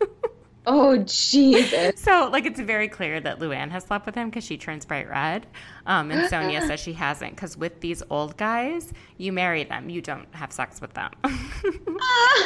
Oh 0.66 0.96
Jesus. 0.98 2.00
So, 2.06 2.28
like, 2.32 2.46
it's 2.46 2.60
very 2.60 2.88
clear 2.88 3.20
that 3.20 3.40
Luann 3.40 3.70
has 3.70 3.84
slept 3.84 4.06
with 4.06 4.14
him 4.14 4.30
because 4.30 4.44
she 4.44 4.56
turns 4.56 4.84
bright 4.84 5.08
red. 5.08 5.46
Um, 5.86 6.10
and 6.10 6.30
Sonja 6.30 6.66
says 6.66 6.78
she 6.80 6.92
hasn't 6.92 7.34
because 7.34 7.56
with 7.56 7.80
these 7.80 8.02
old 8.10 8.36
guys, 8.36 8.92
you 9.16 9.32
marry 9.32 9.64
them, 9.64 9.88
you 9.88 10.00
don't 10.00 10.32
have 10.34 10.52
sex 10.52 10.80
with 10.80 10.92
them. 10.94 11.10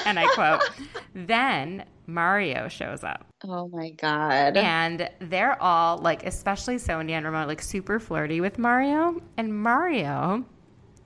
and 0.07 0.19
I 0.19 0.27
quote, 0.35 0.63
then 1.15 1.85
Mario 2.07 2.69
shows 2.69 3.05
up. 3.05 3.27
Oh 3.45 3.69
my 3.69 3.91
god. 3.91 4.57
And 4.57 5.11
they're 5.21 5.61
all, 5.63 5.99
like, 5.99 6.25
especially 6.25 6.77
Sonja 6.77 7.11
and 7.13 7.27
Ramona, 7.27 7.47
like, 7.47 7.63
super 7.63 7.99
flirty 7.99 8.41
with 8.41 8.59
Mario. 8.59 9.21
And 9.37 9.55
Mario 9.63 10.45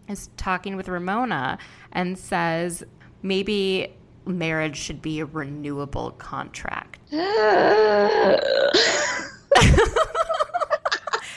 is 0.09 0.29
talking 0.37 0.77
with 0.77 0.89
Ramona 0.89 1.59
and 1.93 2.19
says 2.19 2.85
maybe 3.23 3.95
marriage 4.27 4.77
should 4.77 5.01
be 5.03 5.20
a 5.20 5.27
renewable 5.27 6.11
contract. 6.12 6.99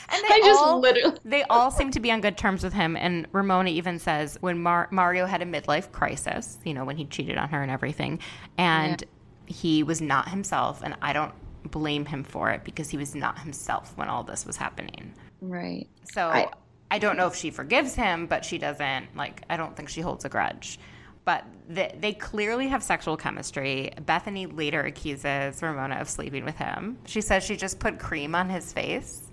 And 0.10 0.24
they 0.24 0.36
I 0.36 0.40
just 0.40 0.60
all, 0.62 0.80
literally- 0.80 1.18
they 1.26 1.44
all 1.44 1.70
seem 1.70 1.92
to 1.92 2.00
be 2.00 2.12
on 2.12 2.22
good 2.22 2.38
terms 2.38 2.64
with 2.64 2.72
him. 2.74 2.96
And 2.96 3.28
Ramona 3.34 3.70
even 3.72 4.00
says 4.00 4.38
when 4.40 4.64
Mar- 4.64 4.88
Mario 4.90 5.26
had 5.26 5.42
a 5.42 5.46
midlife 5.46 5.92
crisis, 5.92 6.58
you 6.64 6.74
know, 6.74 6.86
when 6.86 6.96
he 6.98 7.06
cheated 7.06 7.38
on 7.38 7.50
her 7.50 7.62
and 7.62 7.70
everything, 7.70 8.20
and 8.58 9.04
he 9.48 9.84
was 9.84 10.02
not 10.02 10.30
himself, 10.30 10.82
and 10.82 10.96
I 11.02 11.12
don't 11.14 11.34
blame 11.70 12.06
him 12.06 12.24
for 12.24 12.50
it 12.52 12.64
because 12.64 12.90
he 12.90 12.96
was 12.98 13.16
not 13.16 13.38
himself 13.40 13.92
when 13.98 14.08
all 14.08 14.24
this 14.24 14.46
was 14.46 14.56
happening. 14.56 15.14
right. 15.42 15.88
So 16.14 16.28
I, 16.30 16.48
I- 16.90 17.00
don't 17.00 17.18
know 17.18 17.28
if 17.28 17.36
she 17.36 17.52
forgives 17.52 17.94
him, 17.94 18.28
but 18.28 18.46
she 18.46 18.58
doesn't 18.58 19.16
like. 19.16 19.44
I 19.50 19.58
don't 19.58 19.76
think 19.76 19.90
she 19.90 20.00
holds 20.02 20.24
a 20.24 20.30
grudge. 20.30 20.80
But 21.28 21.44
they, 21.68 21.94
they 22.00 22.14
clearly 22.14 22.70
have 22.70 22.82
sexual 22.82 23.18
chemistry. 23.18 23.92
Bethany 24.06 24.46
later 24.46 24.80
accuses 24.84 25.62
Ramona 25.62 25.96
of 25.96 26.08
sleeping 26.08 26.46
with 26.46 26.56
him. 26.56 26.98
She 27.06 27.20
says 27.20 27.44
she 27.44 27.58
just 27.58 27.80
put 27.80 28.00
cream 28.00 28.34
on 28.34 28.50
his 28.50 28.72
face. 28.72 29.24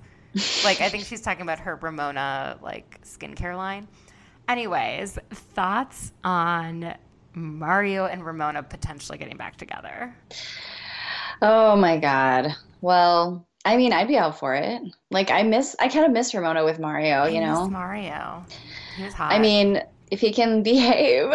like 0.64 0.80
I 0.80 0.88
think 0.88 1.04
she's 1.04 1.20
talking 1.20 1.42
about 1.42 1.60
her 1.60 1.76
Ramona 1.76 2.58
like 2.60 3.00
skincare 3.04 3.56
line. 3.56 3.86
Anyways, 4.48 5.20
thoughts 5.30 6.10
on 6.24 6.96
Mario 7.32 8.06
and 8.06 8.26
Ramona 8.26 8.64
potentially 8.64 9.16
getting 9.16 9.36
back 9.36 9.56
together? 9.56 10.16
Oh 11.42 11.76
my 11.76 11.96
god. 11.96 12.56
Well, 12.80 13.46
I 13.64 13.76
mean, 13.76 13.92
I'd 13.92 14.08
be 14.08 14.18
out 14.18 14.36
for 14.36 14.56
it. 14.56 14.82
Like 15.12 15.30
I 15.30 15.44
miss 15.44 15.76
I 15.78 15.86
kind 15.86 16.06
of 16.06 16.10
miss 16.10 16.34
Ramona 16.34 16.64
with 16.64 16.80
Mario, 16.80 17.26
you 17.26 17.38
miss 17.38 17.48
know. 17.48 17.68
Mario. 17.68 18.44
He 18.96 19.04
was 19.04 19.14
hot. 19.14 19.30
I 19.32 19.38
mean, 19.38 19.80
if 20.10 20.20
he 20.20 20.32
can 20.32 20.62
behave. 20.62 21.32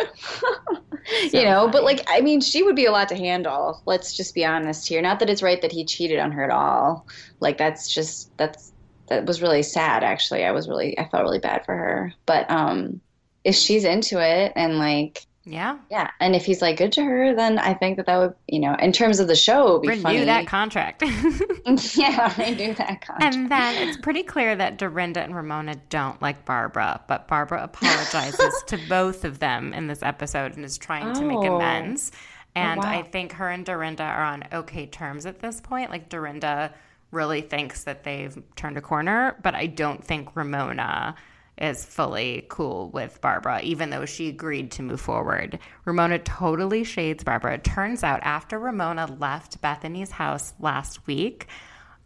you 1.31 1.43
know, 1.43 1.69
but 1.69 1.83
like 1.83 2.03
I 2.07 2.21
mean, 2.21 2.41
she 2.41 2.63
would 2.63 2.75
be 2.75 2.85
a 2.85 2.91
lot 2.91 3.09
to 3.09 3.15
handle. 3.15 3.81
Let's 3.85 4.15
just 4.15 4.35
be 4.35 4.45
honest 4.45 4.87
here. 4.87 5.01
Not 5.01 5.19
that 5.19 5.29
it's 5.29 5.43
right 5.43 5.61
that 5.61 5.71
he 5.71 5.85
cheated 5.85 6.19
on 6.19 6.31
her 6.31 6.43
at 6.43 6.51
all. 6.51 7.07
Like 7.39 7.57
that's 7.57 7.93
just 7.93 8.35
that's 8.37 8.71
that 9.07 9.25
was 9.25 9.41
really 9.41 9.63
sad 9.63 10.03
actually. 10.03 10.45
I 10.45 10.51
was 10.51 10.67
really 10.67 10.97
I 10.97 11.07
felt 11.09 11.23
really 11.23 11.39
bad 11.39 11.65
for 11.65 11.75
her. 11.75 12.13
But 12.25 12.49
um 12.49 13.01
if 13.43 13.55
she's 13.55 13.85
into 13.85 14.21
it 14.21 14.53
and 14.55 14.77
like 14.77 15.25
yeah. 15.45 15.77
yeah, 15.89 16.11
and 16.19 16.35
if 16.35 16.45
he's 16.45 16.61
like 16.61 16.77
good 16.77 16.91
to 16.93 17.03
her, 17.03 17.33
then 17.33 17.57
I 17.59 17.73
think 17.73 17.97
that 17.97 18.05
that 18.05 18.17
would, 18.17 18.35
you 18.47 18.59
know, 18.59 18.75
in 18.75 18.91
terms 18.91 19.19
of 19.19 19.27
the 19.27 19.35
show, 19.35 19.73
would 19.73 19.81
be 19.81 19.87
Renew 19.89 20.01
funny. 20.01 20.25
that 20.25 20.47
contract. 20.47 21.01
yeah, 21.95 22.33
renew 22.39 22.73
that 22.75 23.01
contract. 23.01 23.35
And 23.35 23.49
then 23.51 23.87
it's 23.87 23.97
pretty 23.97 24.23
clear 24.23 24.55
that 24.55 24.77
Dorinda 24.77 25.21
and 25.21 25.35
Ramona 25.35 25.75
don't 25.89 26.21
like 26.21 26.45
Barbara, 26.45 27.01
but 27.07 27.27
Barbara 27.27 27.63
apologizes 27.73 28.63
to 28.67 28.77
both 28.87 29.25
of 29.25 29.39
them 29.39 29.73
in 29.73 29.87
this 29.87 30.03
episode 30.03 30.55
and 30.55 30.63
is 30.65 30.77
trying 30.77 31.13
to 31.15 31.23
make 31.23 31.37
Oh. 31.39 31.55
amends. 31.55 32.11
Oh, 32.13 32.17
and 32.55 32.81
wow. 32.81 32.89
I 32.89 33.03
think 33.03 33.31
her 33.33 33.49
and 33.49 33.65
Dorinda 33.65 34.03
are 34.03 34.23
on 34.23 34.43
okay 34.51 34.85
terms 34.87 35.25
at 35.25 35.39
this 35.39 35.61
point. 35.61 35.89
Like 35.91 36.09
Dorinda 36.09 36.73
really 37.11 37.41
thinks 37.41 37.83
that 37.85 38.03
they've 38.03 38.37
turned 38.55 38.77
a 38.77 38.81
corner, 38.81 39.37
but 39.41 39.55
I 39.55 39.65
don't 39.67 40.03
think 40.03 40.35
Ramona 40.35 41.15
is 41.59 41.85
fully 41.85 42.45
cool 42.49 42.89
with 42.91 43.19
Barbara, 43.21 43.61
even 43.61 43.89
though 43.89 44.05
she 44.05 44.29
agreed 44.29 44.71
to 44.71 44.83
move 44.83 45.01
forward. 45.01 45.59
Ramona 45.85 46.19
totally 46.19 46.83
shades 46.83 47.23
Barbara. 47.23 47.55
It 47.55 47.63
turns 47.63 48.03
out 48.03 48.21
after 48.23 48.57
Ramona 48.57 49.05
left 49.19 49.61
Bethany's 49.61 50.11
house 50.11 50.53
last 50.59 51.05
week, 51.05 51.47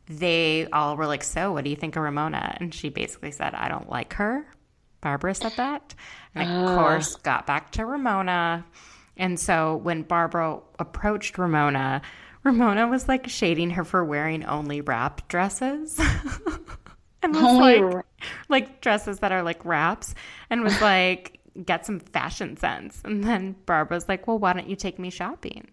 they 0.08 0.68
all 0.74 0.98
were 0.98 1.08
like, 1.08 1.24
So, 1.24 1.52
what 1.54 1.64
do 1.64 1.70
you 1.70 1.76
think 1.76 1.96
of 1.96 2.04
Ramona? 2.04 2.58
And 2.60 2.74
she 2.74 2.90
basically 2.90 3.32
said, 3.32 3.54
I 3.54 3.70
don't 3.70 3.90
like 3.90 4.14
her. 4.14 4.46
Barbara 5.02 5.36
said 5.36 5.54
that. 5.58 5.94
And 6.34 6.50
of 6.50 6.78
course, 6.78 7.16
got 7.18 7.46
back 7.46 7.72
to 7.74 7.86
Ramona. 7.86 8.66
And 9.18 9.40
so 9.40 9.76
when 9.76 10.02
Barbara 10.02 10.60
approached 10.80 11.38
Ramona, 11.38 12.02
Ramona 12.44 12.88
was 12.88 13.08
like 13.08 13.30
shading 13.30 13.72
her 13.72 13.84
for 13.84 14.04
wearing 14.04 14.46
only 14.46 14.82
wrap 14.82 15.28
dresses. 15.28 16.00
and 17.24 17.34
was 17.34 17.44
Only 17.44 17.80
like, 17.80 18.06
like 18.50 18.82
dresses 18.82 19.20
that 19.20 19.32
are 19.32 19.44
like 19.44 19.64
wraps 19.66 20.16
and 20.50 20.64
was 20.64 20.80
like, 20.82 21.40
get 21.66 21.86
some 21.86 22.00
fashion 22.00 22.58
sense. 22.58 23.02
And 23.06 23.24
then 23.24 23.56
Barbara's 23.66 24.08
like, 24.10 24.28
well, 24.28 24.40
why 24.40 24.54
don't 24.54 24.70
you 24.70 24.76
take 24.76 25.00
me 25.00 25.10
shopping? 25.10 25.70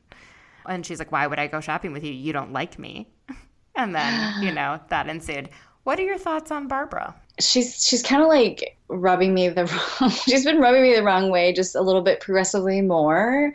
And 0.66 0.84
she's 0.84 0.98
like, 0.98 1.10
why 1.12 1.26
would 1.26 1.38
I 1.38 1.46
go 1.46 1.60
shopping 1.60 1.92
with 1.92 2.04
you? 2.04 2.12
You 2.12 2.32
don't 2.32 2.52
like 2.52 2.78
me. 2.78 3.08
And 3.76 3.94
then, 3.94 4.42
you 4.42 4.52
know, 4.52 4.80
that 4.88 5.08
ensued. 5.08 5.48
What 5.84 5.98
are 6.00 6.02
your 6.02 6.18
thoughts 6.18 6.50
on 6.50 6.66
Barbara? 6.66 7.14
She's 7.40 7.84
she's 7.84 8.02
kind 8.02 8.22
of 8.22 8.28
like 8.28 8.76
rubbing 8.88 9.34
me 9.34 9.48
the 9.48 9.64
wrong 10.00 10.10
she's 10.10 10.44
been 10.44 10.58
rubbing 10.58 10.82
me 10.82 10.94
the 10.94 11.02
wrong 11.02 11.30
way 11.30 11.52
just 11.52 11.74
a 11.74 11.80
little 11.80 12.02
bit 12.02 12.20
progressively 12.20 12.80
more 12.80 13.52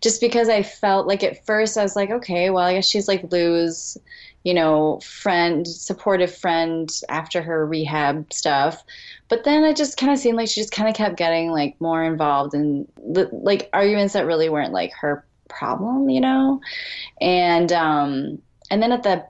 just 0.00 0.20
because 0.20 0.48
i 0.48 0.62
felt 0.62 1.06
like 1.06 1.22
at 1.22 1.44
first 1.46 1.76
i 1.76 1.82
was 1.82 1.96
like 1.96 2.10
okay 2.10 2.50
well 2.50 2.64
i 2.64 2.74
guess 2.74 2.88
she's 2.88 3.08
like 3.08 3.30
lou's 3.32 3.98
you 4.44 4.52
know 4.52 5.00
friend 5.00 5.66
supportive 5.66 6.32
friend 6.32 7.00
after 7.08 7.42
her 7.42 7.66
rehab 7.66 8.32
stuff. 8.32 8.84
But 9.28 9.44
then 9.44 9.64
it 9.64 9.76
just 9.76 9.96
kind 9.96 10.12
of 10.12 10.18
seemed 10.18 10.36
like 10.36 10.48
she 10.48 10.60
just 10.60 10.72
kind 10.72 10.88
of 10.88 10.94
kept 10.94 11.16
getting 11.16 11.50
like 11.50 11.80
more 11.80 12.04
involved 12.04 12.54
in 12.54 12.86
like 13.02 13.70
arguments 13.72 14.12
that 14.12 14.26
really 14.26 14.50
weren't 14.50 14.72
like 14.72 14.92
her 14.92 15.24
problem 15.48 16.08
you 16.10 16.20
know? 16.20 16.60
And 17.20 17.72
um 17.72 18.42
and 18.70 18.82
then 18.82 18.92
at 18.92 19.02
the 19.02 19.26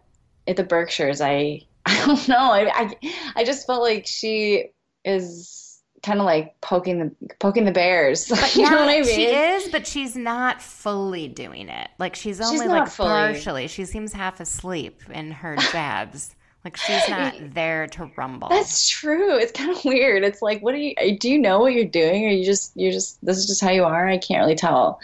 at 0.47 0.57
the 0.57 0.65
berkshires 0.65 1.21
i 1.23 1.63
I 1.87 2.07
don't 2.07 2.29
know. 2.29 2.51
I, 2.53 2.71
I, 2.73 2.97
I 3.37 3.45
just 3.45 3.67
felt 3.67 3.83
like 3.83 4.07
she 4.07 4.71
is 5.05 5.65
kind 6.05 6.21
of 6.21 6.27
like 6.27 6.61
poking 6.61 6.99
the 6.99 7.35
poking 7.41 7.65
the 7.65 7.73
bears. 7.73 8.29
you 8.57 8.71
know 8.71 8.81
what 8.81 8.89
I 8.89 9.01
mean? 9.01 9.05
She 9.05 9.25
is, 9.27 9.69
but 9.69 9.87
she's 9.87 10.15
not 10.15 10.63
fully 10.63 11.29
doing 11.29 11.69
it. 11.69 11.89
Like 11.99 12.15
she's 12.15 12.41
only 12.41 12.67
not 12.67 12.81
like 12.81 12.89
fully. 12.89 13.09
partially. 13.09 13.67
She 13.69 13.85
seems 13.85 14.13
half 14.13 14.39
asleep 14.39 15.03
in 15.11 15.31
her 15.31 15.57
jabs. 15.73 16.37
like 16.65 16.77
she's 16.77 17.09
not 17.09 17.35
there 17.55 17.87
to 17.89 18.11
rumble. 18.17 18.49
That's 18.51 18.89
true. 18.89 19.37
It's 19.37 19.53
kind 19.53 19.71
of 19.71 19.85
weird. 19.85 20.25
It's 20.25 20.43
like, 20.43 20.61
what 20.61 20.73
do 20.73 20.79
you 20.79 21.19
do? 21.19 21.31
You 21.31 21.39
know 21.39 21.59
what 21.59 21.73
you're 21.73 21.85
doing, 21.85 22.27
or 22.27 22.31
you 22.31 22.45
just 22.45 22.73
you're 22.77 22.93
just 22.93 23.25
this 23.25 23.39
is 23.39 23.47
just 23.47 23.63
how 23.63 23.71
you 23.71 23.85
are? 23.85 24.07
I 24.07 24.19
can't 24.19 24.41
really 24.41 24.57
tell. 24.57 25.01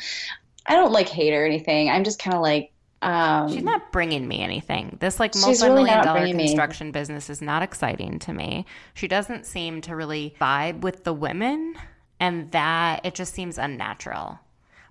I 0.66 0.74
don't 0.74 0.92
like 0.92 1.08
hate 1.08 1.34
or 1.34 1.44
anything. 1.44 1.88
I'm 1.90 2.04
just 2.04 2.18
kind 2.18 2.36
of 2.36 2.42
like. 2.42 2.72
Um, 3.02 3.50
She's 3.50 3.62
not 3.62 3.92
bringing 3.92 4.28
me 4.28 4.42
anything. 4.42 4.98
This 5.00 5.18
like 5.18 5.34
multi-million 5.34 5.86
really 5.86 6.04
dollar 6.04 6.20
bringing 6.20 6.36
me- 6.36 6.46
construction 6.46 6.92
business 6.92 7.30
is 7.30 7.40
not 7.40 7.62
exciting 7.62 8.18
to 8.20 8.32
me. 8.32 8.66
She 8.94 9.08
doesn't 9.08 9.46
seem 9.46 9.80
to 9.82 9.96
really 9.96 10.34
vibe 10.40 10.80
with 10.82 11.04
the 11.04 11.14
women, 11.14 11.76
and 12.18 12.50
that 12.52 13.00
it 13.04 13.14
just 13.14 13.32
seems 13.34 13.56
unnatural. 13.56 14.38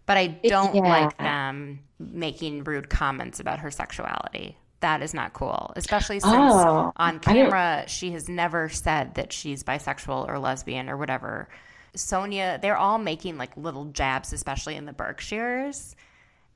But 0.07 0.17
I 0.17 0.27
don't 0.43 0.73
yeah. 0.73 0.81
like 0.81 1.17
them 1.19 1.81
making 1.99 2.63
rude 2.63 2.89
comments 2.89 3.39
about 3.39 3.59
her 3.59 3.69
sexuality. 3.69 4.57
That 4.79 5.03
is 5.03 5.13
not 5.13 5.33
cool, 5.33 5.71
especially 5.75 6.19
since 6.19 6.33
Oh, 6.33 6.93
on 6.95 7.19
camera 7.19 7.83
she 7.87 8.11
has 8.11 8.27
never 8.29 8.69
said 8.69 9.15
that 9.15 9.31
she's 9.33 9.63
bisexual 9.63 10.27
or 10.27 10.39
lesbian 10.39 10.89
or 10.89 10.97
whatever. 10.97 11.47
Sonja, 11.95 12.61
they're 12.61 12.77
all 12.77 12.97
making 12.97 13.37
like 13.37 13.55
little 13.57 13.85
jabs, 13.85 14.31
especially 14.33 14.75
in 14.77 14.85
the 14.85 14.93
Berkshires. 14.93 15.95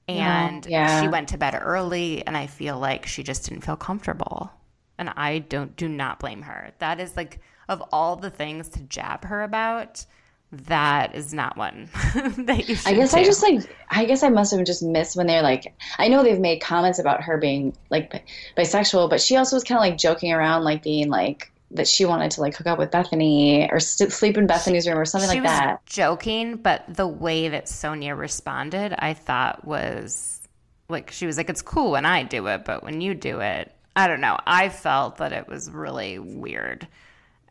And 0.08 0.66
yeah. 0.66 1.02
she 1.02 1.08
went 1.08 1.30
to 1.30 1.38
bed 1.38 1.58
early, 1.62 2.26
and 2.28 2.36
I 2.36 2.48
feel 2.48 2.78
like 2.78 3.06
she 3.06 3.24
just 3.24 3.48
didn't 3.48 3.64
feel 3.64 3.78
comfortable. 3.78 4.52
And 4.98 5.10
I 5.10 5.40
don't 5.40 5.76
do 5.76 5.88
not 5.88 6.20
blame 6.20 6.42
her. 6.44 6.72
That 6.80 7.00
is 7.00 7.16
like 7.16 7.40
of 7.70 7.82
all 7.92 8.16
the 8.16 8.30
things 8.30 8.70
to 8.70 8.82
jab 8.82 9.26
her 9.26 9.44
about, 9.44 10.06
that 10.52 11.16
is 11.16 11.34
not 11.34 11.58
one 11.58 11.90
that 12.38 12.70
you 12.70 12.76
should 12.76 12.94
I 12.94 12.94
guess 12.94 13.12
do. 13.12 13.18
I 13.18 13.24
just 13.24 13.42
like 13.42 13.76
I 13.90 14.06
guess 14.06 14.22
I 14.22 14.30
must 14.30 14.54
have 14.54 14.64
just 14.66 14.84
missed 14.84 15.16
when 15.16 15.26
they're 15.26 15.42
like 15.42 15.74
I 15.98 16.08
know 16.08 16.22
they've 16.22 16.40
made 16.40 16.60
comments 16.60 17.00
about 17.00 17.24
her 17.24 17.38
being 17.38 17.76
like 17.90 18.24
bisexual, 18.56 19.10
but 19.10 19.20
she 19.20 19.36
also 19.36 19.56
was 19.56 19.64
kind 19.64 19.78
of 19.78 19.82
like 19.82 19.98
joking 19.98 20.32
around 20.32 20.64
like 20.64 20.84
being 20.84 21.10
like 21.10 21.52
that 21.74 21.88
she 21.88 22.06
wanted 22.06 22.32
to 22.32 22.42
like 22.42 22.56
hook 22.56 22.68
up 22.68 22.78
with 22.80 22.92
Bethany 22.92 23.70
or 23.72 23.80
st- 23.80 24.12
sleep 24.12 24.38
in 24.38 24.48
Bethany's 24.48 24.88
room 24.88 24.98
or 24.98 25.06
something 25.06 25.30
she 25.30 25.38
like 25.38 25.44
was 25.44 25.52
that. 25.52 25.86
joking, 25.86 26.58
but 26.58 26.84
the 26.88 27.08
way 27.08 27.50
that 27.50 27.66
Sonja 27.66 28.18
responded, 28.18 28.94
I 28.98 29.14
thought 29.14 29.66
was 29.66 30.42
like 30.90 31.12
she 31.12 31.26
was 31.26 31.38
like, 31.38 31.50
"It's 31.50 31.62
cool 31.62 31.92
when 31.92 32.06
I 32.06 32.24
do 32.24 32.48
it, 32.48 32.66
but 32.66 32.84
when 32.84 33.02
you 33.02 33.14
do 33.14 33.40
it, 33.40 33.72
I 33.96 34.08
don't 34.08 34.22
know." 34.22 34.38
I 34.46 34.70
felt 34.70 35.18
that 35.18 35.34
it 35.34 35.48
was 35.48 35.70
really 35.72 36.20
weird, 36.20 36.88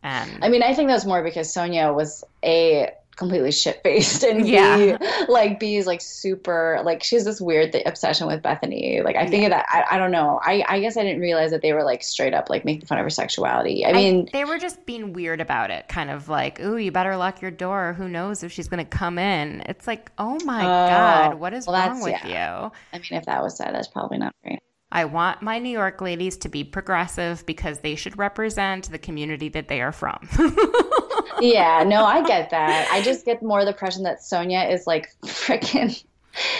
and 0.01 0.43
I 0.43 0.49
mean, 0.49 0.63
I 0.63 0.73
think 0.73 0.87
that 0.87 0.93
was 0.93 1.05
more 1.05 1.23
because 1.23 1.53
Sonja 1.53 1.93
was 1.93 2.23
a 2.43 2.89
completely 3.15 3.51
shit 3.51 3.81
faced 3.83 4.23
and 4.23 4.47
Yeah. 4.47 4.97
B, 4.97 5.05
like 5.27 5.59
B 5.59 5.75
is 5.75 5.85
like 5.85 6.01
super 6.01 6.81
like 6.83 7.03
she 7.03 7.15
has 7.15 7.25
this 7.25 7.39
weird 7.39 7.71
th- 7.71 7.85
obsession 7.85 8.27
with 8.27 8.41
Bethany. 8.41 9.01
Like 9.03 9.15
I 9.15 9.27
think 9.27 9.45
of 9.45 9.51
that 9.51 9.65
I, 9.69 9.95
I 9.95 9.97
don't 9.97 10.11
know. 10.11 10.39
I, 10.43 10.63
I 10.67 10.79
guess 10.79 10.97
I 10.97 11.03
didn't 11.03 11.21
realize 11.21 11.51
that 11.51 11.61
they 11.61 11.73
were 11.73 11.83
like 11.83 12.03
straight 12.03 12.33
up 12.33 12.49
like 12.49 12.65
making 12.65 12.85
fun 12.85 12.97
of 12.97 13.03
her 13.03 13.09
sexuality. 13.09 13.85
I 13.85 13.93
mean 13.93 14.29
they 14.33 14.45
were 14.45 14.57
just 14.57 14.85
being 14.85 15.13
weird 15.13 15.41
about 15.41 15.71
it, 15.71 15.87
kind 15.87 16.09
of 16.09 16.29
like, 16.29 16.59
"Ooh, 16.59 16.77
you 16.77 16.91
better 16.91 17.15
lock 17.17 17.41
your 17.41 17.51
door. 17.51 17.93
Who 17.93 18.07
knows 18.07 18.43
if 18.43 18.51
she's 18.51 18.67
going 18.67 18.83
to 18.83 18.89
come 18.89 19.17
in?" 19.19 19.63
It's 19.67 19.87
like, 19.87 20.11
"Oh 20.17 20.39
my 20.45 20.61
oh, 20.61 20.89
god, 20.89 21.39
what 21.39 21.53
is 21.53 21.67
well, 21.67 21.87
wrong 21.87 22.01
with 22.01 22.13
yeah. 22.25 22.63
you?" 22.65 22.71
I 22.93 22.97
mean 22.97 23.19
if 23.19 23.25
that 23.25 23.43
was 23.43 23.57
said, 23.57 23.73
that's 23.73 23.87
probably 23.87 24.17
not 24.17 24.33
great. 24.43 24.59
I 24.93 25.05
want 25.05 25.41
my 25.41 25.57
New 25.57 25.71
York 25.71 26.01
ladies 26.01 26.37
to 26.37 26.49
be 26.49 26.63
progressive 26.63 27.43
because 27.47 27.79
they 27.79 27.95
should 27.95 28.15
represent 28.19 28.91
the 28.91 28.99
community 28.99 29.49
that 29.49 29.67
they 29.67 29.81
are 29.81 29.91
from. 29.91 30.29
yeah, 31.39 31.83
no, 31.83 32.05
I 32.05 32.23
get 32.23 32.49
that. 32.51 32.87
I 32.91 33.01
just 33.01 33.25
get 33.25 33.41
more 33.41 33.63
the 33.63 33.71
impression 33.71 34.03
that 34.03 34.19
Sonja 34.19 34.71
is 34.71 34.87
like 34.87 35.09
freaking. 35.25 36.03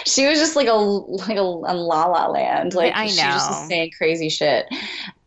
She 0.04 0.26
was 0.26 0.38
just 0.38 0.54
like 0.54 0.68
a 0.68 0.72
like 0.72 1.36
a, 1.36 1.40
a 1.40 1.74
la 1.74 2.06
la 2.06 2.28
land. 2.28 2.74
Like 2.74 2.94
I 2.94 3.06
she 3.06 3.16
just 3.16 3.50
know. 3.50 3.56
was 3.56 3.68
saying 3.68 3.92
crazy 3.96 4.28
shit. 4.28 4.66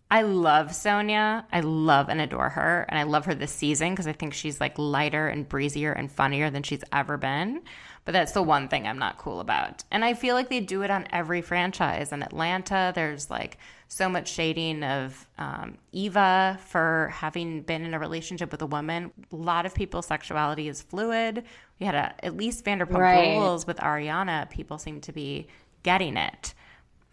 I 0.10 0.22
love 0.22 0.68
Sonja. 0.70 1.44
I 1.52 1.60
love 1.60 2.08
and 2.08 2.22
adore 2.22 2.50
her. 2.50 2.86
And 2.88 2.98
I 2.98 3.04
love 3.04 3.26
her 3.26 3.36
this 3.36 3.52
season 3.52 3.90
because 3.92 4.08
I 4.08 4.14
think 4.14 4.34
she's 4.34 4.62
like 4.62 4.78
lighter 4.78 5.28
and 5.28 5.48
breezier 5.48 5.92
and 5.92 6.10
funnier 6.10 6.50
than 6.50 6.64
she's 6.64 6.84
ever 6.94 7.18
been. 7.18 7.62
But 8.06 8.14
that's 8.14 8.32
the 8.32 8.42
one 8.42 8.70
thing 8.70 8.88
I'm 8.88 9.00
not 9.00 9.18
cool 9.18 9.42
about. 9.42 9.84
And 9.92 10.06
I 10.06 10.14
feel 10.14 10.34
like 10.34 10.50
they 10.50 10.62
do 10.62 10.82
it 10.84 10.90
on 10.90 11.08
every 11.12 11.42
franchise. 11.42 12.14
In 12.14 12.24
Atlanta, 12.24 12.94
there's 12.96 13.30
like 13.30 13.58
so 13.88 14.10
much 14.10 14.32
shading 14.32 14.84
of 14.84 15.28
um, 15.38 15.78
Eva 15.92 16.60
for 16.68 17.12
having 17.14 17.62
been 17.62 17.84
in 17.84 17.94
a 17.94 18.00
relationship 18.00 18.52
with 18.52 18.62
a 18.62 18.66
woman. 18.66 19.12
A 19.32 19.36
lot 19.36 19.66
of 19.66 19.74
people's 19.74 20.08
sexuality 20.08 20.68
is 20.68 20.82
fluid. 20.82 21.44
We 21.80 21.86
had 21.86 21.96
a, 21.96 22.26
at 22.26 22.36
least 22.36 22.66
Vanderpump 22.66 22.98
Right. 22.98 23.38
Rules 23.38 23.66
with 23.66 23.78
Ariana. 23.78 24.50
People 24.50 24.78
seem 24.78 25.02
to 25.02 25.12
be 25.12 25.48
getting 25.84 26.18
it. 26.18 26.54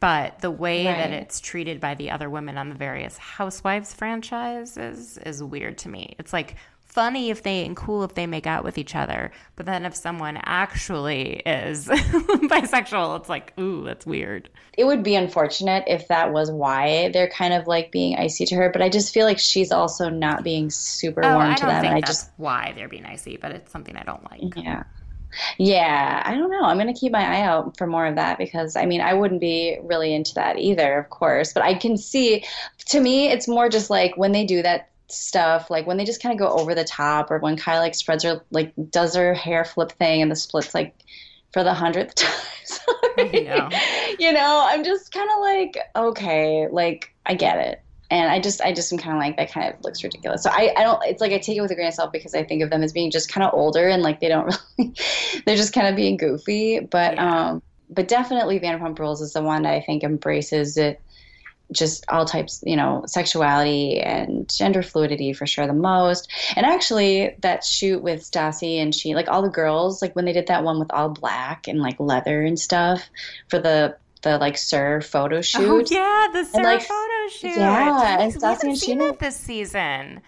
But 0.00 0.40
the 0.40 0.50
way 0.50 0.84
that 0.84 1.12
it's 1.12 1.40
treated 1.40 1.80
by 1.80 1.94
the 1.94 2.10
other 2.10 2.28
women 2.28 2.58
on 2.58 2.68
the 2.68 2.74
various 2.74 3.16
Housewives 3.16 3.94
franchises 3.94 5.16
is 5.24 5.42
weird 5.42 5.78
to 5.78 5.88
me. 5.88 6.14
It's 6.18 6.32
like 6.32 6.56
funny 6.94 7.28
if 7.30 7.42
they 7.42 7.66
and 7.66 7.76
cool 7.76 8.04
if 8.04 8.14
they 8.14 8.26
make 8.26 8.46
out 8.46 8.64
with 8.64 8.78
each 8.78 8.94
other, 8.94 9.32
but 9.56 9.66
then 9.66 9.84
if 9.84 9.94
someone 9.94 10.38
actually 10.44 11.42
is 11.44 11.86
bisexual, 11.88 13.18
it's 13.18 13.28
like, 13.28 13.52
ooh, 13.58 13.82
that's 13.84 14.06
weird. 14.06 14.48
it 14.78 14.84
would 14.84 15.02
be 15.02 15.14
unfortunate 15.16 15.84
if 15.86 16.06
that 16.08 16.32
was 16.32 16.50
why 16.50 17.10
they're 17.12 17.28
kind 17.28 17.52
of 17.52 17.66
like 17.66 17.90
being 17.92 18.16
icy 18.16 18.46
to 18.46 18.54
her, 18.54 18.70
but 18.70 18.80
I 18.80 18.88
just 18.88 19.12
feel 19.12 19.26
like 19.26 19.38
she's 19.38 19.72
also 19.72 20.08
not 20.08 20.44
being 20.44 20.70
super 20.70 21.24
Oh, 21.24 21.34
warm 21.34 21.50
I 21.50 21.54
to 21.56 21.66
them. 21.66 21.84
and 21.84 21.94
I 21.94 22.00
just 22.00 22.30
why 22.36 22.72
they're 22.76 22.88
being 22.88 23.04
icy, 23.06 23.36
but 23.36 23.50
it's 23.50 23.70
something 23.72 23.96
I 23.96 24.04
don't 24.04 24.22
like. 24.30 24.54
yeah. 24.56 24.84
Yeah, 25.58 26.22
I 26.24 26.34
don't 26.36 26.48
know. 26.48 26.62
I'm 26.62 26.76
going 26.78 26.92
to 26.94 26.98
keep 26.98 27.10
my 27.10 27.24
eye 27.38 27.40
out 27.42 27.76
for 27.76 27.88
more 27.88 28.06
of 28.06 28.14
that 28.14 28.38
because 28.38 28.76
I 28.76 28.86
mean, 28.86 29.00
I 29.00 29.14
wouldn't 29.14 29.40
be 29.40 29.78
really 29.82 30.14
into 30.14 30.32
that 30.34 30.58
either, 30.60 30.96
of 30.96 31.10
course, 31.10 31.52
but 31.52 31.64
I 31.64 31.74
can 31.74 31.96
see 31.96 32.44
to 32.86 33.00
me 33.00 33.26
it's 33.32 33.48
more 33.48 33.68
just 33.68 33.90
like 33.90 34.16
when 34.16 34.30
they 34.30 34.44
do 34.46 34.62
that 34.62 34.90
stuff, 35.08 35.70
like 35.70 35.86
when 35.86 35.96
they 35.96 36.04
just 36.04 36.22
kind 36.22 36.32
of 36.32 36.38
go 36.38 36.54
over 36.54 36.74
the 36.74 36.84
top 36.84 37.30
or 37.30 37.38
when 37.38 37.56
Kyle 37.56 37.80
like 37.80 37.94
spreads 37.94 38.24
her 38.24 38.42
like 38.50 38.72
does 38.90 39.14
her 39.14 39.34
hair 39.34 39.64
flip 39.64 39.92
thing 39.92 40.22
and 40.22 40.30
the 40.30 40.36
splits 40.36 40.74
like 40.74 40.94
for 41.52 41.62
the 41.62 41.74
hundredth 41.74 42.14
time. 42.16 43.30
Know. 43.32 43.68
you 44.18 44.32
know, 44.32 44.66
I'm 44.68 44.82
just 44.84 45.12
kind 45.12 45.28
of 45.30 45.40
like, 45.40 45.78
okay, 45.94 46.66
like 46.70 47.14
I 47.26 47.34
get 47.34 47.58
it. 47.58 47.80
And 48.10 48.30
I 48.30 48.38
just, 48.38 48.60
I 48.60 48.72
just 48.72 48.92
am 48.92 48.98
kind 48.98 49.16
of 49.16 49.20
like 49.20 49.36
that. 49.38 49.50
Kind 49.50 49.72
of 49.72 49.82
looks 49.82 50.04
ridiculous. 50.04 50.42
So 50.42 50.50
I, 50.50 50.72
I 50.76 50.82
don't. 50.82 51.02
It's 51.04 51.20
like 51.20 51.32
I 51.32 51.38
take 51.38 51.56
it 51.56 51.60
with 51.62 51.70
a 51.70 51.74
grain 51.74 51.88
of 51.88 51.94
salt 51.94 52.12
because 52.12 52.34
I 52.34 52.44
think 52.44 52.62
of 52.62 52.70
them 52.70 52.82
as 52.82 52.92
being 52.92 53.10
just 53.10 53.32
kind 53.32 53.44
of 53.44 53.54
older 53.54 53.88
and 53.88 54.02
like 54.02 54.20
they 54.20 54.28
don't 54.28 54.46
really, 54.78 54.94
they're 55.46 55.56
just 55.56 55.72
kind 55.72 55.86
of 55.88 55.96
being 55.96 56.16
goofy. 56.16 56.80
But, 56.80 57.14
Yeah. 57.14 57.50
um, 57.50 57.62
but 57.88 58.06
definitely 58.08 58.60
Vanderpump 58.60 58.98
Rules 58.98 59.20
is 59.20 59.32
the 59.32 59.42
one 59.42 59.62
that 59.62 59.72
I 59.72 59.80
think 59.80 60.02
embraces 60.04 60.76
it, 60.76 61.00
just 61.72 62.04
all 62.08 62.24
types, 62.24 62.62
you 62.66 62.76
know, 62.76 63.02
sexuality 63.06 64.00
and 64.00 64.48
gender 64.48 64.82
fluidity 64.82 65.32
for 65.32 65.46
sure 65.46 65.66
the 65.66 65.72
most. 65.72 66.30
And 66.56 66.64
actually, 66.66 67.34
that 67.40 67.64
shoot 67.64 68.02
with 68.02 68.20
Stassi 68.22 68.76
and 68.76 68.94
she, 68.94 69.14
like 69.14 69.28
all 69.28 69.42
the 69.42 69.48
girls, 69.48 70.00
like 70.02 70.14
when 70.14 70.24
they 70.24 70.32
did 70.32 70.46
that 70.48 70.62
one 70.64 70.78
with 70.78 70.92
all 70.92 71.08
black 71.08 71.66
and 71.68 71.80
like 71.80 71.98
leather 71.98 72.42
and 72.42 72.58
stuff 72.58 73.08
for 73.48 73.58
the 73.58 73.96
the 74.22 74.38
like 74.38 74.56
SUR 74.56 75.00
photo 75.02 75.40
shoot. 75.42 75.60
Oh 75.68 75.84
yeah, 75.90 76.28
the 76.32 76.44
Sarah 76.44 76.64
like, 76.64 76.82
photo 76.82 77.28
shoot. 77.30 77.56
yeah, 77.58 78.18
and 78.20 78.32
Stassi 78.34 78.62
and 78.64 78.78
seen 78.78 78.98
Scheana- 79.00 79.10
it 79.10 79.18
this 79.18 79.36
season. 79.36 80.20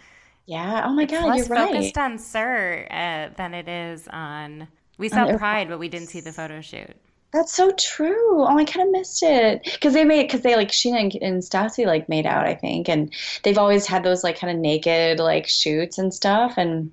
Yeah. 0.47 0.85
Oh 0.87 0.93
my 0.93 1.03
It's 1.05 1.13
God, 1.13 1.37
you're 1.37 1.47
right. 1.47 1.71
focused 1.73 1.99
on 1.99 2.19
SUR 2.19 2.87
uh, 2.91 3.29
than 3.37 3.53
it 3.55 3.69
is 3.69 4.07
on. 4.09 4.69
We 4.99 5.09
saw 5.09 5.27
their- 5.27 5.39
Pride, 5.39 5.69
but 5.69 5.79
we 5.79 5.89
didn't 5.89 6.09
see 6.09 6.21
the 6.21 6.33
photo 6.33 6.61
shoot. 6.61 6.95
That's 7.37 7.53
so 7.53 7.71
true. 7.73 8.45
Oh, 8.45 8.57
I 8.57 8.65
kind 8.65 8.87
of 8.87 8.93
missed 8.93 9.23
it 9.23 9.63
because 9.63 9.93
they 9.93 10.05
made 10.05 10.23
because 10.23 10.41
they 10.41 10.57
like 10.57 10.69
Scheana 10.69 11.01
and, 11.01 11.15
and 11.21 11.43
Stassi 11.43 11.85
like 11.85 12.09
made 12.09 12.25
out, 12.25 12.47
I 12.47 12.55
think, 12.55 12.89
and 12.89 13.13
they've 13.43 13.59
always 13.59 13.87
had 13.87 14.03
those 14.05 14.25
like 14.25 14.39
kind 14.39 14.51
of 14.51 14.59
naked 14.59 15.19
like 15.19 15.47
shoots 15.47 15.99
and 15.99 16.15
stuff, 16.15 16.55
and 16.57 16.91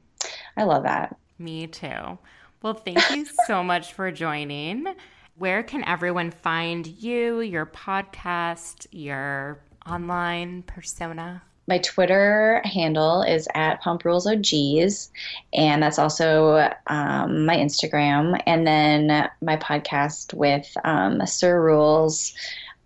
I 0.57 0.63
love 0.63 0.83
that. 0.83 1.15
Me 1.39 1.67
too. 1.67 2.17
Well, 2.61 2.73
thank 2.73 3.09
you 3.11 3.25
so 3.47 3.63
much 3.63 3.93
for 3.93 4.11
joining. 4.11 4.93
Where 5.37 5.63
can 5.63 5.85
everyone 5.85 6.29
find 6.29 6.85
you, 6.85 7.39
your 7.39 7.65
podcast, 7.65 8.85
your 8.91 9.61
online 9.85 10.63
persona? 10.63 11.41
My 11.67 11.77
Twitter 11.77 12.61
handle 12.65 13.21
is 13.21 13.47
at 13.55 13.81
Pump 13.81 14.03
Rules 14.03 14.27
OGs, 14.27 15.09
and 15.53 15.81
that's 15.81 15.97
also 15.99 16.69
um, 16.87 17.45
my 17.45 17.55
Instagram. 17.55 18.41
And 18.45 18.67
then 18.67 19.29
my 19.41 19.57
podcast 19.57 20.33
with 20.33 20.75
um, 20.83 21.25
Sir 21.25 21.61
Rules 21.61 22.33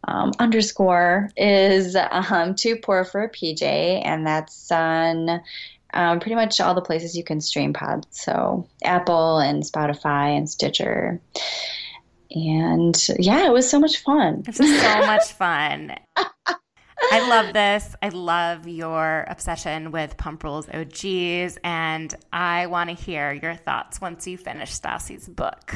um, 0.08 0.32
underscore 0.40 1.30
is 1.36 1.96
um, 1.96 2.56
Too 2.56 2.76
Poor 2.76 3.04
for 3.04 3.24
a 3.24 3.30
PJ, 3.30 3.62
and 3.64 4.26
that's 4.28 4.72
on 4.72 5.42
um, 5.94 6.20
pretty 6.20 6.36
much 6.36 6.62
all 6.62 6.76
the 6.76 6.82
places 6.82 7.18
you 7.18 7.24
can 7.24 7.42
stream 7.42 7.74
pods. 7.74 8.08
So 8.12 8.68
Apple 8.84 9.40
and 9.40 9.64
Spotify 9.64 10.38
and 10.38 10.50
Stitcher. 10.50 11.20
And 12.30 12.96
yeah, 13.18 13.46
it 13.46 13.54
was 13.54 13.70
so 13.70 13.80
much 13.80 13.98
fun. 13.98 14.44
This 14.44 14.60
is 14.60 14.82
so 14.82 15.00
much 15.00 15.32
fun. 15.34 15.96
I 17.12 17.28
love 17.30 17.54
this. 17.54 17.95
I 18.02 18.10
love 18.10 18.68
your 18.68 19.26
obsession 19.28 19.91
with 19.91 20.18
Pump 20.18 20.43
Rules 20.43 20.68
OGs, 20.70 21.58
and 21.64 22.14
I 22.34 22.68
want 22.68 22.89
to 22.89 22.95
hear 22.95 23.34
your 23.34 23.56
thoughts 23.56 24.02
once 24.02 24.28
you 24.28 24.38
finish 24.38 24.72
Stassi's 24.72 25.28
book. 25.28 25.76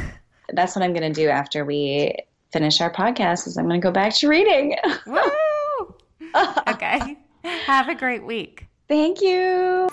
That's 0.54 0.76
what 0.76 0.84
I'm 0.84 0.94
going 0.94 1.14
to 1.14 1.22
do 1.22 1.30
after 1.30 1.64
we 1.64 2.16
finish 2.52 2.82
our 2.82 2.92
podcast 2.92 3.48
is 3.48 3.58
I'm 3.58 3.68
going 3.68 3.80
to 3.80 3.86
go 3.86 3.92
back 3.92 4.14
to 4.16 4.28
reading. 4.28 4.76
Woo! 5.06 5.96
okay. 6.68 7.18
Have 7.44 7.90
a 7.90 7.96
great 7.96 8.26
week. 8.26 8.68
Thank 8.88 9.22
you. 9.22 9.90